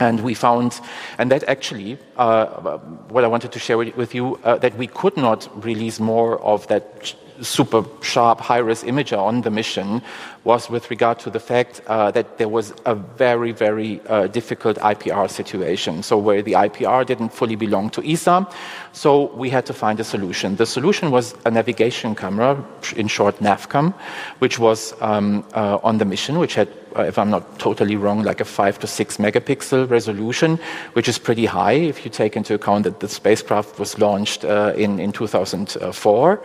And 0.00 0.20
we 0.20 0.34
found, 0.34 0.80
and 1.18 1.30
that 1.30 1.44
actually, 1.48 1.98
uh, 2.16 2.78
what 3.08 3.24
I 3.24 3.26
wanted 3.26 3.50
to 3.52 3.58
share 3.58 3.78
with 3.78 4.14
you, 4.14 4.38
uh, 4.44 4.56
that 4.58 4.76
we 4.76 4.86
could 4.86 5.16
not 5.16 5.48
release 5.64 5.98
more 5.98 6.40
of 6.42 6.66
that 6.68 7.14
super 7.40 7.84
sharp 8.02 8.40
high-res 8.40 8.82
imager 8.82 9.18
on 9.18 9.42
the 9.42 9.50
mission 9.50 10.02
was 10.44 10.70
with 10.70 10.90
regard 10.90 11.18
to 11.18 11.30
the 11.30 11.40
fact 11.40 11.80
uh, 11.86 12.10
that 12.10 12.38
there 12.38 12.48
was 12.48 12.72
a 12.86 12.94
very, 12.94 13.52
very 13.52 14.00
uh, 14.06 14.26
difficult 14.28 14.76
IPR 14.78 15.28
situation. 15.30 16.02
So 16.02 16.16
where 16.16 16.42
the 16.42 16.52
IPR 16.52 17.04
didn't 17.04 17.30
fully 17.30 17.56
belong 17.56 17.90
to 17.90 18.12
ESA, 18.12 18.46
so 18.92 19.26
we 19.34 19.50
had 19.50 19.66
to 19.66 19.72
find 19.72 20.00
a 20.00 20.04
solution. 20.04 20.56
The 20.56 20.66
solution 20.66 21.10
was 21.10 21.34
a 21.44 21.50
navigation 21.50 22.14
camera, 22.14 22.64
in 22.96 23.08
short 23.08 23.38
NAVCAM, 23.40 23.92
which 24.38 24.58
was 24.58 24.94
um, 25.00 25.44
uh, 25.54 25.78
on 25.82 25.98
the 25.98 26.04
mission, 26.04 26.38
which 26.38 26.54
had, 26.54 26.68
uh, 26.96 27.02
if 27.02 27.18
I'm 27.18 27.30
not 27.30 27.58
totally 27.58 27.96
wrong, 27.96 28.22
like 28.22 28.40
a 28.40 28.44
five 28.44 28.78
to 28.80 28.86
six 28.86 29.18
megapixel 29.18 29.90
resolution, 29.90 30.58
which 30.94 31.08
is 31.08 31.18
pretty 31.18 31.46
high 31.46 31.72
if 31.72 32.04
you 32.04 32.10
take 32.10 32.36
into 32.36 32.54
account 32.54 32.84
that 32.84 33.00
the 33.00 33.08
spacecraft 33.08 33.78
was 33.78 33.98
launched 33.98 34.44
uh, 34.44 34.72
in, 34.76 34.98
in 34.98 35.12
2004. 35.12 36.42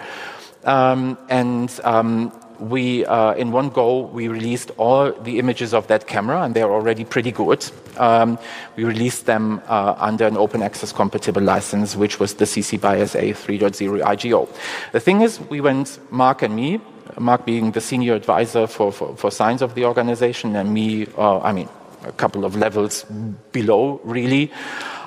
Um, 0.63 1.17
and 1.29 1.69
um, 1.83 2.31
we, 2.59 3.05
uh, 3.05 3.33
in 3.33 3.51
one 3.51 3.69
go, 3.69 4.01
we 4.01 4.27
released 4.27 4.71
all 4.77 5.11
the 5.11 5.39
images 5.39 5.73
of 5.73 5.87
that 5.87 6.07
camera, 6.07 6.43
and 6.43 6.55
they're 6.55 6.71
already 6.71 7.03
pretty 7.03 7.31
good. 7.31 7.65
Um, 7.97 8.39
we 8.75 8.83
released 8.83 9.25
them 9.25 9.61
uh, 9.67 9.95
under 9.97 10.25
an 10.25 10.37
open 10.37 10.61
access 10.61 10.91
compatible 10.91 11.41
license, 11.41 11.95
which 11.95 12.19
was 12.19 12.35
the 12.35 12.45
CC 12.45 12.79
BY 12.79 13.05
SA 13.05 13.19
3.0 13.19 14.01
IGO. 14.01 14.49
The 14.91 14.99
thing 14.99 15.21
is, 15.21 15.39
we 15.41 15.61
went, 15.61 15.99
Mark 16.11 16.41
and 16.41 16.55
me, 16.55 16.79
Mark 17.19 17.45
being 17.45 17.71
the 17.71 17.81
senior 17.81 18.15
advisor 18.15 18.65
for, 18.67 18.91
for, 18.91 19.15
for 19.15 19.31
science 19.31 19.61
of 19.61 19.75
the 19.75 19.85
organization, 19.85 20.55
and 20.55 20.73
me, 20.73 21.07
uh, 21.17 21.39
I 21.39 21.51
mean, 21.51 21.69
a 22.05 22.11
couple 22.11 22.45
of 22.45 22.55
levels 22.55 23.05
below, 23.51 23.99
really. 24.03 24.51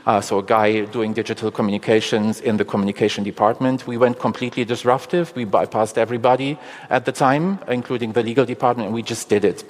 Uh, 0.06 0.20
so 0.20 0.38
a 0.38 0.42
guy 0.42 0.84
doing 0.84 1.12
digital 1.12 1.50
communications 1.50 2.40
in 2.40 2.56
the 2.56 2.64
communication 2.64 3.24
department. 3.24 3.86
We 3.86 3.96
went 3.96 4.20
completely 4.20 4.64
disruptive. 4.64 5.34
We 5.34 5.44
bypassed 5.44 5.98
everybody 5.98 6.58
at 6.90 7.04
the 7.04 7.12
time, 7.12 7.58
including 7.66 8.12
the 8.12 8.22
legal 8.22 8.44
department, 8.44 8.86
and 8.86 8.94
we 8.94 9.02
just 9.02 9.28
did 9.28 9.44
it. 9.44 9.64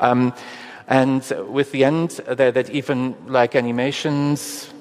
Um, 0.00 0.32
and 0.88 1.22
with 1.48 1.72
the 1.72 1.84
end 1.84 2.10
that, 2.26 2.54
that 2.54 2.70
even 2.70 3.14
like 3.26 3.54
animations, 3.54 4.72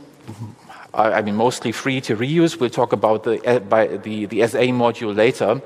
I 0.94 1.22
mean, 1.22 1.36
mostly 1.36 1.72
free 1.72 2.02
to 2.02 2.18
reuse. 2.18 2.60
We'll 2.60 2.70
talk 2.70 2.92
about 2.92 3.24
the, 3.24 3.42
uh, 3.46 3.98
the, 3.98 4.26
the 4.26 4.48
SA 4.48 4.60
module 4.72 5.16
later, 5.16 5.62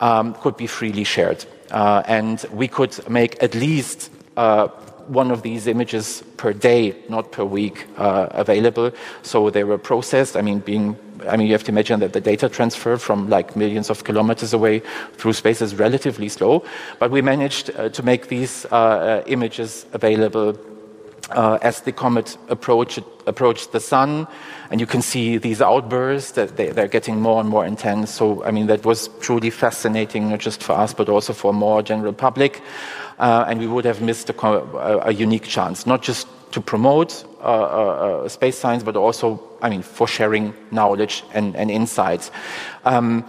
um, 0.00 0.34
could 0.34 0.56
be 0.56 0.66
freely 0.66 1.04
shared. 1.04 1.44
Uh, 1.70 2.02
and 2.06 2.44
we 2.52 2.66
could 2.66 3.08
make 3.08 3.42
at 3.42 3.54
least 3.54 4.10
uh, 4.36 4.68
one 5.10 5.30
of 5.30 5.42
these 5.42 5.66
images 5.66 6.22
per 6.36 6.52
day, 6.52 6.94
not 7.08 7.32
per 7.32 7.44
week, 7.44 7.86
uh, 7.96 8.28
available. 8.30 8.92
So 9.22 9.50
they 9.50 9.64
were 9.64 9.78
processed. 9.78 10.36
I 10.36 10.42
mean, 10.42 10.60
being 10.60 10.96
I 11.28 11.36
mean, 11.36 11.48
you 11.48 11.52
have 11.52 11.64
to 11.64 11.70
imagine 11.70 12.00
that 12.00 12.14
the 12.14 12.20
data 12.20 12.48
transfer 12.48 12.96
from 12.96 13.28
like 13.28 13.54
millions 13.54 13.90
of 13.90 14.04
kilometers 14.04 14.54
away 14.54 14.80
through 15.18 15.34
space 15.34 15.60
is 15.60 15.74
relatively 15.74 16.30
slow. 16.30 16.64
But 16.98 17.10
we 17.10 17.20
managed 17.20 17.70
uh, 17.76 17.90
to 17.90 18.02
make 18.02 18.28
these 18.28 18.64
uh, 18.66 18.76
uh 18.76 19.22
images 19.26 19.84
available 19.92 20.56
uh, 21.30 21.58
as 21.62 21.82
the 21.82 21.92
comet 21.92 22.36
approached, 22.48 23.00
approached 23.26 23.72
the 23.72 23.80
sun. 23.80 24.26
And 24.70 24.80
you 24.80 24.86
can 24.86 25.02
see 25.02 25.38
these 25.38 25.60
outbursts 25.60 26.32
that 26.32 26.56
they, 26.56 26.70
are 26.70 26.88
getting 26.88 27.20
more 27.20 27.40
and 27.40 27.48
more 27.48 27.66
intense. 27.66 28.10
So, 28.10 28.44
I 28.44 28.50
mean, 28.50 28.66
that 28.66 28.84
was 28.84 29.08
truly 29.20 29.50
fascinating, 29.50 30.30
not 30.30 30.40
just 30.40 30.62
for 30.62 30.72
us, 30.72 30.94
but 30.94 31.08
also 31.08 31.32
for 31.32 31.52
more 31.52 31.82
general 31.82 32.12
public 32.12 32.62
uh, 33.20 33.44
and 33.46 33.60
we 33.60 33.66
would 33.66 33.84
have 33.84 34.00
missed 34.00 34.30
a, 34.30 35.06
a, 35.06 35.12
unique 35.12 35.44
chance, 35.44 35.86
not 35.86 36.02
just 36.02 36.26
to 36.52 36.60
promote 36.60 37.24
uh, 37.40 37.44
uh, 37.44 38.24
uh, 38.24 38.28
space 38.28 38.58
science, 38.58 38.82
but 38.82 38.96
also, 38.96 39.40
I 39.60 39.68
mean, 39.68 39.82
for 39.82 40.08
sharing 40.08 40.54
knowledge 40.70 41.22
and, 41.34 41.54
and 41.54 41.70
insights. 41.70 42.30
Um, 42.84 43.24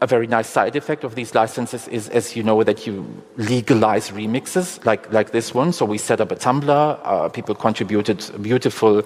a 0.00 0.06
very 0.06 0.26
nice 0.26 0.48
side 0.48 0.76
effect 0.76 1.04
of 1.04 1.14
these 1.14 1.34
licenses 1.34 1.88
is, 1.88 2.08
as 2.08 2.36
you 2.36 2.42
know, 2.42 2.62
that 2.64 2.86
you 2.86 3.06
legalize 3.36 4.10
remixes 4.10 4.84
like, 4.84 5.12
like 5.12 5.30
this 5.30 5.54
one. 5.54 5.72
So 5.72 5.84
we 5.84 5.98
set 5.98 6.20
up 6.20 6.30
a 6.30 6.36
Tumblr. 6.36 7.00
Uh, 7.02 7.28
people 7.28 7.54
contributed 7.54 8.24
beautiful 8.42 8.98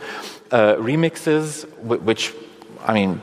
uh, 0.50 0.76
remixes, 0.76 1.64
which, 1.82 2.34
I 2.86 2.94
mean, 2.94 3.22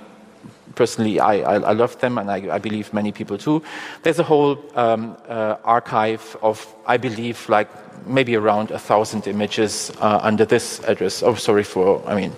personally, 0.76 1.20
I, 1.20 1.36
I, 1.40 1.56
I 1.56 1.74
love 1.74 2.00
them, 2.00 2.18
and 2.18 2.30
I, 2.30 2.56
I, 2.56 2.58
believe 2.60 2.94
many 2.94 3.12
people 3.12 3.38
too. 3.38 3.62
There's 4.04 4.20
a 4.20 4.24
whole 4.24 4.58
um, 4.76 5.18
uh, 5.28 5.56
archive 5.64 6.38
of, 6.42 6.66
I 6.86 6.98
believe, 6.98 7.48
like 7.50 7.70
maybe 8.08 8.36
around 8.36 8.72
a 8.72 8.80
thousand 8.80 9.28
images 9.28 9.92
uh, 10.00 10.20
under 10.22 10.46
this 10.46 10.80
address. 10.82 11.24
Oh, 11.24 11.36
sorry 11.36 11.64
for, 11.64 12.02
I 12.08 12.16
mean, 12.16 12.34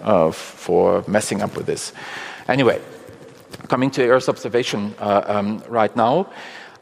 uh, 0.00 0.30
for 0.32 1.04
messing 1.06 1.42
up 1.42 1.56
with 1.56 1.66
this. 1.66 1.92
Anyway, 2.48 2.80
coming 3.68 3.90
to 3.92 4.08
Earth 4.08 4.28
observation 4.28 4.94
uh, 4.98 5.22
um, 5.26 5.62
right 5.68 5.94
now. 5.94 6.26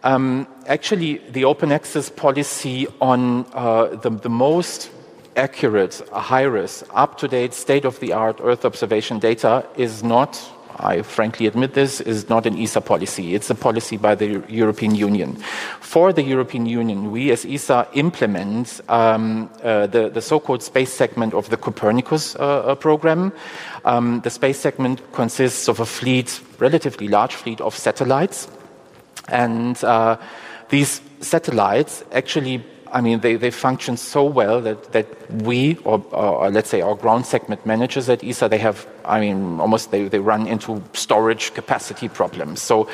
Um, 0.04 0.46
actually, 0.66 1.18
the 1.30 1.44
open 1.44 1.72
access 1.72 2.08
policy 2.08 2.86
on 3.00 3.46
uh, 3.52 3.96
the, 3.96 4.10
the 4.10 4.28
most 4.28 4.90
accurate, 5.36 6.00
high-res, 6.12 6.84
up-to-date, 6.94 7.52
state-of-the-art 7.52 8.40
Earth 8.42 8.64
observation 8.64 9.18
data 9.18 9.66
is 9.76 10.02
not 10.02 10.40
I 10.80 11.02
frankly 11.02 11.46
admit 11.46 11.74
this, 11.74 12.00
is 12.00 12.28
not 12.28 12.46
an 12.46 12.56
ESA 12.58 12.80
policy. 12.80 13.34
It's 13.34 13.50
a 13.50 13.54
policy 13.54 13.96
by 13.96 14.14
the 14.14 14.42
European 14.48 14.94
Union. 14.94 15.36
For 15.80 16.12
the 16.12 16.22
European 16.22 16.66
Union, 16.66 17.10
we 17.10 17.30
as 17.30 17.44
ESA 17.44 17.88
implement 17.94 18.80
um, 18.88 19.50
uh, 19.62 19.86
the, 19.86 20.08
the 20.08 20.22
so-called 20.22 20.62
space 20.62 20.92
segment 20.92 21.34
of 21.34 21.50
the 21.50 21.56
Copernicus 21.56 22.36
uh, 22.36 22.38
uh, 22.38 22.74
program. 22.74 23.32
Um, 23.84 24.20
the 24.20 24.30
space 24.30 24.58
segment 24.58 25.00
consists 25.12 25.68
of 25.68 25.80
a 25.80 25.86
fleet, 25.86 26.40
relatively 26.58 27.08
large 27.08 27.34
fleet 27.34 27.60
of 27.60 27.76
satellites. 27.76 28.48
And 29.28 29.82
uh, 29.84 30.16
these 30.68 31.00
satellites 31.20 32.04
actually 32.12 32.64
I 32.92 33.00
mean, 33.00 33.20
they, 33.20 33.36
they 33.36 33.50
function 33.50 33.96
so 33.96 34.24
well 34.24 34.60
that, 34.62 34.92
that 34.92 35.06
we, 35.30 35.76
or, 35.84 36.04
or, 36.12 36.50
let's 36.50 36.68
say 36.68 36.80
our 36.80 36.94
ground 36.94 37.26
segment 37.26 37.64
managers 37.64 38.08
at 38.08 38.24
ESA, 38.24 38.48
they 38.48 38.58
have, 38.58 38.86
I 39.04 39.20
mean, 39.20 39.60
almost 39.60 39.90
they, 39.90 40.08
they 40.08 40.18
run 40.18 40.46
into 40.46 40.82
storage 40.92 41.54
capacity 41.54 42.08
problems. 42.08 42.62
So 42.62 42.88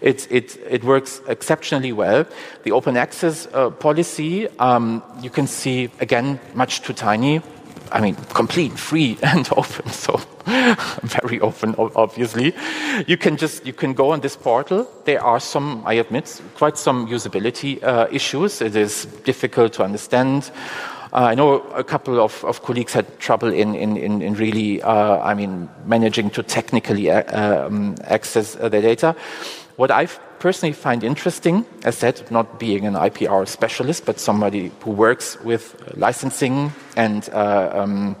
it, 0.00 0.30
it, 0.30 0.56
it 0.68 0.84
works 0.84 1.20
exceptionally 1.28 1.92
well. 1.92 2.26
The 2.64 2.72
open 2.72 2.96
access 2.96 3.46
uh, 3.52 3.70
policy, 3.70 4.48
um, 4.58 5.02
you 5.20 5.30
can 5.30 5.46
see, 5.46 5.90
again, 6.00 6.40
much 6.54 6.82
too 6.82 6.92
tiny. 6.92 7.40
I 7.92 8.00
mean, 8.00 8.16
complete, 8.34 8.78
free, 8.78 9.18
and 9.22 9.48
open. 9.56 9.90
So 9.90 10.20
very 11.02 11.40
often, 11.40 11.74
obviously. 11.76 12.54
You 13.06 13.16
can 13.16 13.36
just 13.36 13.66
you 13.66 13.72
can 13.72 13.94
go 13.94 14.12
on 14.12 14.20
this 14.20 14.36
portal. 14.36 14.86
There 15.04 15.22
are 15.22 15.40
some, 15.40 15.82
I 15.84 15.94
admit, 15.94 16.40
quite 16.54 16.78
some 16.78 17.08
usability 17.08 17.82
uh, 17.82 18.06
issues. 18.12 18.62
It 18.62 18.76
is 18.76 19.06
difficult 19.24 19.72
to 19.74 19.82
understand. 19.82 20.52
Uh, 21.12 21.30
I 21.30 21.34
know 21.34 21.62
a 21.74 21.82
couple 21.82 22.20
of, 22.20 22.44
of, 22.44 22.62
colleagues 22.62 22.92
had 22.92 23.18
trouble 23.18 23.52
in, 23.52 23.74
in, 23.74 23.96
in 23.96 24.34
really, 24.34 24.82
uh, 24.82 25.18
I 25.20 25.34
mean, 25.34 25.68
managing 25.86 26.30
to 26.30 26.42
technically 26.42 27.10
uh, 27.10 27.66
um, 27.66 27.94
access 28.04 28.54
the 28.54 28.68
data. 28.68 29.16
What 29.76 29.90
I 29.90 30.06
personally 30.38 30.74
find 30.74 31.02
interesting, 31.02 31.64
as 31.84 31.96
said, 31.98 32.30
not 32.30 32.58
being 32.60 32.86
an 32.86 32.94
IPR 32.94 33.48
specialist, 33.48 34.04
but 34.04 34.20
somebody 34.20 34.72
who 34.80 34.90
works 34.90 35.40
with 35.42 35.74
licensing 35.96 36.72
and 36.96 37.28
uh, 37.32 37.70
um, 37.72 38.16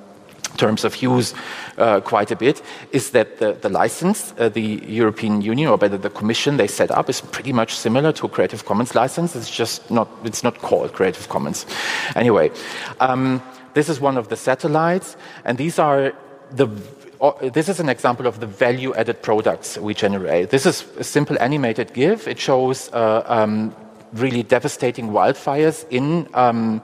terms 0.56 0.84
of 0.84 1.02
use 1.02 1.34
uh, 1.78 2.00
quite 2.00 2.30
a 2.30 2.36
bit, 2.36 2.62
is 2.92 3.10
that 3.10 3.38
the, 3.38 3.52
the 3.52 3.68
license 3.68 4.34
uh, 4.38 4.48
the 4.48 4.82
European 4.86 5.42
Union, 5.42 5.68
or 5.68 5.78
better 5.78 5.98
the 5.98 6.10
Commission 6.10 6.56
they 6.56 6.66
set 6.66 6.90
up, 6.90 7.08
is 7.08 7.20
pretty 7.20 7.52
much 7.52 7.74
similar 7.74 8.12
to 8.12 8.26
a 8.26 8.28
Creative 8.28 8.64
Commons 8.64 8.94
license. 8.94 9.36
It's 9.36 9.50
just 9.50 9.90
not, 9.90 10.08
it's 10.24 10.42
not 10.42 10.58
called 10.58 10.92
Creative 10.92 11.28
Commons. 11.28 11.66
Anyway, 12.14 12.50
um, 13.00 13.42
this 13.74 13.88
is 13.88 14.00
one 14.00 14.16
of 14.16 14.28
the 14.28 14.36
satellites, 14.36 15.16
and 15.44 15.58
these 15.58 15.78
are 15.78 16.12
the 16.50 16.68
this 17.52 17.68
is 17.68 17.80
an 17.80 17.88
example 17.88 18.26
of 18.26 18.40
the 18.40 18.46
value 18.46 18.94
added 18.94 19.22
products 19.22 19.78
we 19.78 19.94
generate. 19.94 20.50
This 20.50 20.66
is 20.66 20.84
a 20.98 21.04
simple 21.04 21.36
animated 21.40 21.94
GIF. 21.94 22.28
It 22.28 22.38
shows 22.38 22.90
uh, 22.92 23.22
um, 23.26 23.74
really 24.12 24.42
devastating 24.42 25.08
wildfires 25.08 25.86
in. 25.90 26.28
Um, 26.34 26.82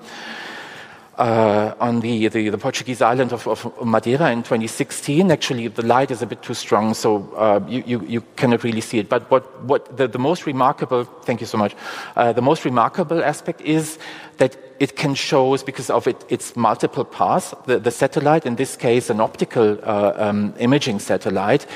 uh, 1.18 1.74
on 1.78 2.00
the, 2.00 2.28
the, 2.28 2.48
the, 2.48 2.58
Portuguese 2.58 3.02
island 3.02 3.32
of, 3.32 3.46
of, 3.46 3.70
Madeira 3.84 4.30
in 4.30 4.42
2016. 4.42 5.30
Actually, 5.30 5.68
the 5.68 5.82
light 5.82 6.10
is 6.10 6.22
a 6.22 6.26
bit 6.26 6.42
too 6.42 6.54
strong, 6.54 6.94
so 6.94 7.30
uh, 7.36 7.60
you, 7.68 7.82
you, 7.86 8.00
you, 8.06 8.20
cannot 8.36 8.64
really 8.64 8.80
see 8.80 8.98
it. 8.98 9.08
But 9.08 9.30
what, 9.30 9.62
what 9.64 9.96
the, 9.96 10.08
the 10.08 10.18
most 10.18 10.46
remarkable, 10.46 11.04
thank 11.04 11.40
you 11.40 11.46
so 11.46 11.58
much, 11.58 11.76
uh, 12.16 12.32
the 12.32 12.40
most 12.40 12.64
remarkable 12.64 13.22
aspect 13.22 13.60
is 13.60 13.98
that 14.38 14.56
it 14.80 14.96
can 14.96 15.14
show, 15.14 15.56
because 15.58 15.90
of 15.90 16.06
it, 16.06 16.24
its 16.28 16.56
multiple 16.56 17.04
paths, 17.04 17.54
the, 17.66 17.78
the 17.78 17.90
satellite, 17.90 18.46
in 18.46 18.56
this 18.56 18.76
case 18.76 19.10
an 19.10 19.20
optical 19.20 19.78
uh, 19.82 20.14
um, 20.16 20.54
imaging 20.58 20.98
satellite, 20.98 21.66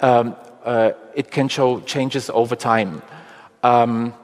um, 0.00 0.36
uh, 0.64 0.92
it 1.14 1.30
can 1.30 1.48
show 1.48 1.80
changes 1.80 2.30
over 2.30 2.54
time. 2.54 3.02
Um, 3.62 4.14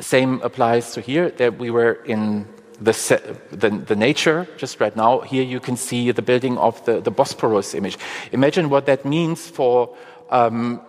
same 0.00 0.40
applies 0.42 0.92
to 0.94 1.00
here, 1.00 1.30
that 1.30 1.58
we 1.58 1.70
were 1.70 1.92
in 2.04 2.46
the, 2.80 3.38
the, 3.50 3.70
the, 3.70 3.96
nature 3.96 4.46
just 4.56 4.80
right 4.80 4.94
now. 4.94 5.20
Here 5.20 5.42
you 5.42 5.60
can 5.60 5.76
see 5.76 6.10
the 6.10 6.22
building 6.22 6.58
of 6.58 6.84
the, 6.84 7.00
the 7.00 7.10
Bosporus 7.10 7.74
image. 7.74 7.98
Imagine 8.32 8.68
what 8.68 8.86
that 8.86 9.04
means 9.04 9.48
for 9.48 9.96
um, 10.30 10.80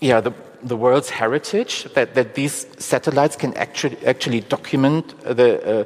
yeah, 0.00 0.20
the, 0.20 0.32
the 0.62 0.76
world's 0.76 1.10
heritage, 1.10 1.84
that, 1.94 2.14
that 2.14 2.34
these 2.34 2.66
satellites 2.78 3.36
can 3.36 3.54
actually, 3.54 3.96
actually 4.06 4.40
document 4.40 5.18
the, 5.20 5.80
uh, 5.80 5.84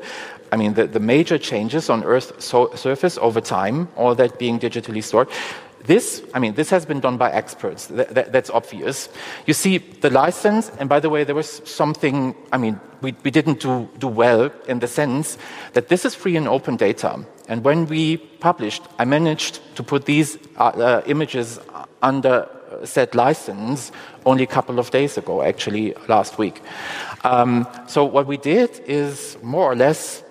I 0.52 0.56
mean, 0.56 0.74
the, 0.74 0.86
the 0.86 1.00
major 1.00 1.38
changes 1.38 1.88
on 1.88 2.02
Earth's 2.04 2.44
so 2.44 2.74
surface 2.74 3.18
over 3.18 3.40
time, 3.40 3.88
all 3.96 4.14
that 4.16 4.38
being 4.38 4.58
digitally 4.58 5.02
stored. 5.02 5.28
This, 5.84 6.22
I 6.34 6.38
mean, 6.38 6.54
this 6.54 6.70
has 6.70 6.84
been 6.84 7.00
done 7.00 7.16
by 7.16 7.30
experts. 7.30 7.86
That, 7.86 8.14
that, 8.14 8.32
that's 8.32 8.50
obvious. 8.50 9.08
You 9.46 9.54
see, 9.54 9.78
the 9.78 10.10
license, 10.10 10.70
and 10.78 10.88
by 10.88 11.00
the 11.00 11.08
way, 11.08 11.24
there 11.24 11.34
was 11.34 11.62
something, 11.64 12.34
I 12.52 12.58
mean, 12.58 12.78
we, 13.00 13.14
we 13.24 13.30
didn't 13.30 13.60
do, 13.60 13.88
do 13.98 14.08
well 14.08 14.50
in 14.68 14.80
the 14.80 14.88
sense 14.88 15.38
that 15.72 15.88
this 15.88 16.04
is 16.04 16.14
free 16.14 16.36
and 16.36 16.46
open 16.46 16.76
data. 16.76 17.24
And 17.48 17.64
when 17.64 17.86
we 17.86 18.18
published, 18.18 18.82
I 18.98 19.04
managed 19.04 19.60
to 19.76 19.82
put 19.82 20.04
these 20.04 20.38
uh, 20.58 20.64
uh, 20.64 21.02
images 21.06 21.58
under 22.02 22.48
said 22.84 23.14
license 23.14 23.92
only 24.24 24.44
a 24.44 24.46
couple 24.46 24.78
of 24.78 24.90
days 24.90 25.18
ago, 25.18 25.42
actually 25.42 25.94
last 26.08 26.38
week. 26.38 26.62
Um, 27.24 27.66
so 27.86 28.04
what 28.04 28.26
we 28.26 28.36
did 28.36 28.70
is 28.86 29.36
more 29.42 29.70
or 29.70 29.76
less 29.76 30.22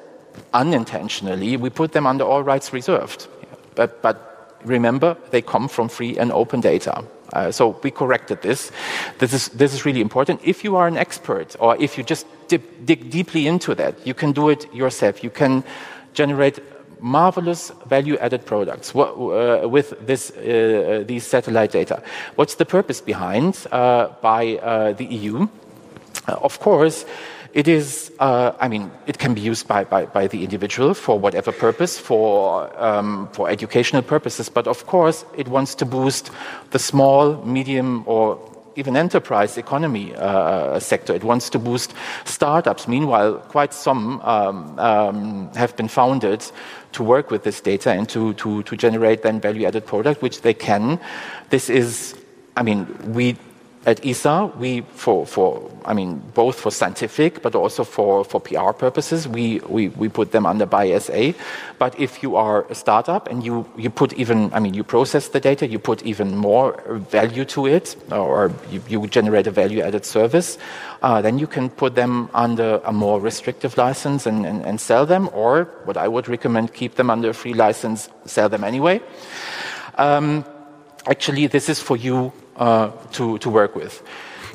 unintentionally, 0.53 1.57
we 1.57 1.69
put 1.69 1.91
them 1.91 2.07
under 2.07 2.23
all 2.23 2.43
rights 2.43 2.71
reserved. 2.73 3.27
But, 3.75 4.01
but 4.01 4.28
remember, 4.63 5.17
they 5.31 5.41
come 5.41 5.67
from 5.67 5.89
free 5.89 6.17
and 6.17 6.31
open 6.31 6.61
data. 6.61 7.03
Uh, 7.33 7.51
so 7.51 7.79
we 7.83 7.91
corrected 7.91 8.41
this. 8.41 8.71
This 9.19 9.33
is, 9.33 9.49
this 9.49 9.73
is 9.73 9.85
really 9.85 10.01
important. 10.01 10.41
If 10.43 10.63
you 10.63 10.75
are 10.75 10.87
an 10.87 10.97
expert 10.97 11.55
or 11.59 11.77
if 11.77 11.97
you 11.97 12.03
just 12.03 12.25
dip, 12.47 12.85
dig 12.85 13.09
deeply 13.09 13.47
into 13.47 13.75
that, 13.75 13.95
you 14.05 14.13
can 14.13 14.31
do 14.31 14.49
it 14.49 14.73
yourself. 14.73 15.23
You 15.23 15.29
can 15.29 15.63
generate 16.13 16.59
marvelous 17.01 17.71
value-added 17.85 18.45
products 18.45 18.95
uh, 18.95 19.61
with 19.63 19.93
this, 20.05 20.31
uh, 20.31 21.03
these 21.07 21.25
satellite 21.25 21.71
data. 21.71 22.01
What's 22.35 22.55
the 22.55 22.65
purpose 22.65 23.01
behind 23.01 23.65
uh, 23.71 24.09
by 24.21 24.57
uh, 24.57 24.93
the 24.93 25.05
EU? 25.05 25.47
Uh, 26.27 26.33
of 26.41 26.59
course, 26.59 27.05
it 27.53 27.67
is, 27.67 28.11
uh, 28.19 28.51
I 28.59 28.67
mean, 28.67 28.91
it 29.07 29.17
can 29.17 29.33
be 29.33 29.41
used 29.41 29.67
by, 29.67 29.83
by, 29.83 30.05
by 30.05 30.27
the 30.27 30.43
individual 30.43 30.93
for 30.93 31.19
whatever 31.19 31.51
purpose, 31.51 31.97
for, 31.97 32.69
um, 32.81 33.27
for 33.31 33.49
educational 33.49 34.01
purposes, 34.01 34.49
but 34.49 34.67
of 34.67 34.85
course 34.85 35.25
it 35.35 35.47
wants 35.47 35.75
to 35.75 35.85
boost 35.85 36.31
the 36.71 36.79
small, 36.79 37.43
medium, 37.43 38.03
or 38.05 38.39
even 38.75 38.95
enterprise 38.95 39.57
economy 39.57 40.13
uh, 40.15 40.79
sector. 40.79 41.13
It 41.13 41.23
wants 41.23 41.49
to 41.49 41.59
boost 41.59 41.93
startups. 42.25 42.87
Meanwhile, 42.87 43.39
quite 43.49 43.73
some 43.73 44.21
um, 44.21 44.79
um, 44.79 45.53
have 45.55 45.75
been 45.75 45.87
founded 45.89 46.45
to 46.93 47.03
work 47.03 47.29
with 47.29 47.43
this 47.43 47.61
data 47.61 47.91
and 47.91 48.07
to, 48.09 48.33
to, 48.35 48.63
to 48.63 48.77
generate 48.77 49.21
then 49.21 49.41
value 49.41 49.65
added 49.65 49.85
product, 49.85 50.21
which 50.21 50.41
they 50.41 50.53
can. 50.53 50.99
This 51.49 51.69
is, 51.69 52.15
I 52.55 52.63
mean, 52.63 52.87
we 53.13 53.37
at 53.85 54.05
ESA, 54.05 54.51
we 54.57 54.81
for, 54.81 55.25
for 55.25 55.71
I 55.85 55.93
mean 55.93 56.21
both 56.33 56.59
for 56.59 56.69
scientific 56.69 57.41
but 57.41 57.55
also 57.55 57.85
for, 57.85 58.25
for 58.25 58.41
PR 58.41 58.71
purposes, 58.71 59.27
we, 59.27 59.59
we, 59.69 59.87
we 59.89 60.09
put 60.09 60.31
them 60.31 60.45
under 60.45 60.65
BY-SA. 60.65 61.31
But 61.77 61.97
if 61.97 62.21
you 62.21 62.35
are 62.35 62.65
a 62.69 62.75
startup 62.75 63.29
and 63.29 63.43
you, 63.43 63.65
you 63.77 63.89
put 63.89 64.11
even 64.13 64.53
I 64.53 64.59
mean 64.59 64.73
you 64.73 64.83
process 64.83 65.29
the 65.29 65.39
data, 65.39 65.65
you 65.65 65.79
put 65.79 66.03
even 66.03 66.35
more 66.35 66.81
value 67.09 67.45
to 67.45 67.67
it, 67.67 67.95
or 68.11 68.51
you, 68.69 68.81
you 68.89 69.07
generate 69.07 69.47
a 69.47 69.51
value 69.51 69.81
added 69.81 70.05
service, 70.05 70.57
uh, 71.01 71.21
then 71.21 71.39
you 71.39 71.47
can 71.47 71.69
put 71.69 71.95
them 71.95 72.29
under 72.33 72.81
a 72.83 72.91
more 72.91 73.21
restrictive 73.21 73.77
license 73.77 74.25
and, 74.25 74.45
and, 74.45 74.65
and 74.65 74.81
sell 74.81 75.05
them, 75.05 75.29
or 75.33 75.65
what 75.85 75.95
I 75.95 76.07
would 76.09 76.27
recommend, 76.27 76.73
keep 76.73 76.95
them 76.95 77.09
under 77.09 77.29
a 77.29 77.33
free 77.33 77.53
license, 77.53 78.09
sell 78.25 78.49
them 78.49 78.65
anyway. 78.65 79.01
Um, 79.95 80.43
actually, 81.07 81.47
this 81.47 81.69
is 81.69 81.79
for 81.79 81.95
you 81.95 82.33
uh, 82.59 82.91
to, 83.13 83.37
to 83.39 83.49
work 83.49 83.75
with. 83.75 84.03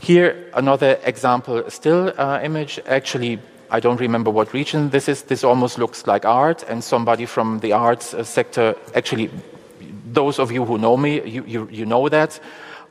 Here, 0.01 0.51
another 0.55 0.99
example, 1.05 1.65
still 1.71 2.13
uh, 2.19 2.41
image. 2.43 2.79
Actually, 2.87 3.39
I 3.71 3.81
don't 3.81 3.99
remember 3.99 4.31
what 4.31 4.53
region 4.53 4.91
this 4.91 5.09
is. 5.09 5.23
This 5.23 5.43
almost 5.43 5.79
looks 5.79 6.07
like 6.07 6.25
art, 6.25 6.63
and 6.69 6.85
somebody 6.85 7.27
from 7.27 7.61
the 7.61 7.73
arts 7.73 8.15
uh, 8.15 8.23
sector, 8.23 8.77
actually, 8.95 9.31
those 10.13 10.39
of 10.39 10.53
you 10.53 10.65
who 10.65 10.79
know 10.79 10.97
me, 10.97 11.27
you, 11.27 11.45
you, 11.47 11.69
you 11.71 11.87
know 11.87 12.09
that. 12.09 12.39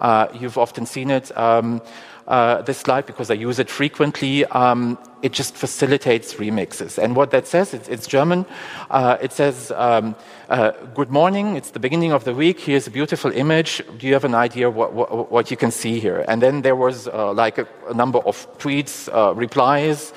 Uh, 0.02 0.28
you've 0.34 0.58
often 0.58 0.86
seen 0.86 1.12
it. 1.12 1.36
Um, 1.38 1.82
uh, 2.28 2.62
this 2.62 2.78
slide 2.80 3.06
because 3.06 3.30
I 3.30 3.34
use 3.36 3.60
it 3.60 3.69
frequently. 3.69 4.45
Um, 4.45 4.97
it 5.21 5.34
just 5.34 5.56
facilitates 5.56 6.34
remixes. 6.36 6.97
And 6.97 7.15
what 7.15 7.32
that 7.32 7.47
says, 7.47 7.73
it's, 7.73 7.88
it's 7.89 8.08
German. 8.08 8.45
Uh, 8.89 9.17
it 9.21 9.32
says, 9.32 9.71
um, 9.76 10.15
uh, 10.53 10.71
Good 10.93 11.09
morning, 11.09 11.55
it's 11.55 11.71
the 11.71 11.79
beginning 11.79 12.11
of 12.11 12.25
the 12.25 12.33
week. 12.33 12.59
Here's 12.59 12.85
a 12.85 12.91
beautiful 12.91 13.31
image. 13.31 13.81
Do 13.97 14.05
you 14.05 14.13
have 14.13 14.23
an 14.23 14.35
idea 14.35 14.69
what, 14.69 14.93
what, 14.93 15.31
what 15.31 15.49
you 15.49 15.57
can 15.57 15.71
see 15.71 15.99
here? 15.99 16.23
And 16.27 16.41
then 16.41 16.61
there 16.61 16.75
was 16.75 17.07
uh, 17.07 17.33
like 17.33 17.57
a, 17.57 17.67
a, 17.89 17.93
number 17.93 18.19
of 18.19 18.47
tweets, 18.59 19.09
uh, 19.11 19.33
replies. 19.33 20.13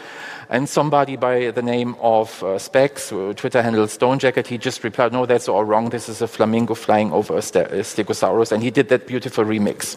And 0.51 0.69
somebody 0.69 1.17
by 1.17 1.51
the 1.51 1.63
name 1.63 1.97
of 2.01 2.43
uh, 2.43 2.59
Specs, 2.59 3.11
uh, 3.11 3.33
Twitter 3.35 3.63
handle 3.63 3.89
Stone 3.89 4.19
Jacket, 4.19 4.47
he 4.47 4.59
just 4.59 4.85
replied, 4.85 5.13
No, 5.13 5.27
that's 5.27 5.49
all 5.49 5.65
wrong. 5.65 5.89
This 5.89 6.09
is 6.09 6.21
a 6.21 6.29
flamingo 6.29 6.75
flying 6.75 7.13
over 7.13 7.35
a, 7.35 7.39
a 7.39 7.83
stegosaurus. 7.83 8.53
And 8.53 8.63
he 8.63 8.71
did 8.71 8.89
that 8.91 9.07
beautiful 9.07 9.45
remix. 9.45 9.97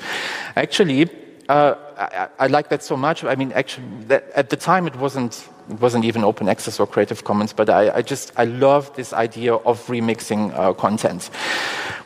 Actually, 0.56 1.10
uh, 1.50 1.76
I, 1.98 2.46
I, 2.46 2.48
like 2.48 2.70
that 2.70 2.84
so 2.84 2.96
much. 2.96 3.24
I 3.24 3.34
mean, 3.34 3.52
actually, 3.54 3.88
that, 4.06 4.30
at 4.36 4.52
the 4.52 4.56
time 4.56 4.86
it 4.86 4.96
wasn't 4.96 5.50
it 5.68 5.80
wasn't 5.82 6.06
even 6.06 6.24
open 6.24 6.48
access 6.48 6.80
or 6.80 6.86
Creative 6.86 7.24
Commons, 7.24 7.54
but 7.54 7.70
I, 7.70 7.90
I 7.96 8.02
just 8.04 8.32
I 8.38 8.46
love 8.46 8.96
this 8.96 9.14
idea 9.14 9.56
of 9.56 9.84
remixing 9.88 10.54
uh, 10.54 10.74
content. 10.74 11.32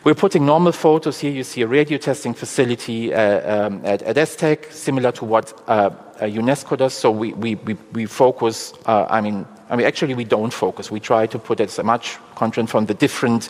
We're 0.06 0.16
putting 0.16 0.46
normal 0.46 0.72
photos 0.72 1.20
here. 1.20 1.32
You 1.32 1.44
see 1.44 1.62
a 1.62 1.68
radio 1.68 1.98
testing 1.98 2.34
facility 2.34 3.14
uh, 3.14 3.68
um, 3.68 3.82
at, 3.86 4.02
ESTEC, 4.02 4.72
similar 4.72 5.12
to 5.14 5.26
what 5.26 5.54
uh, 5.68 5.72
uh, 5.72 6.22
UNESCO 6.22 6.78
does. 6.78 6.94
So 6.94 7.12
we 7.12 7.34
we 7.34 7.56
we, 7.56 7.74
we 7.92 8.06
focus. 8.06 8.74
Uh, 8.86 9.06
I 9.10 9.22
mean. 9.22 9.46
I 9.70 9.76
mean, 9.76 9.88
actually, 9.88 10.14
we 10.14 10.26
don't 10.26 10.54
focus. 10.54 10.92
We 10.92 11.00
try 11.00 11.26
to 11.26 11.40
put 11.40 11.60
as 11.60 11.84
much 11.84 12.20
content 12.36 12.70
from 12.70 12.86
the 12.86 12.94
different 12.94 13.50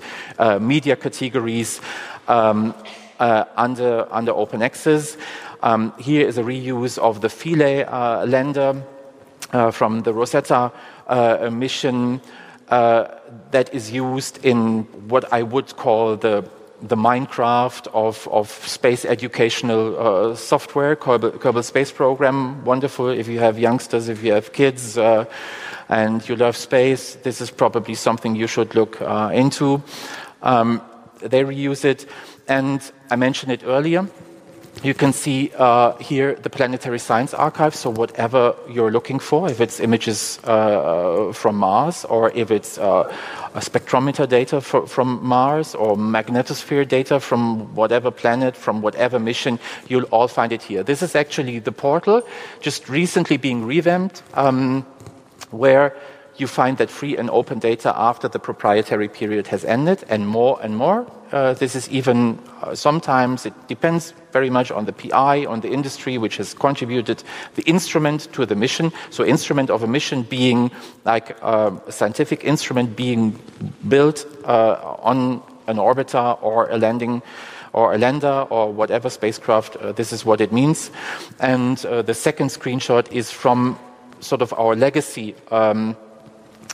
media 0.62 0.96
categories 0.96 1.82
um, 2.30 2.74
under 3.20 4.08
under 4.10 4.32
open 4.32 4.62
access. 4.62 5.18
Um, 5.64 5.94
here 5.98 6.28
is 6.28 6.38
a 6.38 6.44
reuse 6.44 6.98
of 6.98 7.22
the 7.22 7.30
Philae 7.30 7.86
uh, 7.86 8.26
lander 8.26 8.84
uh, 9.54 9.72
from 9.72 10.02
the 10.02 10.14
Rosetta 10.14 10.74
uh, 11.08 11.50
mission 11.50 12.20
uh, 12.68 13.08
that 13.52 13.74
is 13.74 13.90
used 13.90 14.46
in 14.46 14.84
what 15.08 15.32
I 15.32 15.42
would 15.42 15.76
call 15.78 16.18
the 16.18 16.44
the 16.82 16.98
Minecraft 16.98 17.88
of, 17.94 18.28
of 18.30 18.50
space 18.50 19.06
educational 19.06 19.98
uh, 19.98 20.36
software, 20.36 20.98
Kerbal, 20.98 21.32
Kerbal, 21.38 21.64
Space 21.64 21.94
Program. 21.94 22.64
Wonderful 22.66 23.08
if 23.08 23.30
you 23.30 23.40
have 23.40 23.58
youngsters, 23.58 24.10
if 24.10 24.22
you 24.22 24.34
have 24.34 24.52
kids, 24.52 24.98
uh, 24.98 25.24
and 25.88 26.28
you 26.28 26.36
love 26.36 26.58
space. 26.58 27.16
This 27.24 27.40
is 27.40 27.50
probably 27.50 27.96
something 27.96 28.36
you 28.36 28.48
should 28.48 28.76
look 28.76 29.02
uh, 29.02 29.32
into. 29.34 29.82
Um, 30.42 30.82
they 31.20 31.44
reuse 31.46 31.86
it, 31.86 32.06
and 32.50 32.82
I 33.10 33.16
mentioned 33.16 33.54
it 33.54 33.64
earlier. 33.66 34.06
You 34.84 34.94
can 34.94 35.14
see 35.14 35.50
uh, 35.58 35.96
here 35.96 36.36
the 36.36 36.50
Planetary 36.50 37.00
Science 37.00 37.34
Archive, 37.34 37.74
so 37.74 37.90
whatever 37.90 38.54
you're 38.70 38.92
looking 38.92 39.18
for, 39.18 39.50
if 39.50 39.62
it's 39.62 39.80
images 39.80 40.40
uh, 40.44 41.32
from 41.32 41.56
Mars 41.56 42.04
or 42.04 42.32
if 42.32 42.52
it's 42.52 42.78
uh, 42.78 43.10
spectrometer 43.56 44.28
data 44.28 44.60
for, 44.60 44.86
from 44.86 45.26
Mars 45.26 45.74
or 45.74 45.96
magnetosphere 45.96 46.86
data 46.86 47.22
from 47.22 47.74
whatever 47.76 48.12
planet, 48.12 48.58
from 48.58 48.82
whatever 48.82 49.20
mission, 49.20 49.58
you'll 49.88 50.10
all 50.12 50.28
find 50.28 50.52
it 50.52 50.62
here. 50.62 50.84
This 50.84 51.02
is 51.02 51.16
actually 51.16 51.60
the 51.60 51.72
portal, 51.72 52.22
just 52.60 52.90
recently 52.90 53.38
being 53.38 53.66
revamped, 53.66 54.22
um, 54.34 54.86
where 55.52 55.96
you 56.38 56.48
find 56.48 56.78
that 56.78 56.90
free 56.90 57.18
and 57.18 57.30
open 57.30 57.60
data 57.60 57.94
after 57.96 58.28
the 58.28 58.40
proprietary 58.40 59.08
period 59.08 59.48
has 59.48 59.64
ended, 59.66 60.04
and 60.10 60.28
more 60.28 60.60
and 60.62 60.76
more. 60.76 61.06
Uh, 61.32 61.54
this 61.54 61.76
is 61.76 61.90
even 61.90 62.38
uh, 62.62 62.76
sometimes, 62.76 63.46
it 63.46 63.54
depends 63.68 64.14
very 64.32 64.50
much 64.50 64.72
on 64.72 64.86
the 64.86 64.94
PI, 64.94 65.46
on 65.46 65.62
the 65.62 65.70
industry 65.70 66.18
which 66.18 66.38
has 66.38 66.54
contributed 66.54 67.24
the 67.56 67.64
instrument 67.64 68.32
to 68.34 68.46
the 68.46 68.56
mission. 68.56 68.92
So, 69.10 69.26
instrument 69.26 69.70
of 69.70 69.84
a 69.84 69.88
mission 69.88 70.24
being 70.24 70.72
like 71.06 71.38
uh, 71.42 71.72
a 71.88 71.92
scientific 71.92 72.44
instrument 72.44 72.96
being 72.96 73.40
built 73.88 74.26
uh, 74.46 74.98
on 75.00 75.42
an 75.68 75.78
orbiter 75.78 76.38
or 76.42 76.70
a 76.70 76.78
landing 76.78 77.22
or 77.74 77.94
a 77.94 77.98
lander 77.98 78.46
or 78.50 78.72
whatever 78.72 79.10
spacecraft. 79.10 79.76
Uh, 79.78 79.92
this 79.92 80.14
is 80.14 80.24
what 80.26 80.40
it 80.40 80.52
means. 80.52 80.92
And 81.40 81.84
uh, 81.86 82.04
the 82.04 82.14
second 82.14 82.50
screenshot 82.50 83.12
is 83.12 83.32
from 83.32 83.80
sort 84.20 84.42
of 84.42 84.54
our 84.54 84.76
legacy 84.76 85.36
um, 85.52 85.98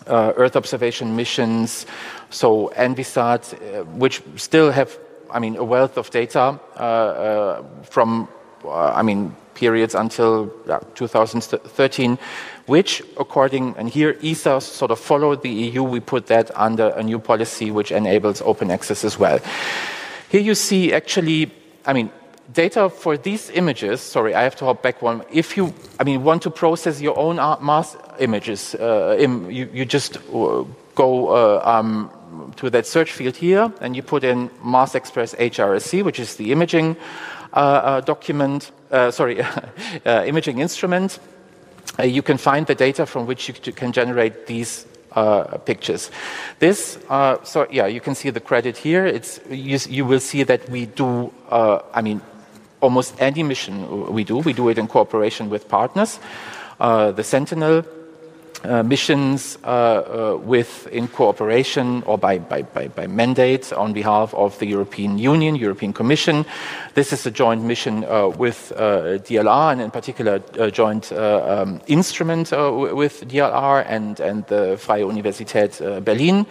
Earth 0.10 0.56
observation 0.56 1.16
missions. 1.16 1.86
So 2.30 2.72
Envisat, 2.76 3.54
uh, 3.54 3.84
which 3.86 4.22
still 4.36 4.72
have, 4.72 4.98
I 5.32 5.40
mean, 5.40 5.56
a 5.58 5.64
wealth 5.64 5.98
of 5.98 6.10
data 6.10 6.60
uh, 6.76 6.80
uh, 6.80 7.64
from, 7.84 8.28
I 8.68 9.02
mean, 9.02 9.36
periods 9.56 9.94
until 9.94 10.48
2013, 10.96 12.18
which, 12.66 13.04
according, 13.18 13.76
and 13.78 13.90
here 13.90 14.18
ESA 14.24 14.62
sort 14.62 14.92
of 14.92 15.00
followed 15.00 15.42
the 15.42 15.50
EU, 15.50 15.84
we 15.84 16.00
put 16.00 16.28
that 16.28 16.50
under 16.56 16.90
a 16.90 17.04
new 17.04 17.20
policy 17.20 17.70
which 17.72 17.92
enables 17.92 18.42
open 18.42 18.72
access 18.72 19.04
as 19.04 19.20
well. 19.20 19.40
Here 20.30 20.42
you 20.42 20.56
see 20.56 20.94
actually, 20.94 21.52
I 21.86 21.94
mean, 21.94 22.12
data 22.54 22.90
for 22.90 23.18
these 23.18 23.50
images, 23.50 24.02
sorry, 24.02 24.34
I 24.34 24.44
have 24.44 24.56
to 24.58 24.66
hop 24.66 24.82
back 24.82 25.02
one. 25.02 25.24
If 25.32 25.58
you, 25.58 25.74
I 26.00 26.04
mean, 26.04 26.24
want 26.24 26.42
to 26.44 26.50
process 26.50 27.02
your 27.02 27.18
own 27.18 27.36
Mars 27.36 27.96
images, 28.20 28.76
uh, 28.76 29.18
Im, 29.20 29.50
you, 29.50 29.70
you, 29.74 29.86
just 29.86 30.18
uh, 30.18 30.64
go 30.96 31.30
uh, 31.30 31.62
um, 31.64 32.12
to 32.58 32.70
that 32.70 32.88
search 32.88 33.12
field 33.12 33.36
here 33.36 33.72
and 33.82 33.96
you 33.96 34.04
put 34.04 34.24
in 34.24 34.50
Mars 34.62 34.96
Express 34.96 35.36
HRSC, 35.36 36.04
which 36.04 36.20
is 36.20 36.36
the 36.36 36.52
imaging 36.52 36.96
uh, 37.54 37.56
uh, 37.56 38.02
document, 38.02 38.72
uh, 38.92 39.12
sorry, 39.12 39.42
imaging 40.06 40.60
instrument. 40.60 41.20
you 42.04 42.22
can 42.22 42.38
find 42.38 42.68
the 42.68 42.76
data 42.76 43.06
from 43.06 43.26
which 43.26 43.50
you 43.50 43.74
can 43.74 43.92
generate 43.92 44.46
these 44.46 44.86
uh, 45.12 45.58
pictures. 45.66 46.12
This, 46.60 47.00
uh, 47.10 47.44
so 47.44 47.68
yeah, 47.72 47.88
you 47.88 48.00
can 48.00 48.16
see 48.16 48.30
the 48.30 48.40
credit 48.40 48.78
here. 48.78 49.06
It's 49.06 49.40
you, 49.50 49.80
you 49.90 50.06
will 50.06 50.20
see 50.20 50.44
that 50.44 50.70
we 50.70 50.86
do. 50.86 51.34
Uh, 51.50 51.80
I 51.94 52.02
mean, 52.02 52.22
almost 52.82 53.16
any 53.20 53.44
mission 53.44 54.12
we 54.14 54.24
do, 54.24 54.38
we 54.38 54.54
do 54.54 54.70
it 54.70 54.78
in 54.78 54.88
cooperation 54.88 55.50
with 55.50 55.68
partners. 55.68 56.20
Uh, 56.80 57.12
the 57.12 57.24
Sentinel 57.24 57.84
uh, 58.64 58.84
missions 58.84 59.58
uh, 59.64 59.68
uh, 59.68 60.38
with 60.38 60.86
in 60.88 61.08
cooperation 61.08 62.04
or 62.06 62.18
by, 62.18 62.38
by, 62.38 62.62
by, 62.62 62.90
by, 62.90 63.08
mandate 63.08 63.72
on 63.72 63.94
behalf 63.94 64.34
of 64.34 64.60
the 64.60 64.66
European 64.66 65.18
Union, 65.18 65.56
European 65.56 65.94
Commission. 65.94 66.46
This 66.94 67.14
is 67.14 67.26
a 67.26 67.32
joint 67.32 67.64
mission 67.64 68.04
uh, 68.04 68.28
with 68.28 68.74
uh, 68.76 69.20
DLR 69.20 69.72
and 69.72 69.82
in 69.82 69.92
particular 69.92 70.42
a 70.58 70.70
joint 70.70 71.10
um, 71.14 71.80
instrument 71.88 72.52
with 72.52 73.26
DLR 73.30 73.86
and, 73.88 74.20
and 74.20 74.46
the 74.48 74.76
Freie 74.78 75.06
Universität 75.06 76.04
Berlin. 76.04 76.46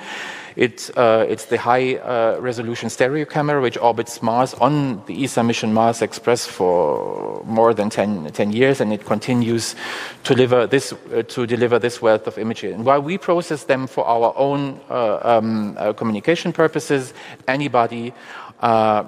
It, 0.56 0.90
uh, 0.96 1.26
it's 1.28 1.46
the 1.46 1.58
high 1.58 1.96
uh, 1.96 2.38
resolution 2.40 2.90
stereo 2.90 3.24
camera 3.24 3.60
which 3.60 3.76
orbits 3.76 4.22
Mars 4.22 4.54
on 4.54 5.04
the 5.06 5.24
ESA 5.24 5.42
mission 5.42 5.72
Mars 5.72 6.02
Express 6.02 6.46
for 6.46 7.42
more 7.44 7.74
than 7.74 7.90
10, 7.90 8.32
10 8.32 8.52
years, 8.52 8.80
and 8.80 8.92
it 8.92 9.04
continues 9.04 9.74
to 10.24 10.34
deliver 10.34 10.66
this, 10.66 10.92
uh, 10.92 11.22
to 11.22 11.46
deliver 11.46 11.78
this 11.78 12.02
wealth 12.02 12.26
of 12.26 12.38
imagery. 12.38 12.72
And 12.72 12.84
while 12.84 13.02
we 13.02 13.18
process 13.18 13.64
them 13.64 13.86
for 13.86 14.06
our 14.06 14.32
own 14.36 14.80
uh, 14.90 15.18
um, 15.22 15.76
uh, 15.78 15.92
communication 15.92 16.52
purposes, 16.52 17.14
anybody 17.46 18.12
uh, 18.60 19.04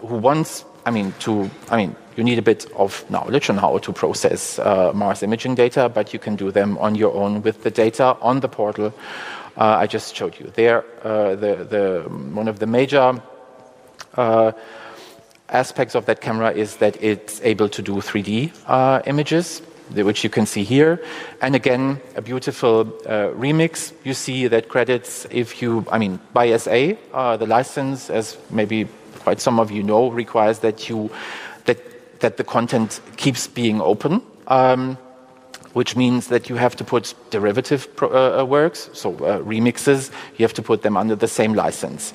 who 0.00 0.16
wants, 0.16 0.64
I 0.86 0.90
mean, 0.90 1.14
to, 1.20 1.50
I 1.70 1.76
mean, 1.76 1.96
you 2.16 2.22
need 2.22 2.38
a 2.38 2.42
bit 2.42 2.70
of 2.76 3.08
knowledge 3.10 3.50
on 3.50 3.56
how 3.56 3.78
to 3.78 3.92
process 3.92 4.58
Mars 4.58 5.22
imaging 5.22 5.56
data, 5.56 5.88
but 5.88 6.12
you 6.12 6.20
can 6.20 6.36
do 6.36 6.52
them 6.52 6.78
on 6.78 6.94
your 6.94 7.12
own 7.14 7.42
with 7.42 7.64
the 7.64 7.70
data 7.70 8.16
on 8.20 8.38
the 8.40 8.48
portal 8.48 8.86
uh, 8.86 9.43
I 9.56 9.86
just 9.86 10.14
showed 10.14 10.38
you. 10.38 10.50
There, 10.54 10.84
uh, 11.02 11.34
the, 11.36 11.64
the, 11.64 12.02
one 12.08 12.48
of 12.48 12.58
the 12.58 12.66
major 12.66 13.20
uh, 14.16 14.52
aspects 15.48 15.94
of 15.94 16.06
that 16.06 16.20
camera 16.20 16.52
is 16.52 16.76
that 16.76 17.02
it's 17.02 17.40
able 17.42 17.68
to 17.68 17.82
do 17.82 17.94
3D 17.94 18.52
uh, 18.66 19.02
images, 19.06 19.60
which 19.92 20.24
you 20.24 20.30
can 20.30 20.46
see 20.46 20.64
here. 20.64 21.00
And 21.40 21.54
again, 21.54 22.00
a 22.16 22.22
beautiful 22.22 22.80
uh, 23.06 23.30
remix. 23.36 23.92
You 24.02 24.14
see 24.14 24.48
that 24.48 24.68
credits 24.68 25.26
if 25.30 25.60
you, 25.62 25.84
I 25.90 25.98
mean, 25.98 26.18
by 26.32 26.56
SA, 26.56 26.94
uh, 27.12 27.36
the 27.36 27.46
license, 27.46 28.10
as 28.10 28.36
maybe 28.50 28.88
quite 29.20 29.40
some 29.40 29.60
of 29.60 29.70
you 29.70 29.82
know, 29.82 30.10
requires 30.10 30.60
that 30.60 30.88
you 30.88 31.10
that 31.66 32.20
that 32.20 32.36
the 32.36 32.44
content 32.44 33.00
keeps 33.16 33.46
being 33.46 33.80
open. 33.80 34.22
Um, 34.46 34.98
which 35.74 35.96
means 35.96 36.28
that 36.28 36.48
you 36.48 36.56
have 36.56 36.74
to 36.76 36.84
put 36.84 37.14
derivative 37.30 37.86
uh, 38.00 38.40
uh, 38.40 38.44
works, 38.44 38.88
so 38.92 39.14
uh, 39.16 39.40
remixes, 39.40 40.10
you 40.36 40.44
have 40.44 40.54
to 40.54 40.62
put 40.62 40.82
them 40.82 40.96
under 40.96 41.14
the 41.14 41.28
same 41.28 41.52
license. 41.52 42.12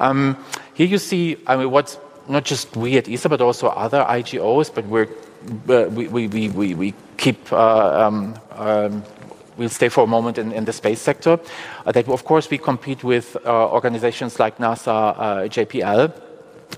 Um, 0.00 0.36
here 0.74 0.86
you 0.86 0.98
see, 0.98 1.36
I 1.46 1.56
mean, 1.56 1.70
what's 1.70 1.98
not 2.28 2.44
just 2.44 2.76
we 2.76 2.96
at 2.96 3.08
ESA, 3.08 3.28
but 3.28 3.40
also 3.40 3.68
other 3.68 4.04
IGOs, 4.04 4.74
but 4.74 4.86
we're, 4.86 5.08
uh, 5.68 5.88
we, 5.90 6.08
we, 6.08 6.48
we, 6.48 6.74
we, 6.74 6.94
keep, 7.16 7.52
uh, 7.52 8.06
um, 8.06 8.34
um, 8.52 9.02
we'll 9.56 9.68
stay 9.68 9.88
for 9.88 10.04
a 10.04 10.06
moment 10.06 10.38
in, 10.38 10.50
in 10.52 10.64
the 10.64 10.72
space 10.72 11.00
sector. 11.00 11.38
Uh, 11.84 11.92
that, 11.92 12.08
of 12.08 12.24
course, 12.24 12.48
we 12.50 12.58
compete 12.58 13.04
with 13.04 13.36
organizations 13.46 14.40
like 14.40 14.58
NASA, 14.58 15.16
JPL, 15.48 16.12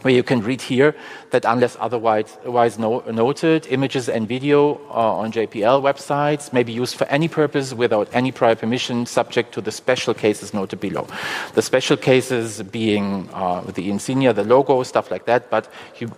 where 0.04 0.12
you 0.12 0.22
can 0.22 0.42
read 0.42 0.60
here 0.60 0.94
that 1.30 1.44
unless 1.46 1.76
otherwise, 1.80 2.36
otherwise 2.42 2.78
no, 2.78 3.00
noted, 3.10 3.66
images 3.68 4.08
and 4.08 4.28
video 4.28 4.74
uh, 4.90 5.22
on 5.22 5.32
JPL 5.32 5.82
websites 5.82 6.52
may 6.52 6.62
be 6.62 6.72
used 6.72 6.94
for 6.94 7.06
any 7.06 7.26
purpose 7.26 7.72
without 7.72 8.06
any 8.12 8.30
prior 8.30 8.54
permission, 8.54 9.06
subject 9.06 9.54
to 9.54 9.60
the 9.62 9.72
special 9.72 10.12
cases 10.12 10.52
noted 10.52 10.78
below. 10.78 11.06
The 11.54 11.62
special 11.62 11.96
cases 11.96 12.62
being 12.62 13.28
uh, 13.32 13.62
the 13.62 13.90
insignia, 13.90 14.34
the 14.34 14.44
logo, 14.44 14.82
stuff 14.82 15.10
like 15.10 15.24
that, 15.24 15.50
but 15.50 15.72
you, 15.96 16.12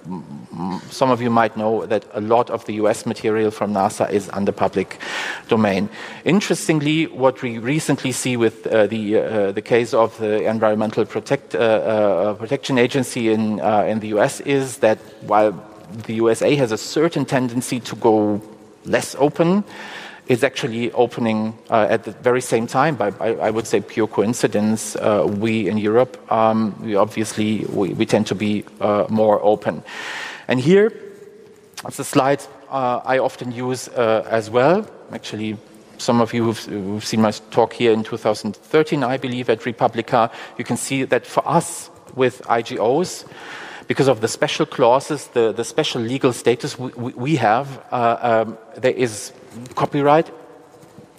some 0.90 1.10
of 1.12 1.22
you 1.22 1.30
might 1.30 1.56
know 1.56 1.86
that 1.86 2.04
a 2.12 2.20
lot 2.20 2.50
of 2.50 2.64
the 2.66 2.74
US 2.74 3.06
material 3.06 3.52
from 3.52 3.72
NASA 3.72 4.10
is 4.10 4.28
under 4.30 4.52
public 4.52 4.98
domain. 5.48 5.88
Interestingly, 6.24 7.06
what 7.06 7.40
we 7.40 7.58
recently 7.58 8.10
see 8.10 8.36
with 8.36 8.66
uh, 8.66 8.88
the, 8.88 9.16
uh, 9.16 9.52
the 9.52 9.62
case 9.62 9.94
of 9.94 10.18
the 10.18 10.44
Environmental 10.44 11.06
Protect, 11.06 11.54
uh, 11.54 11.58
uh, 11.58 12.34
Protection 12.34 12.78
Agency 12.78 13.30
in 13.30 13.60
uh, 13.76 13.84
in 13.84 14.00
the 14.00 14.08
US 14.08 14.40
is 14.40 14.78
that 14.78 14.98
while 15.22 15.52
the 16.06 16.14
USA 16.14 16.54
has 16.56 16.72
a 16.72 16.78
certain 16.78 17.24
tendency 17.24 17.80
to 17.80 17.96
go 17.96 18.40
less 18.84 19.14
open, 19.18 19.64
it's 20.28 20.42
actually 20.42 20.90
opening 20.92 21.56
uh, 21.70 21.86
at 21.88 22.04
the 22.04 22.10
very 22.10 22.40
same 22.40 22.66
time. 22.66 22.96
By, 22.96 23.12
I, 23.20 23.34
I 23.34 23.50
would 23.50 23.66
say 23.66 23.80
pure 23.80 24.08
coincidence. 24.08 24.96
Uh, 24.96 25.26
we 25.38 25.68
in 25.68 25.78
Europe, 25.78 26.16
um, 26.32 26.74
we 26.82 26.96
obviously 26.96 27.64
we, 27.66 27.90
we, 27.90 28.06
tend 28.06 28.26
to 28.26 28.34
be 28.34 28.64
uh, 28.80 29.06
more 29.08 29.40
open. 29.42 29.82
And 30.48 30.60
here, 30.60 30.92
it's 31.86 31.98
a 31.98 32.04
slide 32.04 32.42
uh, 32.70 33.00
I 33.04 33.18
often 33.18 33.52
use 33.52 33.88
uh, 33.88 34.26
as 34.28 34.50
well. 34.50 34.88
Actually, 35.12 35.56
some 35.98 36.20
of 36.20 36.34
you 36.34 36.44
who've, 36.44 36.64
who've, 36.64 37.04
seen 37.04 37.22
my 37.22 37.30
talk 37.50 37.72
here 37.72 37.92
in 37.92 38.02
2013, 38.02 39.04
I 39.04 39.16
believe, 39.16 39.48
at 39.48 39.64
re:publica, 39.64 40.30
you 40.58 40.64
can 40.64 40.76
see 40.76 41.04
that 41.04 41.24
for 41.26 41.46
us 41.48 41.90
with 42.16 42.42
IGOs, 42.42 43.24
because 43.86 44.08
of 44.08 44.20
the 44.20 44.28
special 44.28 44.66
clauses, 44.66 45.28
the, 45.28 45.52
the 45.52 45.64
special 45.64 46.00
legal 46.00 46.32
status 46.32 46.78
we, 46.78 47.12
we 47.12 47.36
have, 47.36 47.84
uh, 47.90 48.44
um, 48.46 48.58
there 48.76 48.92
is 48.92 49.32
copyright 49.74 50.30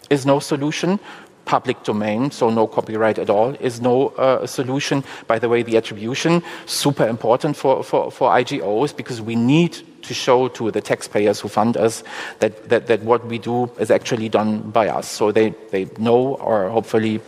is 0.09 0.25
no 0.25 0.39
solution. 0.39 0.99
Public 1.45 1.81
domain, 1.83 2.29
so 2.29 2.49
no 2.49 2.67
copyright 2.67 3.17
at 3.17 3.29
all, 3.29 3.51
is 3.61 3.79
no 3.79 4.09
uh, 4.09 4.45
solution. 4.45 5.01
By 5.27 5.39
the 5.39 5.47
way, 5.47 5.63
the 5.63 5.77
attribution, 5.77 6.43
super 6.65 7.07
important 7.07 7.55
for, 7.55 7.83
for, 7.83 8.11
for 8.11 8.29
IGOs 8.31 8.95
because 8.95 9.21
we 9.21 9.37
need 9.37 9.77
to 10.03 10.13
show 10.13 10.49
to 10.49 10.71
the 10.71 10.81
taxpayers 10.81 11.39
who 11.39 11.47
fund 11.47 11.77
us 11.77 12.03
that, 12.39 12.67
that, 12.67 12.87
that 12.87 13.01
what 13.03 13.25
we 13.27 13.37
do 13.37 13.71
is 13.79 13.91
actually 13.91 14.27
done 14.27 14.71
by 14.71 14.89
us. 14.89 15.07
So 15.07 15.31
they, 15.31 15.51
they 15.71 15.85
know, 15.97 16.35
or 16.35 16.69
hopefully 16.69 17.21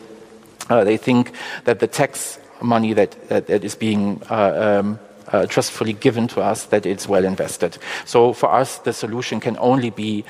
uh, 0.69 0.83
they 0.83 0.97
think 0.97 1.31
that 1.63 1.79
the 1.79 1.87
tax 1.87 2.39
money 2.61 2.91
that, 2.93 3.29
that, 3.29 3.47
that 3.47 3.63
is 3.63 3.75
being 3.75 4.21
uh, 4.29 4.81
um, 4.81 4.99
uh, 5.31 5.45
trustfully 5.45 5.93
given 5.93 6.27
to 6.27 6.41
us 6.41 6.65
that 6.65 6.85
it's 6.85 7.07
well 7.07 7.25
invested. 7.25 7.77
So 8.05 8.33
for 8.33 8.51
us, 8.51 8.79
the 8.79 8.93
solution 8.93 9.39
can 9.39 9.57
only 9.59 9.89
be 9.89 10.25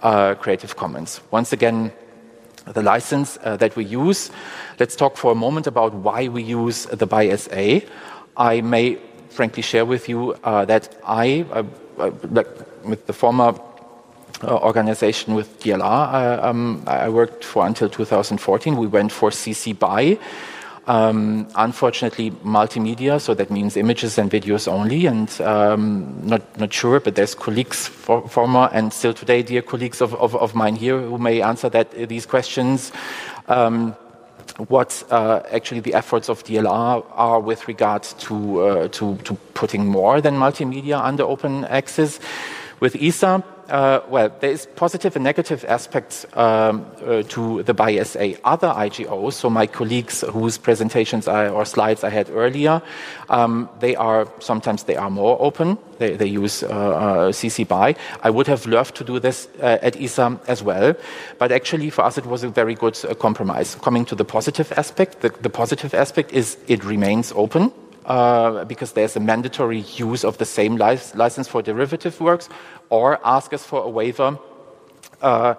uh, 0.00 0.34
Creative 0.34 0.76
Commons. 0.76 1.20
Once 1.30 1.52
again, 1.52 1.92
the 2.72 2.82
license 2.82 3.38
uh, 3.42 3.56
that 3.56 3.76
we 3.76 3.84
use. 3.84 4.30
Let's 4.78 4.96
talk 4.96 5.16
for 5.16 5.32
a 5.32 5.34
moment 5.34 5.66
about 5.66 5.94
why 5.94 6.28
we 6.28 6.42
use 6.42 6.86
the 6.86 7.06
BY-SA. 7.06 7.80
I 8.36 8.60
may 8.60 8.98
frankly 9.30 9.62
share 9.62 9.84
with 9.84 10.08
you 10.08 10.34
uh, 10.44 10.64
that 10.66 10.96
I, 11.04 11.46
uh, 11.52 11.62
uh, 11.98 12.10
with 12.84 13.06
the 13.06 13.12
former 13.12 13.54
uh, 14.42 14.56
organization 14.58 15.34
with 15.34 15.60
DLR. 15.60 15.82
I, 15.82 16.34
um, 16.36 16.84
I 16.86 17.08
worked 17.08 17.44
for 17.44 17.66
until 17.66 17.88
2014. 17.88 18.76
We 18.76 18.86
went 18.86 19.12
for 19.12 19.30
CC 19.30 19.76
BY. 19.78 20.18
Um, 20.88 21.46
unfortunately, 21.54 22.30
multimedia, 22.42 23.20
so 23.20 23.34
that 23.34 23.50
means 23.50 23.76
images 23.76 24.16
and 24.16 24.30
videos 24.30 24.66
only, 24.66 25.04
and 25.04 25.28
um, 25.42 26.26
not 26.26 26.40
not 26.58 26.72
sure, 26.72 26.98
but 26.98 27.14
there's 27.14 27.34
colleagues, 27.34 27.86
for, 27.86 28.26
former 28.26 28.70
and 28.72 28.90
still 28.90 29.12
today, 29.12 29.42
dear 29.42 29.60
colleagues 29.60 30.00
of, 30.00 30.14
of, 30.14 30.34
of, 30.36 30.54
mine 30.54 30.76
here, 30.76 30.98
who 30.98 31.18
may 31.18 31.42
answer 31.42 31.68
that 31.68 31.90
these 32.08 32.24
questions. 32.24 32.90
Um, 33.48 33.94
what 34.68 35.04
uh, 35.10 35.42
actually 35.50 35.80
the 35.80 35.92
efforts 35.92 36.30
of 36.30 36.42
DLR 36.44 37.04
are 37.10 37.38
with 37.38 37.68
regard 37.68 38.02
to, 38.02 38.60
uh, 38.62 38.88
to, 38.88 39.16
to 39.18 39.34
putting 39.52 39.86
more 39.86 40.22
than 40.22 40.36
multimedia 40.36 40.98
under 41.04 41.22
open 41.22 41.66
access. 41.66 42.18
With 42.80 42.96
ESA, 42.96 43.44
uh, 43.68 44.00
well, 44.08 44.30
there 44.40 44.50
is 44.50 44.66
positive 44.76 45.16
and 45.16 45.24
negative 45.24 45.64
aspects 45.68 46.26
um, 46.34 46.86
uh, 47.04 47.22
to 47.24 47.62
the 47.62 47.74
BY-SA. 47.74 48.32
Other 48.44 48.68
IGOs, 48.68 49.34
so 49.34 49.50
my 49.50 49.66
colleagues 49.66 50.22
whose 50.32 50.58
presentations 50.58 51.28
I, 51.28 51.48
or 51.48 51.64
slides 51.64 52.04
I 52.04 52.10
had 52.10 52.30
earlier, 52.30 52.82
um, 53.28 53.68
they 53.80 53.94
are 53.96 54.26
sometimes 54.40 54.84
they 54.84 54.96
are 54.96 55.10
more 55.10 55.36
open. 55.40 55.78
They, 55.98 56.16
they 56.16 56.26
use 56.26 56.62
uh, 56.62 56.68
uh 56.68 57.32
CC 57.32 57.66
BY. 57.66 57.94
I 58.22 58.30
would 58.30 58.46
have 58.46 58.66
loved 58.66 58.94
to 58.96 59.04
do 59.04 59.18
this 59.18 59.48
uh, 59.60 59.78
at 59.82 60.00
ESA 60.00 60.40
as 60.46 60.62
well, 60.62 60.94
but 61.38 61.52
actually 61.52 61.90
for 61.90 62.04
us 62.04 62.18
it 62.18 62.26
was 62.26 62.44
a 62.44 62.48
very 62.48 62.74
good 62.74 62.98
uh, 63.04 63.14
compromise. 63.14 63.74
Coming 63.82 64.04
to 64.06 64.14
the 64.14 64.24
positive 64.24 64.72
aspect, 64.76 65.20
the, 65.20 65.30
the 65.42 65.50
positive 65.50 65.94
aspect 65.94 66.32
is 66.32 66.56
it 66.68 66.84
remains 66.84 67.32
open. 67.34 67.72
Uh, 68.08 68.64
because 68.64 68.92
there's 68.92 69.16
a 69.16 69.20
mandatory 69.20 69.80
use 69.80 70.24
of 70.24 70.38
the 70.38 70.44
same 70.46 70.76
license 70.76 71.46
for 71.46 71.60
derivative 71.60 72.18
works, 72.22 72.48
or 72.88 73.20
ask 73.22 73.52
us 73.52 73.62
for 73.62 73.82
a 73.82 73.88
waiver. 73.88 74.38
Uh, 75.20 75.54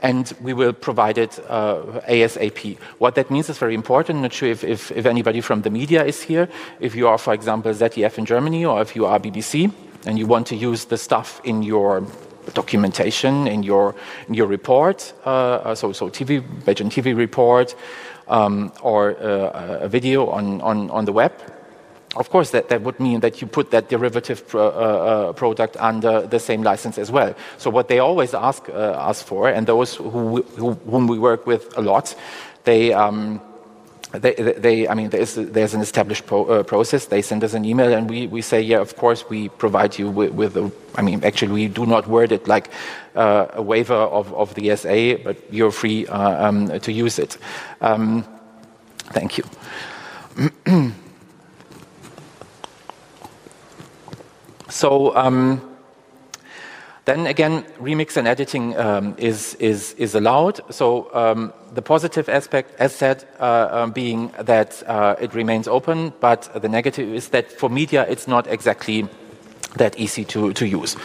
and 0.00 0.32
we 0.40 0.52
will 0.52 0.72
provide 0.72 1.18
it 1.18 1.40
uh, 1.48 1.82
ASAP. 2.08 2.78
What 2.98 3.16
that 3.16 3.32
means 3.32 3.50
is 3.50 3.58
very 3.58 3.74
important. 3.74 4.18
I'm 4.18 4.22
Not 4.22 4.32
sure 4.32 4.48
if, 4.48 4.62
if, 4.62 4.92
if, 4.92 5.06
anybody 5.06 5.40
from 5.40 5.62
the 5.62 5.70
media 5.70 6.04
is 6.04 6.22
here. 6.22 6.48
If 6.78 6.94
you 6.94 7.08
are, 7.08 7.18
for 7.18 7.34
example, 7.34 7.72
ZDF 7.72 8.16
in 8.16 8.26
Germany, 8.26 8.64
or 8.64 8.80
if 8.80 8.94
you 8.94 9.04
are 9.04 9.18
BBC, 9.18 9.72
and 10.06 10.16
you 10.20 10.28
want 10.28 10.46
to 10.46 10.54
use 10.54 10.84
the 10.84 10.98
stuff 10.98 11.40
in 11.42 11.64
your 11.64 12.06
documentation, 12.54 13.48
in 13.48 13.64
your, 13.64 13.96
in 14.28 14.34
your 14.34 14.46
report, 14.46 15.12
uh, 15.26 15.30
uh 15.30 15.74
so, 15.74 15.92
so 15.92 16.08
TV, 16.08 16.44
Belgian 16.64 16.90
TV 16.90 17.16
report, 17.16 17.74
um, 18.28 18.72
or 18.82 19.16
uh, 19.16 19.80
a 19.80 19.88
video 19.88 20.28
on, 20.28 20.60
on, 20.60 20.90
on 20.90 21.04
the 21.04 21.12
web, 21.12 21.32
of 22.16 22.30
course, 22.30 22.50
that, 22.50 22.68
that 22.70 22.82
would 22.82 22.98
mean 22.98 23.20
that 23.20 23.40
you 23.40 23.46
put 23.46 23.70
that 23.70 23.88
derivative 23.88 24.42
uh, 24.54 24.68
uh, 24.68 25.32
product 25.34 25.76
under 25.78 26.22
the 26.22 26.40
same 26.40 26.62
license 26.62 26.98
as 26.98 27.10
well. 27.10 27.34
So 27.58 27.70
what 27.70 27.88
they 27.88 27.98
always 27.98 28.34
ask 28.34 28.68
uh, 28.68 28.72
us 28.72 29.22
for, 29.22 29.48
and 29.48 29.66
those 29.66 29.96
who, 29.96 30.42
who, 30.42 30.72
whom 30.72 31.06
we 31.06 31.18
work 31.18 31.46
with 31.46 31.76
a 31.76 31.82
lot, 31.82 32.14
they, 32.64 32.92
um, 32.94 33.42
they, 34.12 34.34
they, 34.34 34.88
I 34.88 34.94
mean, 34.94 35.10
there's, 35.10 35.34
there's 35.34 35.74
an 35.74 35.82
established 35.82 36.26
pro, 36.26 36.44
uh, 36.46 36.62
process. 36.62 37.06
They 37.06 37.20
send 37.20 37.44
us 37.44 37.52
an 37.52 37.66
email, 37.66 37.92
and 37.92 38.08
we, 38.08 38.26
we 38.26 38.40
say, 38.40 38.62
yeah, 38.62 38.80
of 38.80 38.96
course, 38.96 39.28
we 39.28 39.50
provide 39.50 39.98
you 39.98 40.08
with, 40.08 40.32
with 40.32 40.56
a, 40.56 40.72
I 40.94 41.02
mean, 41.02 41.22
actually, 41.24 41.52
we 41.52 41.68
do 41.68 41.84
not 41.84 42.06
word 42.06 42.32
it 42.32 42.48
like 42.48 42.70
uh, 43.16 43.48
a 43.52 43.62
waiver 43.62 43.94
of, 43.94 44.32
of 44.32 44.54
the 44.54 44.74
SA, 44.76 45.22
but 45.22 45.36
you're 45.52 45.70
free 45.70 46.06
uh, 46.06 46.48
um, 46.48 46.80
to 46.80 46.90
use 46.90 47.18
it. 47.18 47.36
Um, 47.82 48.24
thank 49.12 49.36
you. 49.36 49.44
So 54.68 55.16
um, 55.16 55.76
then 57.08 57.26
again, 57.26 57.62
remix 57.80 58.18
and 58.18 58.28
editing 58.28 58.76
um, 58.76 59.14
is, 59.16 59.54
is, 59.54 59.94
is 59.94 60.14
allowed. 60.14 60.60
So 60.70 61.08
um, 61.14 61.54
the 61.72 61.80
positive 61.80 62.28
aspect, 62.28 62.74
as 62.78 62.94
said, 62.94 63.24
uh, 63.40 63.68
um, 63.70 63.92
being 63.92 64.30
that 64.38 64.82
uh, 64.86 65.16
it 65.18 65.32
remains 65.32 65.68
open, 65.68 66.12
but 66.20 66.50
the 66.60 66.68
negative 66.68 67.14
is 67.14 67.28
that 67.28 67.50
for 67.50 67.70
media, 67.70 68.04
it's 68.10 68.28
not 68.28 68.46
exactly 68.46 69.08
that 69.76 69.98
easy 69.98 70.24
to, 70.26 70.52
to 70.52 70.66
use. 70.66 70.96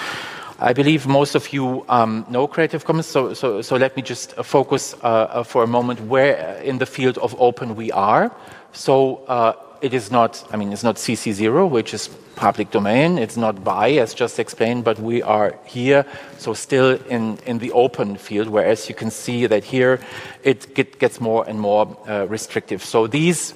I 0.60 0.74
believe 0.74 1.08
most 1.08 1.36
of 1.36 1.54
you 1.54 1.86
um, 1.88 2.26
know 2.30 2.48
Creative 2.48 2.84
Commons, 2.84 3.08
so, 3.08 3.34
so, 3.34 3.62
so 3.62 3.78
let 3.78 3.96
me 3.96 4.02
just 4.02 4.34
focus 4.44 4.96
uh, 5.04 5.08
uh 5.08 5.44
for 5.44 5.64
a 5.64 5.68
moment 5.68 6.02
where 6.02 6.62
in 6.64 6.80
the 6.80 6.86
field 6.86 7.18
of 7.18 7.34
open 7.40 7.76
we 7.76 7.92
are. 7.94 8.30
So 8.74 9.24
uh, 9.28 9.54
it 9.84 9.94
is 9.94 10.10
not, 10.10 10.48
I 10.50 10.56
mean, 10.56 10.72
it's 10.72 10.84
not 10.84 10.96
CC0, 10.96 11.70
which 11.70 11.94
is 11.94 12.08
public 12.38 12.72
domain. 12.72 13.18
It's 13.18 13.36
not 13.36 13.66
BY, 13.66 13.98
as 13.98 14.14
just 14.14 14.40
explained, 14.40 14.86
but 14.86 14.98
we 14.98 15.22
are 15.22 15.56
here, 15.66 16.06
so 16.38 16.54
still 16.54 16.98
in, 17.10 17.38
in 17.46 17.60
the 17.60 17.74
open 17.74 18.16
field, 18.16 18.48
whereas 18.48 18.88
you 18.88 18.96
can 18.96 19.12
see 19.12 19.46
that 19.46 19.66
here 19.66 20.00
it 20.42 20.74
get, 20.74 21.00
gets 21.00 21.20
more 21.20 21.44
and 21.50 21.60
more 21.60 21.98
uh, 22.08 22.26
restrictive. 22.30 22.82
So 22.82 23.08
these 23.08 23.54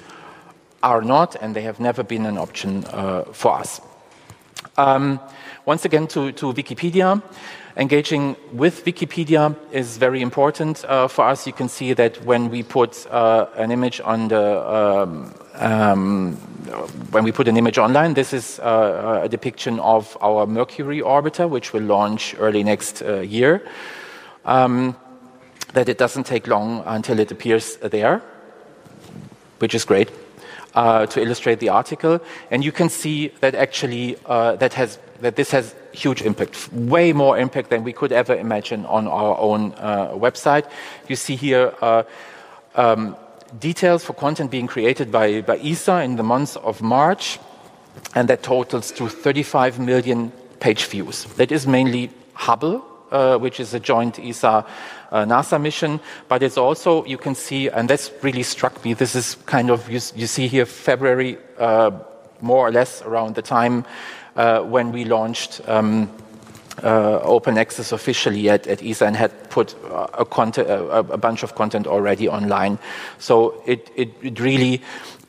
are 0.84 1.02
not, 1.02 1.38
and 1.42 1.56
they 1.56 1.62
have 1.62 1.80
never 1.80 2.04
been 2.04 2.26
an 2.26 2.38
option 2.38 2.84
uh, 2.88 3.24
for 3.32 3.58
us. 3.58 3.80
Um, 4.76 5.22
once 5.66 5.86
again, 5.86 6.08
to, 6.08 6.34
to 6.34 6.52
Wikipedia. 6.52 7.24
Engaging 7.78 8.36
with 8.54 8.86
Wikipedia 8.86 9.56
is 9.72 9.98
very 9.98 10.24
important 10.24 10.84
uh, 10.86 11.08
for 11.08 11.26
us. 11.26 11.46
You 11.46 11.54
can 11.54 11.70
see 11.70 11.94
that 11.94 12.18
when 12.26 12.50
we 12.50 12.64
put 12.64 13.06
uh, 13.12 13.46
an 13.56 13.72
image 13.72 14.02
on 14.02 14.30
the 14.30 14.44
um, 14.68 15.32
um, 15.54 16.36
when 17.12 17.24
we 17.24 17.32
put 17.32 17.48
an 17.48 17.56
image 17.56 17.78
online, 17.78 18.16
this 18.16 18.34
is 18.34 18.60
uh, 18.60 19.22
a 19.24 19.30
depiction 19.30 19.80
of 19.80 20.18
our 20.22 20.48
Mercury 20.48 21.02
orbiter, 21.02 21.48
which 21.48 21.72
will 21.72 21.84
launch 21.84 22.36
early 22.40 22.64
next 22.64 23.04
uh, 23.04 23.20
year. 23.20 23.62
Um, 24.44 24.96
that 25.74 25.88
it 25.88 26.00
doesn't 26.00 26.26
take 26.26 26.48
long 26.48 26.82
until 26.88 27.20
it 27.20 27.32
appears 27.32 27.76
there, 27.78 28.24
which 29.60 29.76
is 29.76 29.86
great. 29.86 30.10
Uh, 30.74 31.06
to 31.08 31.22
illustrate 31.22 31.60
the 31.60 31.70
article, 31.70 32.20
and 32.52 32.64
you 32.64 32.72
can 32.72 32.90
see 32.90 33.30
that 33.40 33.56
actually 33.56 34.16
uh, 34.26 34.56
that 34.58 34.74
has 34.74 35.00
that 35.22 35.36
this 35.36 35.52
has 35.52 35.74
huge 35.98 36.22
impact, 36.22 36.72
way 36.72 37.14
more 37.14 37.38
impact 37.38 37.70
than 37.70 37.84
we 37.84 37.94
could 37.94 38.12
ever 38.12 38.36
imagine 38.36 38.86
on 38.86 39.08
our 39.08 39.38
own 39.38 39.74
uh, 39.74 40.10
website. 40.14 40.70
You 41.08 41.16
see 41.16 41.36
here 41.36 41.74
uh, 41.82 42.04
um, 42.76 43.16
details 43.60 44.04
for 44.04 44.14
content 44.14 44.52
being 44.52 44.68
created 44.68 45.12
by, 45.12 45.42
by 45.42 45.58
ESA 45.58 46.02
in 46.04 46.16
the 46.16 46.24
month 46.24 46.58
of 46.58 46.82
March, 46.82 47.40
and 48.14 48.28
that 48.30 48.44
totals 48.44 48.92
to 48.92 49.10
35 49.10 49.80
million 49.80 50.32
page 50.60 50.86
views. 50.86 51.26
That 51.36 51.52
is 51.52 51.66
mainly 51.66 52.12
Hubble, 52.34 52.86
uh, 53.12 53.38
which 53.38 53.60
is 53.60 53.74
a 53.74 53.80
joint 53.80 54.20
ESA 54.20 54.66
uh, 55.12 55.26
NASA 55.26 55.60
mission, 55.60 56.00
but 56.28 56.44
it's 56.44 56.58
also, 56.58 57.04
you 57.06 57.18
can 57.18 57.34
see, 57.34 57.70
and 57.70 57.90
that's 57.90 58.12
really 58.22 58.44
struck 58.44 58.84
me, 58.86 58.94
this 58.94 59.16
is 59.16 59.36
kind 59.46 59.72
of, 59.72 59.90
you, 59.90 60.00
you 60.16 60.28
see 60.28 60.48
here, 60.48 60.66
February, 60.66 61.38
uh, 61.58 61.92
more 62.42 62.68
or 62.68 62.72
less 62.72 63.02
around 63.02 63.34
the 63.34 63.42
time 63.42 63.84
when 64.38 64.92
we 64.92 65.04
launched 65.04 65.62
um, 65.68 66.10
uh, 66.84 67.20
open 67.24 67.58
access 67.58 67.92
officially 67.92 68.50
at, 68.50 68.68
at 68.68 68.84
ESA 68.84 69.06
and 69.06 69.16
had 69.16 69.50
put 69.50 69.76
a, 69.92 70.26
content, 70.26 70.70
a, 70.70 70.98
a, 70.98 71.18
bunch 71.18 71.44
of 71.44 71.56
content 71.56 71.88
already 71.88 72.28
online. 72.30 72.78
So 73.18 73.62
it, 73.66 73.90
it, 73.96 74.14
it 74.22 74.40
really 74.40 74.82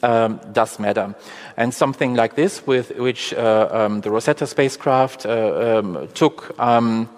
um, 0.03 0.41
does 0.53 0.79
matter. 0.79 1.15
And 1.57 1.73
something 1.73 2.15
like 2.15 2.37
this, 2.37 2.67
with 2.67 2.97
which 2.99 3.33
uh, 3.35 3.69
um, 3.73 4.01
the 4.03 4.11
Rosetta 4.11 4.47
spacecraft 4.47 5.27
uh, 5.27 5.79
um, 5.79 6.09
took 6.15 6.59
um, 6.59 7.09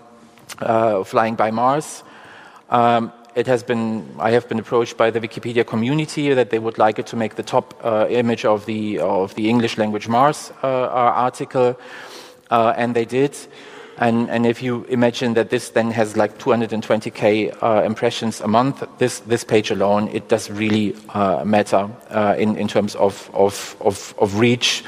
uh, 0.61 1.05
flying 1.05 1.34
by 1.34 1.51
Mars, 1.51 2.03
um, 2.68 3.12
it 3.35 3.47
has 3.47 3.62
been, 3.62 4.07
I 4.18 4.31
have 4.33 4.49
been 4.49 4.59
approached 4.59 4.97
by 4.97 5.11
the 5.11 5.20
Wikipedia 5.20 5.66
community 5.66 6.35
that 6.35 6.51
they 6.51 6.59
would 6.59 6.78
like 6.78 6.99
it 6.99 7.07
to 7.09 7.16
make 7.16 7.37
the 7.37 7.43
top 7.43 7.74
uh, 7.85 8.07
image 8.09 8.45
of 8.45 8.66
the, 8.66 8.99
of 8.99 9.35
the 9.35 9.49
English 9.49 9.78
language 9.78 10.09
Mars 10.09 10.53
uh, 10.62 10.66
article, 10.66 11.78
uh, 12.51 12.74
and 12.76 12.95
they 12.95 13.05
did. 13.05 13.37
And, 13.99 14.31
and, 14.31 14.47
if 14.47 14.62
you 14.62 14.85
imagine 14.85 15.35
that 15.35 15.51
this 15.51 15.68
then 15.70 15.91
has 15.91 16.16
like 16.16 16.39
220k 16.39 17.62
uh, 17.62 17.83
impressions 17.85 18.41
a 18.41 18.49
month, 18.49 18.83
this, 18.97 19.20
this 19.20 19.45
page 19.45 19.70
alone, 19.70 20.09
it 20.09 20.28
does 20.28 20.51
really 20.51 20.97
uh, 21.11 21.45
matter 21.45 21.91
uh, 22.09 22.35
in, 22.39 22.57
in 22.57 22.66
terms 22.66 22.95
of, 22.95 23.31
of, 23.35 23.76
of, 23.81 24.14
of 24.18 24.39
reach 24.39 24.85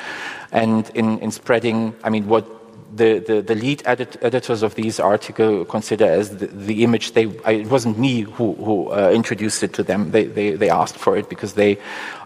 and 0.51 0.91
in, 0.95 1.19
in 1.19 1.31
spreading, 1.31 1.95
I 2.05 2.09
mean, 2.09 2.27
what 2.27 2.47
the, 2.95 3.19
the, 3.21 3.43
the 3.43 3.55
lead 3.55 3.83
edit, 3.87 4.17
editors 4.23 4.63
of 4.63 4.75
these 4.75 5.01
articles 5.01 5.67
consider 5.69 6.05
as 6.05 6.37
the, 6.37 6.47
the 6.47 6.85
image 6.85 7.13
they 7.13 7.25
it 7.25 7.69
wasn't 7.69 7.99
me 7.99 8.23
who, 8.23 8.55
who 8.55 8.91
uh, 8.91 9.11
introduced 9.11 9.63
it 9.63 9.73
to 9.75 9.83
them 9.83 10.11
they, 10.11 10.25
they, 10.25 10.51
they 10.53 10.71
asked 10.71 10.97
for 10.97 11.17
it 11.17 11.29
because 11.29 11.55
they 11.55 11.79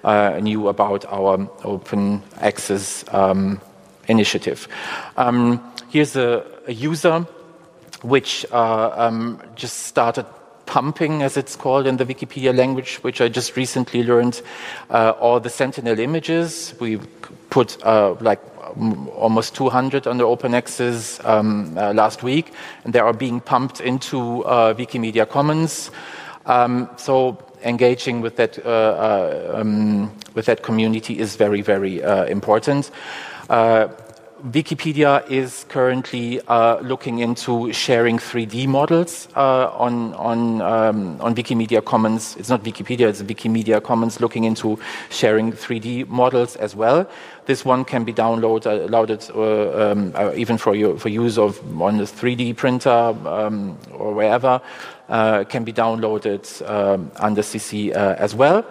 uh, 0.04 0.38
knew 0.42 0.68
about 0.68 1.04
our 1.06 1.48
open 1.64 2.22
access 2.38 3.04
um, 3.12 3.60
initiative 4.08 4.68
um, 5.16 5.62
here's 5.88 6.16
a, 6.16 6.44
a, 6.66 6.72
user 6.72 7.26
which 8.02 8.44
uh, 8.52 8.90
um, 8.96 9.40
just 9.54 9.78
started 9.84 10.26
pumping, 10.66 11.22
as 11.22 11.36
it's 11.36 11.56
called 11.56 11.86
in 11.86 11.96
the 11.96 12.04
Wikipedia 12.04 12.54
language, 12.54 12.96
which 12.96 13.20
I 13.20 13.28
just 13.28 13.56
recently 13.56 14.02
learned, 14.02 14.42
uh, 14.90 15.10
or 15.18 15.40
the 15.40 15.48
Sentinel 15.48 15.98
images. 15.98 16.74
We 16.78 17.00
put 17.56 17.82
uh, 17.86 18.14
like 18.20 18.40
almost 19.16 19.54
200 19.54 20.06
under 20.06 20.24
open 20.24 20.52
access 20.52 21.18
um, 21.24 21.74
uh, 21.78 21.94
last 21.94 22.22
week, 22.22 22.52
and 22.84 22.92
they 22.92 22.98
are 22.98 23.14
being 23.14 23.40
pumped 23.40 23.80
into 23.80 24.44
uh, 24.44 24.74
Wikimedia 24.74 25.26
Commons. 25.26 25.90
Um, 26.44 26.90
so 26.96 27.38
engaging 27.64 28.20
with 28.20 28.36
that 28.36 28.58
uh, 28.58 28.68
uh, 28.68 29.52
um, 29.54 30.12
with 30.34 30.44
that 30.44 30.62
community 30.62 31.18
is 31.18 31.36
very 31.36 31.62
very 31.62 32.04
uh, 32.04 32.26
important. 32.26 32.90
Wikipedia 34.44 35.26
is 35.30 35.64
currently 35.70 36.42
uh, 36.42 36.78
looking 36.80 37.20
into 37.20 37.72
sharing 37.72 38.18
3D 38.18 38.66
models 38.66 39.28
uh, 39.34 39.70
on 39.70 40.12
on 40.12 40.60
um, 40.60 41.18
on 41.22 41.34
Wikimedia 41.34 41.82
Commons. 41.82 42.36
It's 42.36 42.50
not 42.50 42.62
Wikipedia; 42.62 43.08
it's 43.08 43.22
Wikimedia 43.22 43.82
Commons 43.82 44.20
looking 44.20 44.44
into 44.44 44.78
sharing 45.08 45.52
3D 45.52 46.08
models 46.08 46.54
as 46.56 46.76
well. 46.76 47.08
This 47.46 47.64
one 47.64 47.86
can 47.86 48.04
be 48.04 48.12
downloaded, 48.12 48.90
downloaded 48.90 49.34
uh, 49.34 49.92
um, 49.92 50.12
uh, 50.14 50.34
even 50.36 50.58
for 50.58 50.74
your, 50.74 50.98
for 50.98 51.08
use 51.08 51.38
of 51.38 51.58
on 51.80 51.98
a 52.00 52.02
3D 52.02 52.56
printer 52.56 52.90
um, 52.90 53.78
or 53.94 54.12
wherever. 54.12 54.60
Uh, 55.08 55.44
can 55.44 55.62
be 55.62 55.72
downloaded 55.72 56.44
um, 56.68 57.10
under 57.16 57.40
CC 57.40 57.94
uh, 57.94 58.16
as 58.18 58.34
well. 58.34 58.66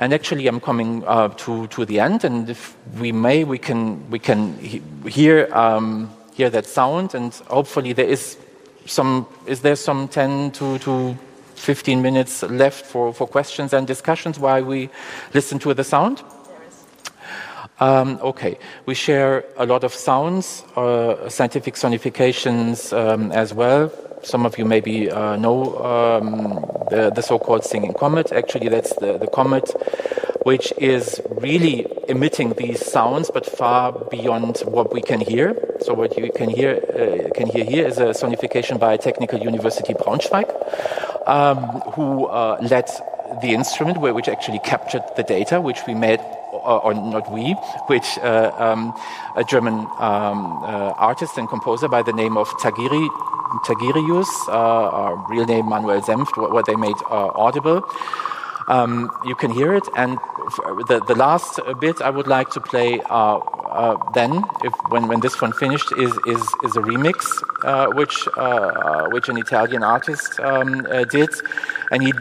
And 0.00 0.14
actually, 0.14 0.46
I'm 0.46 0.60
coming 0.60 1.04
uh, 1.06 1.28
to, 1.28 1.66
to 1.66 1.84
the 1.84 2.00
end, 2.00 2.24
and 2.24 2.48
if 2.48 2.74
we 2.98 3.12
may, 3.12 3.44
we 3.44 3.58
can, 3.58 4.08
we 4.08 4.18
can 4.18 4.56
he 4.56 4.80
hear, 5.06 5.46
um, 5.54 6.10
hear 6.32 6.48
that 6.48 6.64
sound, 6.64 7.14
and 7.14 7.34
hopefully 7.48 7.92
there 7.92 8.06
is 8.06 8.38
some, 8.86 9.26
is 9.44 9.60
there 9.60 9.76
some 9.76 10.08
10 10.08 10.52
to, 10.52 10.78
to 10.78 11.18
15 11.54 12.00
minutes 12.00 12.42
left 12.44 12.86
for, 12.86 13.12
for 13.12 13.26
questions 13.26 13.74
and 13.74 13.86
discussions 13.86 14.38
while 14.38 14.64
we 14.64 14.88
listen 15.34 15.58
to 15.58 15.74
the 15.74 15.84
sound? 15.84 16.22
Um, 17.78 18.18
okay, 18.22 18.58
we 18.86 18.94
share 18.94 19.44
a 19.58 19.66
lot 19.66 19.84
of 19.84 19.92
sounds, 19.92 20.64
uh, 20.76 21.28
scientific 21.28 21.74
sonifications 21.74 22.96
um, 22.96 23.32
as 23.32 23.52
well 23.52 23.92
some 24.22 24.46
of 24.46 24.58
you 24.58 24.64
maybe 24.64 25.10
uh, 25.10 25.36
know 25.36 25.76
um, 25.84 26.64
the, 26.90 27.10
the 27.14 27.22
so-called 27.22 27.64
singing 27.64 27.94
comet. 27.94 28.32
Actually, 28.32 28.68
that's 28.68 28.94
the, 28.96 29.18
the 29.18 29.26
comet 29.26 29.70
which 30.42 30.72
is 30.78 31.20
really 31.28 31.86
emitting 32.08 32.54
these 32.54 32.84
sounds, 32.84 33.30
but 33.30 33.44
far 33.44 33.92
beyond 34.10 34.58
what 34.60 34.92
we 34.92 35.02
can 35.02 35.20
hear. 35.20 35.76
So 35.80 35.92
what 35.94 36.16
you 36.16 36.30
can 36.32 36.48
hear 36.48 36.72
uh, 36.74 37.30
can 37.34 37.46
hear 37.46 37.64
here 37.64 37.86
is 37.86 37.98
a 37.98 38.14
sonification 38.22 38.78
by 38.78 38.96
Technical 38.96 39.38
University 39.38 39.92
Braunschweig, 39.94 40.48
um, 41.26 41.58
who 41.94 42.26
uh, 42.26 42.58
led 42.62 42.88
the 43.42 43.52
instrument, 43.52 43.98
which 44.00 44.28
actually 44.28 44.60
captured 44.60 45.02
the 45.16 45.22
data, 45.22 45.60
which 45.60 45.80
we 45.86 45.94
made 45.94 46.20
or, 46.52 46.84
or 46.84 46.94
not 46.94 47.30
we, 47.30 47.52
which 47.86 48.18
uh, 48.18 48.52
um, 48.58 48.94
a 49.36 49.44
German 49.44 49.74
um, 49.98 50.62
uh, 50.62 50.92
artist 50.96 51.38
and 51.38 51.48
composer 51.48 51.88
by 51.88 52.02
the 52.02 52.12
name 52.12 52.36
of 52.36 52.48
Tagiri 52.62 53.08
Tagirijus, 53.64 54.28
uh, 54.48 55.16
real 55.28 55.44
name 55.44 55.68
Manuel 55.68 56.00
Senft, 56.00 56.36
what, 56.36 56.52
what 56.52 56.66
they 56.66 56.76
made 56.76 56.96
uh, 57.10 57.30
audible. 57.34 57.82
Um, 58.68 59.10
you 59.24 59.34
can 59.34 59.50
hear 59.50 59.74
it, 59.74 59.88
and 59.96 60.16
the, 60.86 61.02
the 61.08 61.14
last 61.16 61.58
bit 61.80 62.00
I 62.00 62.10
would 62.10 62.28
like 62.28 62.50
to 62.50 62.60
play 62.60 63.00
uh, 63.10 63.38
uh, 63.38 63.96
then, 64.12 64.44
if, 64.62 64.72
when, 64.90 65.08
when 65.08 65.20
this 65.20 65.40
one 65.40 65.52
finished, 65.52 65.92
is, 65.96 66.12
is, 66.26 66.42
is 66.64 66.76
a 66.76 66.80
remix 66.80 67.42
uh, 67.64 67.88
which, 67.92 68.28
uh, 68.36 69.08
which 69.10 69.28
an 69.28 69.38
Italian 69.38 69.82
artist 69.82 70.38
um, 70.40 70.82
did, 71.10 71.30
and 71.90 72.02
he 72.02 72.12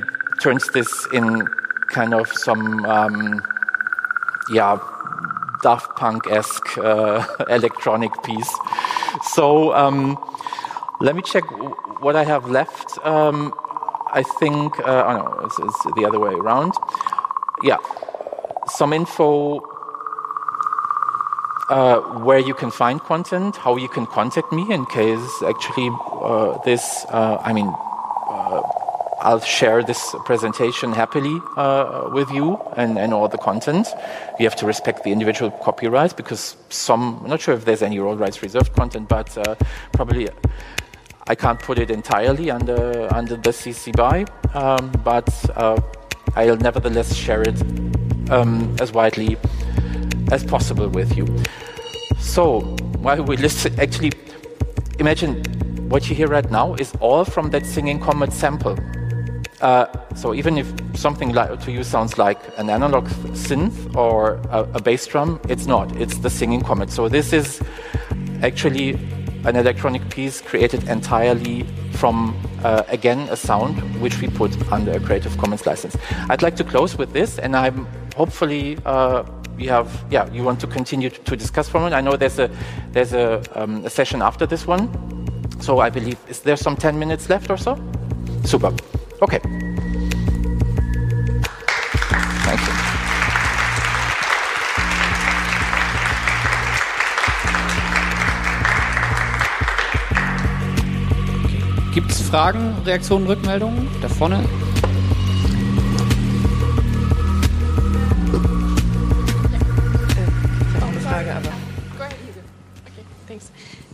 turns 0.42 0.68
this 0.70 1.08
in 1.14 1.46
kind 1.90 2.14
of 2.14 2.32
some, 2.32 2.86
um, 2.86 3.44
yeah, 4.52 4.80
Daft 5.62 5.96
Punk 5.98 6.28
esque 6.28 6.78
electronic 7.50 8.12
piece. 8.24 8.56
So, 9.34 9.74
um, 9.74 10.18
let 11.02 11.16
me 11.16 11.22
check 11.22 11.44
what 12.02 12.16
I 12.16 12.24
have 12.26 12.50
left. 12.50 12.98
Um, 13.06 13.54
I 14.12 14.24
think, 14.24 14.78
uh, 14.80 15.04
oh 15.08 15.18
no, 15.18 15.46
it's, 15.46 15.60
it's, 15.60 15.96
the 15.96 16.06
other 16.06 16.20
way 16.20 16.34
around. 16.34 16.74
Yeah, 17.64 17.78
some 18.68 18.92
info 18.92 19.62
uh, 21.70 22.00
where 22.24 22.40
you 22.40 22.54
can 22.54 22.72
find 22.72 23.00
content, 23.02 23.56
how 23.56 23.78
you 23.78 23.88
can 23.88 24.08
contact 24.08 24.52
me 24.52 24.74
in 24.74 24.86
case 24.88 25.44
actually 25.48 25.90
uh, 26.22 26.58
this, 26.66 27.06
uh, 27.10 27.38
I 27.42 27.54
mean, 27.54 27.68
uh, 27.68 28.62
I'll 29.22 29.42
share 29.42 29.84
this 29.84 30.16
presentation 30.26 30.92
happily 30.92 31.40
uh, 31.56 32.10
with 32.12 32.30
you 32.32 32.60
and, 32.76 32.98
and 32.98 33.14
all 33.14 33.28
the 33.28 33.38
content. 33.38 33.88
You 34.40 34.46
have 34.46 34.56
to 34.58 34.66
respect 34.66 35.04
the 35.04 35.12
individual 35.12 35.52
copyright 35.52 36.18
because 36.18 36.58
some, 36.70 37.20
I'm 37.24 37.30
not 37.30 37.42
sure 37.42 37.54
if 37.54 37.66
there's 37.66 37.84
any 37.84 38.00
all 38.00 38.16
rights 38.16 38.42
reserved 38.42 38.74
content, 38.74 39.08
but 39.08 39.38
probably 39.92 40.30
I 41.30 41.36
can't 41.36 41.60
put 41.60 41.78
it 41.78 41.92
entirely 41.92 42.50
under 42.50 43.08
under 43.14 43.36
the 43.36 43.52
CC 43.52 43.96
BY, 43.96 44.26
um, 44.56 44.92
but 45.04 45.30
uh, 45.56 45.80
I'll 46.36 46.58
nevertheless 46.58 47.14
share 47.14 47.44
it 47.44 47.62
um, 48.32 48.76
as 48.82 48.92
widely 48.92 49.38
as 50.32 50.44
possible 50.44 50.90
with 50.90 51.16
you. 51.16 51.28
So 52.20 52.62
while 52.98 53.24
we 53.24 53.38
listen, 53.38 53.80
actually, 53.80 54.12
imagine 54.98 55.44
what 55.88 56.10
you 56.10 56.16
hear 56.16 56.28
right 56.28 56.50
now 56.50 56.74
is 56.74 56.94
all 57.00 57.24
from 57.26 57.52
that 57.52 57.64
singing 57.64 58.00
comet 58.00 58.34
sample. 58.34 58.78
Uh, 59.62 59.86
so 60.16 60.34
even 60.34 60.58
if 60.58 60.74
something 60.96 61.34
like, 61.34 61.62
to 61.62 61.72
you 61.72 61.84
sounds 61.84 62.18
like 62.18 62.40
an 62.58 62.72
analog 62.72 63.08
synth 63.36 63.96
or 63.96 64.36
a, 64.50 64.68
a 64.74 64.82
bass 64.82 65.06
drum, 65.06 65.40
it's 65.48 65.68
not. 65.68 65.96
It's 65.98 66.18
the 66.18 66.30
singing 66.30 66.62
comet. 66.62 66.90
So 66.90 67.08
this 67.08 67.34
is 67.34 67.62
actually 68.42 68.98
an 69.46 69.56
electronic 69.56 70.08
piece 70.10 70.42
created 70.42 70.88
entirely 70.88 71.66
from, 71.94 72.36
uh, 72.64 72.84
again, 72.88 73.20
a 73.30 73.36
sound 73.36 73.80
which 74.02 74.20
we 74.22 74.28
put 74.28 74.52
under 74.72 74.92
a 74.92 75.00
Creative 75.00 75.36
Commons 75.38 75.66
license. 75.66 75.96
I'd 76.30 76.42
like 76.42 76.56
to 76.58 76.64
close 76.64 76.98
with 76.98 77.14
this, 77.14 77.40
and 77.40 77.56
I'm 77.56 77.88
hopefully 78.16 78.78
uh, 78.86 79.24
you 79.58 79.70
have, 79.70 80.06
yeah, 80.10 80.32
you 80.32 80.44
want 80.44 80.60
to 80.62 80.68
continue 80.68 81.10
to, 81.10 81.36
discuss 81.36 81.70
from 81.70 81.84
it. 81.86 81.94
I 81.94 82.02
know 82.02 82.16
there's 82.16 82.40
a 82.40 82.50
there's 82.92 83.14
a, 83.14 83.42
um, 83.56 83.86
a 83.86 83.90
session 83.90 84.22
after 84.22 84.46
this 84.46 84.66
one, 84.66 84.90
so 85.62 85.80
I 85.80 85.90
believe 85.90 86.18
is 86.28 86.40
there 86.40 86.58
some 86.58 86.76
10 86.76 86.98
minutes 86.98 87.30
left 87.30 87.50
or 87.50 87.58
so? 87.58 87.78
Super. 88.46 88.74
Okay. 89.22 89.69
Gibt 102.00 102.12
es 102.12 102.22
Fragen, 102.22 102.78
Reaktionen, 102.86 103.28
Rückmeldungen? 103.28 103.90
Da 104.02 104.08
vorne. 104.08 104.42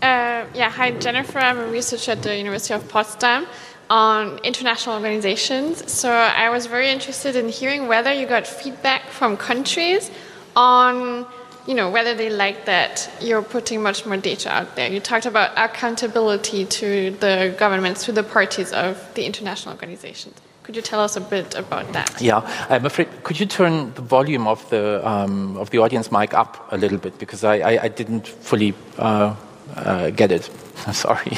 Uh, 0.03 0.45
yeah, 0.53 0.69
hi, 0.69 0.91
Jennifer. 0.99 1.39
I'm 1.39 1.57
a 1.57 1.65
researcher 1.71 2.11
at 2.11 2.21
the 2.21 2.37
University 2.37 2.75
of 2.75 2.87
Potsdam 2.87 3.47
on 3.89 4.37
international 4.43 4.97
organizations. 4.97 5.91
So 5.91 6.11
I 6.11 6.51
was 6.51 6.67
very 6.67 6.91
interested 6.91 7.35
in 7.35 7.49
hearing 7.49 7.87
whether 7.87 8.13
you 8.13 8.27
got 8.27 8.45
feedback 8.45 9.09
from 9.09 9.35
countries 9.35 10.11
on 10.55 11.25
you 11.67 11.73
know, 11.73 11.89
whether 11.89 12.13
they 12.13 12.29
like 12.29 12.65
that 12.65 13.09
you're 13.21 13.41
putting 13.41 13.81
much 13.81 14.05
more 14.05 14.17
data 14.17 14.49
out 14.49 14.75
there. 14.75 14.91
You 14.91 14.99
talked 14.99 15.25
about 15.25 15.51
accountability 15.57 16.65
to 16.65 17.11
the 17.11 17.55
governments, 17.57 18.05
to 18.05 18.11
the 18.11 18.23
parties 18.23 18.71
of 18.71 18.97
the 19.15 19.25
international 19.25 19.73
organizations. 19.73 20.39
Could 20.63 20.75
you 20.75 20.81
tell 20.81 20.99
us 20.99 21.15
a 21.15 21.21
bit 21.21 21.53
about 21.53 21.93
that? 21.93 22.19
Yeah, 22.19 22.41
I'm 22.69 22.85
afraid. 22.85 23.07
Could 23.23 23.39
you 23.39 23.45
turn 23.45 23.93
the 23.93 24.01
volume 24.01 24.47
of 24.47 24.67
the 24.71 25.07
um, 25.07 25.57
of 25.57 25.69
the 25.69 25.77
audience 25.77 26.11
mic 26.11 26.33
up 26.33 26.71
a 26.71 26.77
little 26.77 26.97
bit 26.97 27.19
because 27.19 27.43
I, 27.43 27.57
I, 27.59 27.83
I 27.83 27.87
didn't 27.87 28.27
fully 28.27 28.73
uh, 28.97 29.35
uh, 29.75 30.09
get 30.09 30.31
it. 30.31 30.49
Sorry. 30.91 31.37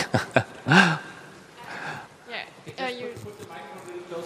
yeah, 0.66 0.98
uh, 2.80 2.86
you 2.88 3.10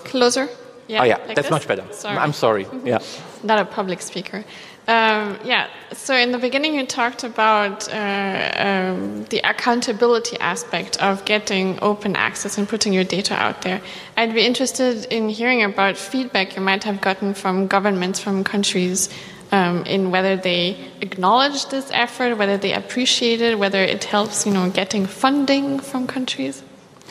closer. 0.04 0.48
Yeah, 0.88 1.02
oh 1.02 1.06
yeah, 1.06 1.18
like 1.18 1.36
that's 1.36 1.48
this? 1.48 1.52
much 1.52 1.68
better. 1.68 1.86
Sorry. 1.94 2.18
I'm 2.18 2.34
sorry. 2.34 2.68
Yeah. 2.84 3.00
Not 3.44 3.60
a 3.60 3.66
public 3.66 4.02
speaker. 4.02 4.44
Um, 4.88 5.38
yeah, 5.44 5.68
so 5.94 6.16
in 6.16 6.32
the 6.32 6.40
beginning, 6.40 6.74
you 6.74 6.86
talked 6.86 7.24
about 7.24 7.88
uh, 7.94 8.52
um, 8.56 9.26
the 9.26 9.40
accountability 9.44 10.40
aspect 10.40 11.02
of 11.02 11.24
getting 11.24 11.78
open 11.82 12.16
access 12.16 12.58
and 12.58 12.68
putting 12.68 12.92
your 12.92 13.04
data 13.04 13.36
out 13.36 13.62
there. 13.62 13.80
I'd 14.18 14.34
be 14.34 14.46
interested 14.46 15.06
in 15.06 15.30
hearing 15.30 15.64
about 15.64 15.98
feedback 15.98 16.56
you 16.56 16.62
might 16.62 16.84
have 16.84 17.00
gotten 17.00 17.34
from 17.34 17.68
governments, 17.68 18.20
from 18.20 18.44
countries, 18.44 19.10
um, 19.52 19.84
in 19.86 20.12
whether 20.12 20.36
they 20.36 20.78
acknowledge 21.02 21.68
this 21.68 21.90
effort, 21.94 22.38
whether 22.38 22.58
they 22.58 22.74
appreciate 22.74 23.40
it, 23.42 23.60
whether 23.60 23.82
it 23.82 24.04
helps, 24.06 24.46
you 24.46 24.52
know, 24.52 24.70
getting 24.72 25.06
funding 25.06 25.80
from 25.80 26.08
countries. 26.08 26.64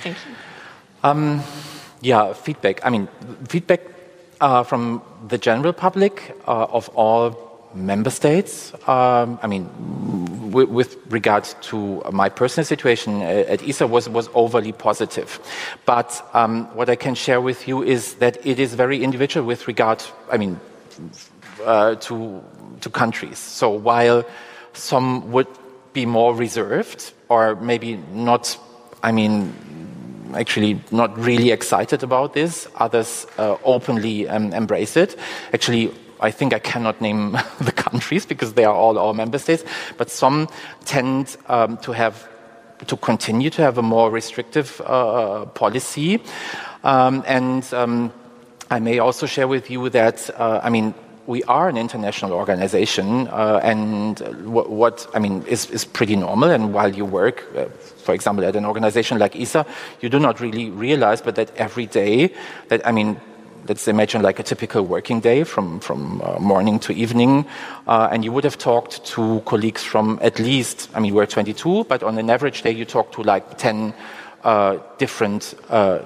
Thank 0.03 0.17
you. 0.27 0.35
Um, 1.05 1.43
Yeah, 2.03 2.33
feedback. 2.33 2.81
I 2.85 2.91
mean, 2.91 3.09
feedback 3.49 3.81
uh, 4.41 4.63
from 4.63 5.03
the 5.29 5.37
general 5.37 5.73
public 5.73 6.35
uh, 6.49 6.65
of 6.73 6.89
all 6.95 7.50
member 7.75 8.11
states. 8.11 8.73
Um, 8.89 9.39
I 9.43 9.47
mean, 9.47 9.69
with 10.51 10.97
regards 11.11 11.55
to 11.63 12.03
my 12.11 12.29
personal 12.29 12.65
situation 12.65 13.23
at 13.23 13.63
ESA 13.63 13.87
was, 13.87 14.09
was 14.09 14.29
overly 14.35 14.73
positive. 14.73 15.39
But 15.87 16.29
um, 16.35 16.67
what 16.75 16.89
I 16.89 16.97
can 16.97 17.15
share 17.15 17.41
with 17.41 17.69
you 17.69 17.83
is 17.83 18.15
that 18.15 18.45
it 18.45 18.59
is 18.59 18.75
very 18.75 19.03
individual 19.03 19.47
with 19.47 19.69
regard, 19.69 20.03
I 20.31 20.37
mean, 20.37 20.61
uh, 21.65 21.95
to, 21.97 22.43
to 22.81 22.91
countries. 22.91 23.39
So 23.39 23.71
while 23.71 24.25
some 24.73 25.31
would 25.33 25.49
be 25.93 26.07
more 26.07 26.35
reserved 26.35 27.13
or 27.29 27.57
maybe 27.57 27.97
not, 28.13 28.59
I 29.03 29.13
mean, 29.13 29.55
actually 30.35 30.81
not 30.91 31.17
really 31.19 31.51
excited 31.51 32.03
about 32.03 32.35
this. 32.35 32.69
Others 32.77 33.27
uh, 33.39 33.57
openly 33.65 34.29
um, 34.29 34.53
embrace 34.53 34.97
it. 34.97 35.17
Actually, 35.53 35.93
I 36.21 36.31
think 36.31 36.53
I 36.53 36.59
cannot 36.59 37.01
name 37.01 37.33
the 37.61 37.73
countries 37.73 38.27
because 38.27 38.55
they 38.55 38.65
are 38.65 38.75
all 38.75 38.99
our 38.99 39.15
member 39.15 39.39
states, 39.39 39.65
but 39.97 40.11
some 40.11 40.49
tend 40.85 41.37
um, 41.49 41.77
to 41.79 41.93
have 41.93 42.29
to 42.87 42.97
continue 42.97 43.51
to 43.51 43.63
have 43.63 43.79
a 43.79 43.83
more 43.83 44.11
restrictive 44.11 44.81
uh, 44.87 45.45
policy. 45.47 46.21
Um, 46.83 47.23
and 47.27 47.63
um, 47.75 48.13
I 48.71 48.81
may 48.81 48.99
also 48.99 49.27
share 49.27 49.49
with 49.49 49.71
you 49.71 49.91
that, 49.91 50.31
uh, 50.39 50.61
I 50.63 50.71
mean, 50.71 50.95
we 51.27 51.45
are 51.45 51.69
an 51.69 51.77
international 51.77 52.33
organization, 52.33 53.29
uh, 53.29 53.61
and 53.63 54.19
what, 54.47 55.07
I 55.15 55.19
mean 55.19 55.43
is, 55.43 55.71
is 55.71 55.85
pretty 55.85 56.17
normal. 56.17 56.51
And 56.51 56.73
while 56.75 56.93
you 56.93 57.05
work, 57.05 57.47
uh, 57.57 57.67
for 58.05 58.15
example, 58.15 58.45
at 58.45 58.57
an 58.57 58.65
organization 58.65 59.19
like 59.19 59.37
ESA, 59.37 59.67
you 60.01 60.09
do 60.09 60.19
not 60.19 60.41
really 60.41 60.71
realize, 60.71 61.21
but 61.21 61.37
that 61.37 61.55
every 61.57 61.87
day, 61.87 62.35
that 62.69 62.85
I 62.87 62.93
mean, 62.93 63.21
let's 63.71 63.87
imagine 63.87 64.21
like 64.21 64.41
a 64.41 64.43
typical 64.43 64.83
working 64.83 65.21
day 65.21 65.45
from, 65.45 65.79
from 65.79 66.21
uh, 66.25 66.41
morning 66.41 66.81
to 66.81 66.93
evening, 66.93 67.47
uh, 67.87 68.09
and 68.11 68.25
you 68.25 68.33
would 68.33 68.43
have 68.43 68.59
talked 68.59 69.05
to 69.05 69.41
colleagues 69.47 69.85
from 69.85 70.19
at 70.23 70.41
least, 70.41 70.91
I 70.93 70.99
mean, 70.99 71.15
we're 71.15 71.25
22, 71.25 71.85
but 71.85 72.03
on 72.03 72.19
an 72.19 72.29
average 72.31 72.63
day, 72.63 72.73
you 72.73 72.85
talk 72.85 73.13
to 73.13 73.23
like 73.23 73.59
10 73.59 73.95
uh, 74.43 74.79
different 74.99 75.55
uh, 75.69 76.01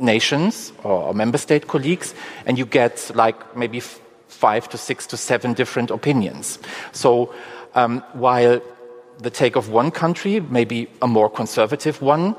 nations 0.00 0.72
or, 0.82 1.14
member 1.14 1.38
state 1.38 1.68
colleagues, 1.68 2.12
and 2.44 2.58
you 2.58 2.66
get 2.66 3.12
like 3.14 3.56
maybe 3.56 3.78
five 4.26 4.68
to 4.70 4.76
six 4.76 5.06
to 5.06 5.16
seven 5.16 5.52
different 5.52 5.92
opinions. 5.92 6.58
So 6.90 7.32
um, 7.76 8.02
while 8.14 8.60
the 9.18 9.30
take 9.30 9.54
of 9.54 9.68
one 9.68 9.92
country, 9.92 10.40
maybe 10.40 10.88
a 11.00 11.06
more 11.06 11.30
conservative 11.30 12.02
one, 12.02 12.34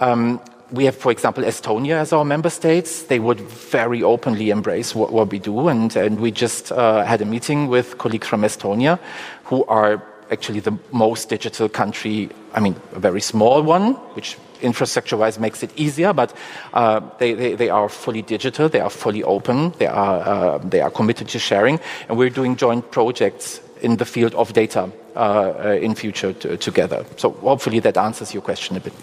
um, 0.00 0.38
we 0.72 0.86
have, 0.86 0.96
for 0.96 1.12
example, 1.12 1.44
Estonia 1.44 1.96
as 1.96 2.12
our 2.12 2.24
member 2.24 2.50
states. 2.50 3.02
They 3.04 3.18
would 3.18 3.40
very 3.40 4.02
openly 4.02 4.50
embrace 4.50 4.94
what, 4.94 5.12
what 5.12 5.30
we 5.30 5.38
do. 5.38 5.68
And, 5.68 5.94
and 5.94 6.18
we 6.18 6.30
just 6.30 6.72
uh, 6.72 7.04
had 7.04 7.20
a 7.20 7.26
meeting 7.26 7.68
with 7.68 7.98
colleagues 7.98 8.26
from 8.26 8.42
Estonia 8.42 8.98
who 9.44 9.64
are 9.66 10.02
actually 10.30 10.60
the 10.60 10.78
most 10.90 11.28
digital 11.28 11.68
country, 11.68 12.30
I 12.54 12.60
mean, 12.60 12.74
a 12.92 12.98
very 12.98 13.20
small 13.20 13.62
one, 13.62 13.94
which 14.14 14.38
infrastructure 14.62 15.16
wise 15.16 15.38
makes 15.38 15.62
it 15.62 15.70
easier, 15.76 16.14
but 16.14 16.34
uh, 16.72 17.00
they, 17.18 17.34
they, 17.34 17.54
they, 17.54 17.68
are 17.68 17.88
fully 17.88 18.22
digital, 18.22 18.68
they 18.68 18.80
are 18.80 18.88
fully 18.88 19.22
open, 19.24 19.72
they 19.78 19.88
are, 19.88 20.20
uh, 20.20 20.58
they 20.58 20.80
are 20.80 20.90
committed 20.90 21.28
to 21.28 21.38
sharing, 21.38 21.80
and 22.08 22.16
we're 22.16 22.30
doing 22.30 22.56
joint 22.56 22.90
projects 22.92 23.60
in 23.82 23.96
the 23.96 24.04
field 24.04 24.34
of 24.36 24.52
data 24.52 24.90
uh, 25.16 25.18
uh 25.18 25.78
in 25.82 25.94
future 25.94 26.32
together. 26.32 27.04
So 27.16 27.32
hopefully 27.32 27.80
that 27.80 27.96
answers 27.96 28.32
your 28.32 28.42
question 28.42 28.76
a 28.76 28.80
bit. 28.80 28.94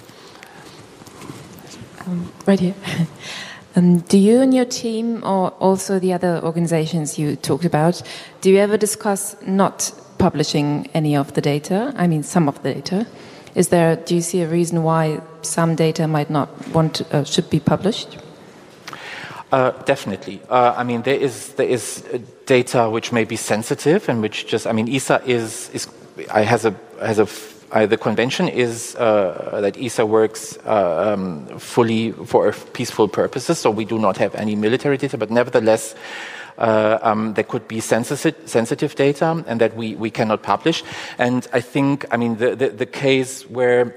Um, 2.09 2.31
right 2.47 2.59
here. 2.59 2.75
Um, 3.75 3.99
do 3.99 4.17
you 4.17 4.41
and 4.41 4.51
your 4.51 4.65
team, 4.65 5.23
or 5.23 5.51
also 5.59 5.99
the 5.99 6.11
other 6.11 6.41
organizations 6.43 7.19
you 7.19 7.35
talked 7.35 7.65
about, 7.65 8.01
do 8.41 8.49
you 8.49 8.57
ever 8.57 8.77
discuss 8.77 9.35
not 9.45 9.91
publishing 10.17 10.89
any 10.95 11.15
of 11.15 11.35
the 11.35 11.39
data? 11.39 11.93
I 11.95 12.07
mean, 12.07 12.23
some 12.23 12.47
of 12.49 12.61
the 12.63 12.73
data. 12.73 13.05
Is 13.53 13.67
there? 13.67 13.95
Do 13.95 14.15
you 14.15 14.21
see 14.21 14.41
a 14.41 14.47
reason 14.47 14.81
why 14.81 15.21
some 15.43 15.75
data 15.75 16.07
might 16.07 16.31
not 16.31 16.49
want 16.69 16.95
to, 16.95 17.15
uh, 17.15 17.23
should 17.23 17.47
be 17.51 17.59
published? 17.59 18.17
Uh, 19.51 19.69
definitely. 19.85 20.41
Uh, 20.49 20.73
I 20.75 20.83
mean, 20.83 21.03
there 21.03 21.19
is 21.19 21.53
there 21.53 21.69
is 21.69 22.03
data 22.47 22.89
which 22.89 23.11
may 23.11 23.23
be 23.23 23.35
sensitive 23.35 24.09
and 24.09 24.19
which 24.19 24.47
just. 24.47 24.65
I 24.65 24.71
mean, 24.71 24.89
ESA 24.89 25.21
is 25.27 25.69
is 25.73 25.87
has 26.27 26.65
a 26.65 26.73
has 26.99 27.19
a 27.19 27.27
uh, 27.71 27.85
the 27.85 27.97
convention 27.97 28.47
is 28.47 28.95
uh, 28.95 29.59
that 29.61 29.77
ESA 29.77 30.05
works 30.05 30.57
uh, 30.65 31.13
um, 31.13 31.45
fully 31.59 32.11
for 32.11 32.51
peaceful 32.73 33.07
purposes, 33.07 33.59
so 33.59 33.69
we 33.69 33.85
do 33.85 33.99
not 33.99 34.17
have 34.17 34.33
any 34.35 34.55
military 34.55 34.97
data, 34.97 35.17
but 35.17 35.29
nevertheless, 35.29 35.95
uh, 36.57 36.99
um, 37.01 37.33
there 37.35 37.43
could 37.43 37.67
be 37.67 37.79
sensitive, 37.79 38.35
sensitive 38.45 38.95
data 38.95 39.43
and 39.47 39.61
that 39.61 39.75
we, 39.75 39.95
we 39.95 40.11
cannot 40.11 40.43
publish. 40.43 40.83
And 41.17 41.47
I 41.53 41.61
think, 41.61 42.05
I 42.11 42.17
mean, 42.17 42.37
the, 42.37 42.55
the, 42.55 42.69
the 42.69 42.85
case 42.85 43.43
where 43.49 43.95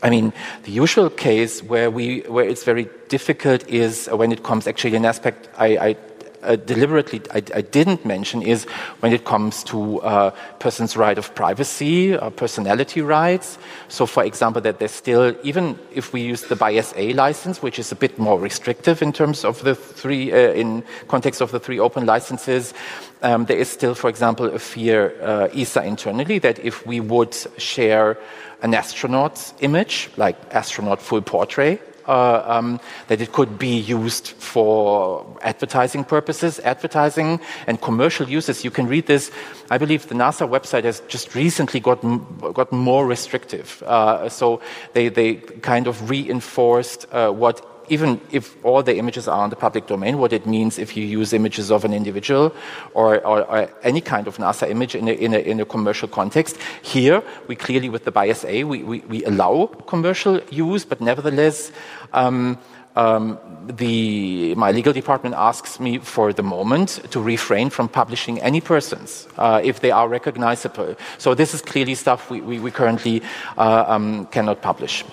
I 0.00 0.10
mean, 0.10 0.32
the 0.62 0.70
usual 0.70 1.10
case 1.10 1.60
where 1.60 1.90
we 1.90 2.20
where 2.20 2.44
it's 2.44 2.62
very 2.62 2.88
difficult 3.08 3.66
is 3.68 4.08
when 4.12 4.30
it 4.30 4.44
comes 4.44 4.68
actually 4.68 4.94
an 4.94 5.04
aspect 5.04 5.48
I, 5.58 5.66
I 5.76 5.96
uh, 6.42 6.56
deliberately 6.56 7.20
I, 7.30 7.42
I, 7.54 7.60
didn't 7.62 8.04
mention 8.04 8.42
is 8.42 8.64
when 9.00 9.12
it 9.12 9.24
comes 9.24 9.64
to 9.64 10.00
uh, 10.00 10.30
person's 10.58 10.96
right 10.96 11.18
of 11.18 11.34
privacy, 11.34 12.14
uh, 12.14 12.30
personality 12.30 13.00
rights. 13.00 13.58
So, 13.88 14.06
for 14.06 14.24
example, 14.24 14.62
that 14.62 14.78
there's 14.78 14.92
still, 14.92 15.34
even 15.42 15.78
if 15.92 16.12
we 16.12 16.20
use 16.20 16.42
the 16.42 16.56
BY-SA 16.56 17.14
license, 17.14 17.62
which 17.62 17.78
is 17.78 17.92
a 17.92 17.96
bit 17.96 18.18
more 18.18 18.38
restrictive 18.38 19.02
in 19.02 19.12
terms 19.12 19.44
of 19.44 19.62
the 19.62 19.74
three, 19.74 20.32
uh, 20.32 20.52
in 20.52 20.84
context 21.08 21.40
of 21.40 21.50
the 21.50 21.60
three 21.60 21.78
open 21.78 22.06
licenses, 22.06 22.74
um, 23.22 23.46
there 23.46 23.58
is 23.58 23.68
still, 23.68 23.94
for 23.94 24.08
example, 24.08 24.46
a 24.46 24.58
fear 24.58 25.14
uh, 25.22 25.48
ESA 25.54 25.82
internally 25.84 26.38
that 26.38 26.58
if 26.60 26.86
we 26.86 27.00
would 27.00 27.34
share 27.56 28.18
an 28.62 28.74
astronaut's 28.74 29.54
image, 29.60 30.10
like 30.16 30.36
astronaut 30.52 31.00
full 31.00 31.22
portrait, 31.22 31.80
uh, 32.08 32.42
um, 32.46 32.80
that 33.06 33.20
it 33.20 33.32
could 33.32 33.58
be 33.58 33.78
used 33.78 34.28
for 34.28 35.38
advertising 35.42 36.04
purposes, 36.04 36.58
advertising 36.60 37.40
and 37.66 37.80
commercial 37.80 38.28
uses. 38.28 38.64
You 38.64 38.70
can 38.70 38.88
read 38.88 39.06
this. 39.06 39.30
I 39.70 39.78
believe 39.78 40.08
the 40.08 40.14
NASA 40.14 40.48
website 40.48 40.84
has 40.84 41.00
just 41.08 41.34
recently 41.34 41.80
gotten, 41.80 42.24
gotten 42.54 42.78
more 42.78 43.06
restrictive. 43.06 43.82
Uh, 43.86 44.28
so 44.28 44.60
they, 44.94 45.08
they 45.08 45.34
kind 45.34 45.86
of 45.86 46.10
reinforced 46.10 47.06
uh, 47.12 47.30
what 47.30 47.77
even 47.88 48.20
if 48.30 48.56
all 48.64 48.82
the 48.82 48.96
images 48.96 49.28
are 49.28 49.44
in 49.44 49.50
the 49.50 49.56
public 49.56 49.86
domain, 49.86 50.18
what 50.18 50.32
it 50.32 50.46
means 50.46 50.78
if 50.78 50.96
you 50.96 51.04
use 51.04 51.32
images 51.32 51.70
of 51.70 51.84
an 51.84 51.92
individual 51.92 52.54
or, 52.94 53.24
or, 53.26 53.42
or 53.44 53.70
any 53.82 54.00
kind 54.00 54.26
of 54.26 54.36
NASA 54.36 54.68
image 54.68 54.94
in 54.94 55.08
a, 55.08 55.12
in, 55.12 55.34
a, 55.34 55.38
in 55.38 55.60
a, 55.60 55.64
commercial 55.64 56.08
context. 56.08 56.56
Here, 56.82 57.22
we 57.46 57.56
clearly, 57.56 57.88
with 57.88 58.04
the 58.04 58.10
BY-SA, 58.10 58.48
we, 58.48 58.82
we, 58.82 59.00
we 59.00 59.24
allow 59.24 59.66
commercial 59.86 60.40
use, 60.50 60.84
but 60.84 61.00
nevertheless, 61.00 61.72
um, 62.12 62.58
um, 62.96 63.38
the, 63.68 64.54
my 64.56 64.72
legal 64.72 64.92
department 64.92 65.34
asks 65.36 65.78
me 65.78 65.98
for 65.98 66.32
the 66.32 66.42
moment 66.42 67.00
to 67.10 67.20
refrain 67.20 67.70
from 67.70 67.88
publishing 67.88 68.40
any 68.40 68.60
persons 68.60 69.28
uh, 69.36 69.60
if 69.62 69.80
they 69.80 69.90
are 69.90 70.08
recognizable. 70.08 70.96
So 71.18 71.34
this 71.34 71.54
is 71.54 71.62
clearly 71.62 71.94
stuff 71.94 72.30
we, 72.30 72.40
we, 72.40 72.58
we 72.58 72.70
currently 72.70 73.22
uh, 73.56 73.84
um, 73.86 74.26
cannot 74.26 74.62
publish. 74.62 75.04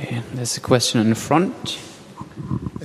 Okay, 0.00 0.22
there's 0.34 0.56
a 0.56 0.60
question 0.60 1.00
in 1.00 1.10
the 1.10 1.16
front. 1.16 1.80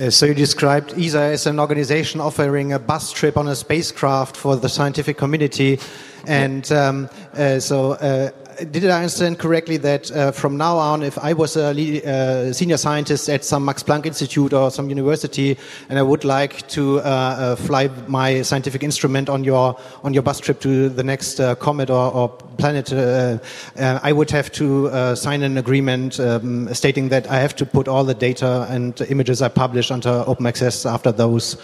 Uh, 0.00 0.10
so 0.10 0.26
you 0.26 0.34
described 0.34 0.98
ESA 0.98 1.20
as 1.20 1.46
an 1.46 1.60
organization 1.60 2.20
offering 2.20 2.72
a 2.72 2.78
bus 2.80 3.12
trip 3.12 3.36
on 3.36 3.46
a 3.46 3.54
spacecraft 3.54 4.36
for 4.36 4.56
the 4.56 4.68
scientific 4.68 5.16
community, 5.16 5.78
and 6.26 6.72
um, 6.72 7.08
uh, 7.34 7.60
so 7.60 7.92
uh, 7.92 8.30
did 8.70 8.86
I 8.86 8.98
understand 8.98 9.38
correctly 9.38 9.76
that 9.78 10.10
uh, 10.10 10.32
from 10.32 10.56
now 10.56 10.76
on, 10.76 11.02
if 11.02 11.18
I 11.18 11.32
was 11.32 11.56
a 11.56 11.70
uh, 11.70 12.52
senior 12.52 12.76
scientist 12.76 13.28
at 13.28 13.44
some 13.44 13.64
Max 13.64 13.82
Planck 13.82 14.06
Institute 14.06 14.52
or 14.52 14.70
some 14.70 14.88
university, 14.88 15.56
and 15.88 15.98
I 15.98 16.02
would 16.02 16.24
like 16.24 16.66
to 16.68 17.00
uh, 17.00 17.02
uh 17.02 17.56
fly 17.56 17.88
my 18.06 18.42
scientific 18.42 18.82
instrument 18.82 19.28
on 19.28 19.44
your 19.44 19.76
on 20.02 20.14
your 20.14 20.22
bus 20.22 20.40
trip 20.40 20.60
to 20.60 20.88
the 20.88 21.02
next 21.02 21.40
uh, 21.40 21.54
comet 21.54 21.90
or, 21.90 22.12
or 22.12 22.28
planet, 22.58 22.92
uh, 22.92 23.38
I 23.76 24.12
would 24.12 24.30
have 24.30 24.50
to 24.52 25.16
sign 25.16 25.42
an 25.42 25.58
agreement 25.58 26.20
um, 26.20 26.72
stating 26.72 27.08
that 27.08 27.30
I 27.30 27.40
have 27.40 27.54
to 27.56 27.66
put 27.66 27.88
all 27.88 28.04
the 28.04 28.14
data 28.14 28.66
and 28.70 29.00
images 29.08 29.42
I 29.42 29.48
publish 29.48 29.90
onto 29.90 30.08
open 30.08 30.46
access 30.46 30.86
after 30.86 31.12
those 31.12 31.56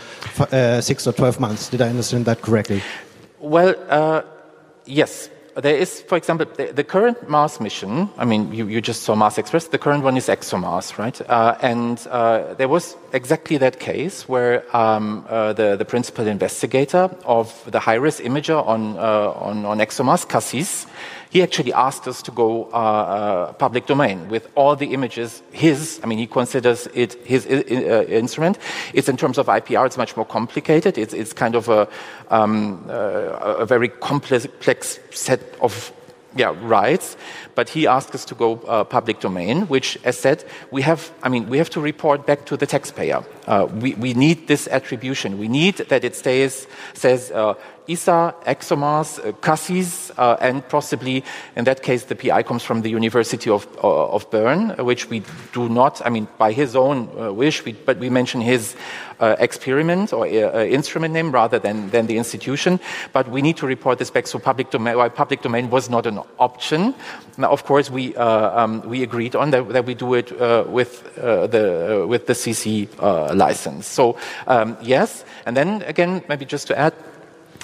six 0.80 1.06
or 1.06 1.12
twelve 1.12 1.38
months. 1.40 1.68
Did 1.68 1.82
I 1.82 1.88
understand 1.88 2.24
that 2.24 2.42
correctly? 2.42 2.82
Well, 3.38 4.24
yes 4.86 5.30
there 5.56 5.76
is, 5.76 6.00
for 6.02 6.16
example, 6.16 6.46
the, 6.56 6.72
the, 6.72 6.84
current 6.84 7.28
Mars 7.28 7.60
mission. 7.60 8.08
I 8.16 8.24
mean, 8.24 8.52
you, 8.52 8.68
you, 8.68 8.80
just 8.80 9.02
saw 9.02 9.14
Mars 9.14 9.38
Express. 9.38 9.68
The 9.68 9.78
current 9.78 10.04
one 10.04 10.16
is 10.16 10.28
ExoMars, 10.28 10.98
right? 10.98 11.20
Uh, 11.28 11.56
and 11.60 12.06
uh, 12.10 12.54
there 12.54 12.68
was 12.68 12.96
exactly 13.12 13.56
that 13.58 13.80
case 13.80 14.28
where 14.28 14.64
um, 14.76 15.26
uh, 15.28 15.52
the, 15.52 15.76
the 15.76 15.84
principal 15.84 16.26
investigator 16.26 17.10
of 17.24 17.68
the 17.70 17.80
HIRIS 17.80 18.20
imager 18.20 18.66
on, 18.66 18.96
uh, 18.96 19.32
on, 19.36 19.64
on 19.64 19.78
ExoMars, 19.78 20.26
CaSSIS, 20.26 20.86
he 21.30 21.42
actually 21.42 21.72
asked 21.72 22.06
us 22.08 22.22
to 22.22 22.32
go 22.32 22.64
uh, 22.72 22.76
uh, 22.76 23.52
public 23.54 23.86
domain 23.86 24.28
with 24.28 24.48
all 24.56 24.76
the 24.76 24.92
images. 24.92 25.42
His, 25.52 26.00
I 26.02 26.06
mean, 26.06 26.18
he 26.18 26.26
considers 26.26 26.88
it 26.92 27.14
his 27.24 27.46
uh, 27.46 28.04
instrument. 28.08 28.58
It's 28.92 29.08
in 29.08 29.16
terms 29.16 29.38
of 29.38 29.46
IPR, 29.46 29.86
it's 29.86 29.96
much 29.96 30.16
more 30.16 30.26
complicated. 30.26 30.98
It's, 30.98 31.14
it's 31.14 31.32
kind 31.32 31.54
of 31.54 31.68
a, 31.68 31.88
um, 32.30 32.84
uh, 32.88 33.62
a 33.62 33.66
very 33.66 33.88
complex 33.88 34.98
set 35.12 35.40
of 35.60 35.92
yeah, 36.36 36.54
rights, 36.60 37.16
but 37.54 37.68
he 37.68 37.86
asked 37.86 38.14
us 38.14 38.24
to 38.26 38.34
go 38.34 38.60
uh, 38.68 38.84
public 38.84 39.20
domain, 39.20 39.62
which, 39.62 39.98
as 40.04 40.16
said, 40.16 40.44
we 40.70 40.82
have, 40.82 41.10
I 41.22 41.28
mean, 41.28 41.48
we 41.48 41.58
have 41.58 41.70
to 41.70 41.80
report 41.80 42.26
back 42.26 42.44
to 42.46 42.56
the 42.56 42.66
taxpayer. 42.66 43.24
Uh, 43.46 43.66
we, 43.70 43.94
we 43.94 44.14
need 44.14 44.46
this 44.46 44.68
attribution. 44.68 45.38
We 45.38 45.48
need 45.48 45.76
that 45.76 46.04
it 46.04 46.14
stays, 46.14 46.66
says 46.94 47.32
uh, 47.32 47.54
ESA, 47.88 48.34
ExoMars, 48.46 49.18
uh, 49.18 49.32
CaSSIS, 49.32 50.12
uh, 50.16 50.36
and 50.40 50.66
possibly, 50.68 51.24
in 51.56 51.64
that 51.64 51.82
case, 51.82 52.04
the 52.04 52.14
PI 52.14 52.42
comes 52.42 52.62
from 52.62 52.82
the 52.82 52.90
University 52.90 53.50
of, 53.50 53.66
uh, 53.82 54.08
of 54.08 54.30
Bern, 54.30 54.70
which 54.84 55.08
we 55.10 55.22
do 55.52 55.68
not, 55.68 56.00
I 56.04 56.10
mean, 56.10 56.28
by 56.38 56.52
his 56.52 56.76
own 56.76 57.36
wish, 57.36 57.64
we, 57.64 57.72
but 57.72 57.98
we 57.98 58.10
mention 58.10 58.40
his 58.40 58.76
experiment 59.20 60.14
or 60.14 60.26
instrument 60.26 61.12
name 61.12 61.30
rather 61.30 61.58
than, 61.58 61.90
than 61.90 62.06
the 62.06 62.16
institution. 62.16 62.80
But 63.12 63.28
we 63.28 63.42
need 63.42 63.58
to 63.58 63.66
report 63.66 63.98
this 63.98 64.10
back, 64.10 64.26
so 64.26 64.38
public 64.38 64.70
domain, 64.70 64.96
why 64.96 65.10
public 65.10 65.42
domain 65.42 65.68
was 65.68 65.90
not 65.90 66.06
an 66.06 66.20
option. 66.38 66.94
Now, 67.36 67.50
of 67.50 67.64
course, 67.64 67.90
we, 67.90 68.16
um, 68.16 68.80
we 68.88 69.02
agreed 69.02 69.36
on 69.36 69.50
that, 69.50 69.68
that 69.70 69.84
we 69.84 69.94
do 69.94 70.14
it 70.14 70.30
with, 70.70 71.14
the, 71.16 72.06
with 72.08 72.26
the 72.26 72.32
CC 72.32 72.88
license. 73.36 73.86
So, 73.86 74.16
um, 74.46 74.78
yes, 74.80 75.24
and 75.44 75.54
then 75.54 75.82
again, 75.82 76.22
maybe 76.28 76.46
just 76.46 76.66
to 76.68 76.78
add, 76.78 76.94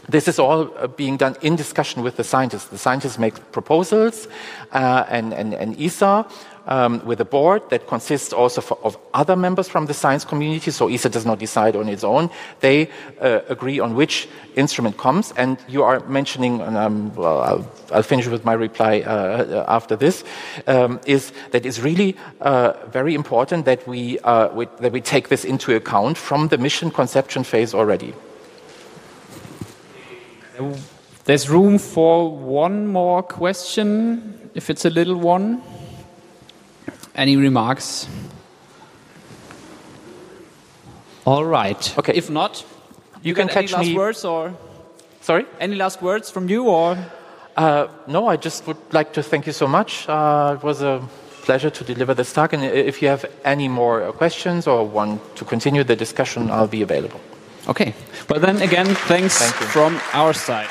this 0.08 0.28
is 0.28 0.38
all 0.38 0.70
uh, 0.76 0.86
being 0.86 1.16
done 1.16 1.36
in 1.42 1.56
discussion 1.56 2.02
with 2.02 2.16
the 2.16 2.24
scientists. 2.24 2.66
The 2.68 2.78
scientists 2.78 3.18
make 3.18 3.52
proposals, 3.52 4.28
uh, 4.72 5.04
and, 5.08 5.32
and, 5.34 5.54
and, 5.54 5.80
ESA, 5.80 6.26
um, 6.66 7.04
with 7.04 7.20
a 7.20 7.24
board 7.24 7.68
that 7.70 7.86
consists 7.86 8.32
also 8.32 8.60
for, 8.60 8.78
of 8.82 8.96
other 9.14 9.36
members 9.36 9.68
from 9.68 9.86
the 9.86 9.94
science 9.94 10.24
community, 10.24 10.70
so 10.70 10.88
ESA 10.88 11.08
does 11.08 11.26
not 11.26 11.38
decide 11.38 11.76
on 11.76 11.88
its 11.88 12.04
own. 12.04 12.30
They 12.60 12.88
uh, 13.20 13.40
agree 13.48 13.78
on 13.80 13.94
which 13.94 14.28
instrument 14.54 14.96
comes, 14.96 15.32
and 15.36 15.58
you 15.68 15.82
are 15.82 16.00
mentioning, 16.06 16.60
and 16.60 16.76
um, 16.76 17.14
well, 17.14 17.40
I'll, 17.40 17.72
I'll, 17.92 18.02
finish 18.02 18.26
with 18.26 18.44
my 18.44 18.52
reply 18.52 19.00
uh, 19.00 19.10
uh 19.10 19.64
after 19.68 19.96
this, 19.96 20.24
um, 20.66 21.00
is 21.06 21.32
that 21.50 21.66
it's 21.66 21.80
really 21.80 22.16
uh, 22.40 22.72
very 22.88 23.14
important 23.14 23.64
that 23.64 23.86
we, 23.86 24.18
we, 24.54 24.66
that 24.80 24.92
we 24.92 25.00
take 25.00 25.28
this 25.28 25.44
into 25.44 25.74
account 25.74 26.16
from 26.16 26.48
the 26.48 26.58
mission 26.58 26.90
conception 26.90 27.44
phase 27.44 27.74
already. 27.74 28.14
There's 31.24 31.48
room 31.48 31.78
for 31.78 32.30
one 32.30 32.86
more 32.86 33.22
question, 33.22 34.50
if 34.54 34.70
it's 34.70 34.84
a 34.84 34.90
little 34.90 35.16
one. 35.16 35.62
Any 37.14 37.36
remarks? 37.36 38.06
All 41.24 41.44
right. 41.44 41.98
Okay. 41.98 42.14
If 42.14 42.30
not, 42.30 42.64
you, 43.22 43.30
you 43.30 43.34
can 43.34 43.48
catch 43.48 43.72
any 43.72 43.72
last 43.72 43.86
me. 43.86 43.96
words 43.96 44.24
or 44.24 44.54
sorry. 45.20 45.46
Any 45.58 45.74
last 45.74 46.00
words 46.00 46.30
from 46.30 46.48
you 46.48 46.68
or? 46.68 46.96
Uh, 47.56 47.88
no, 48.06 48.28
I 48.28 48.36
just 48.36 48.66
would 48.66 48.76
like 48.92 49.12
to 49.14 49.22
thank 49.22 49.46
you 49.46 49.52
so 49.52 49.66
much. 49.66 50.08
Uh, 50.08 50.56
it 50.56 50.62
was 50.62 50.82
a 50.82 51.02
pleasure 51.42 51.70
to 51.70 51.84
deliver 51.84 52.14
this 52.14 52.32
talk. 52.32 52.52
And 52.52 52.62
if 52.62 53.02
you 53.02 53.08
have 53.08 53.24
any 53.44 53.66
more 53.66 54.12
questions 54.12 54.66
or 54.66 54.86
want 54.86 55.20
to 55.36 55.44
continue 55.44 55.82
the 55.82 55.96
discussion, 55.96 56.50
I'll 56.50 56.68
be 56.68 56.82
available. 56.82 57.20
Okay. 57.68 57.94
Well, 58.28 58.40
then 58.40 58.62
again, 58.62 58.86
thanks 58.86 59.38
Thank 59.38 59.54
from 59.70 60.00
our 60.12 60.32
side. 60.32 60.68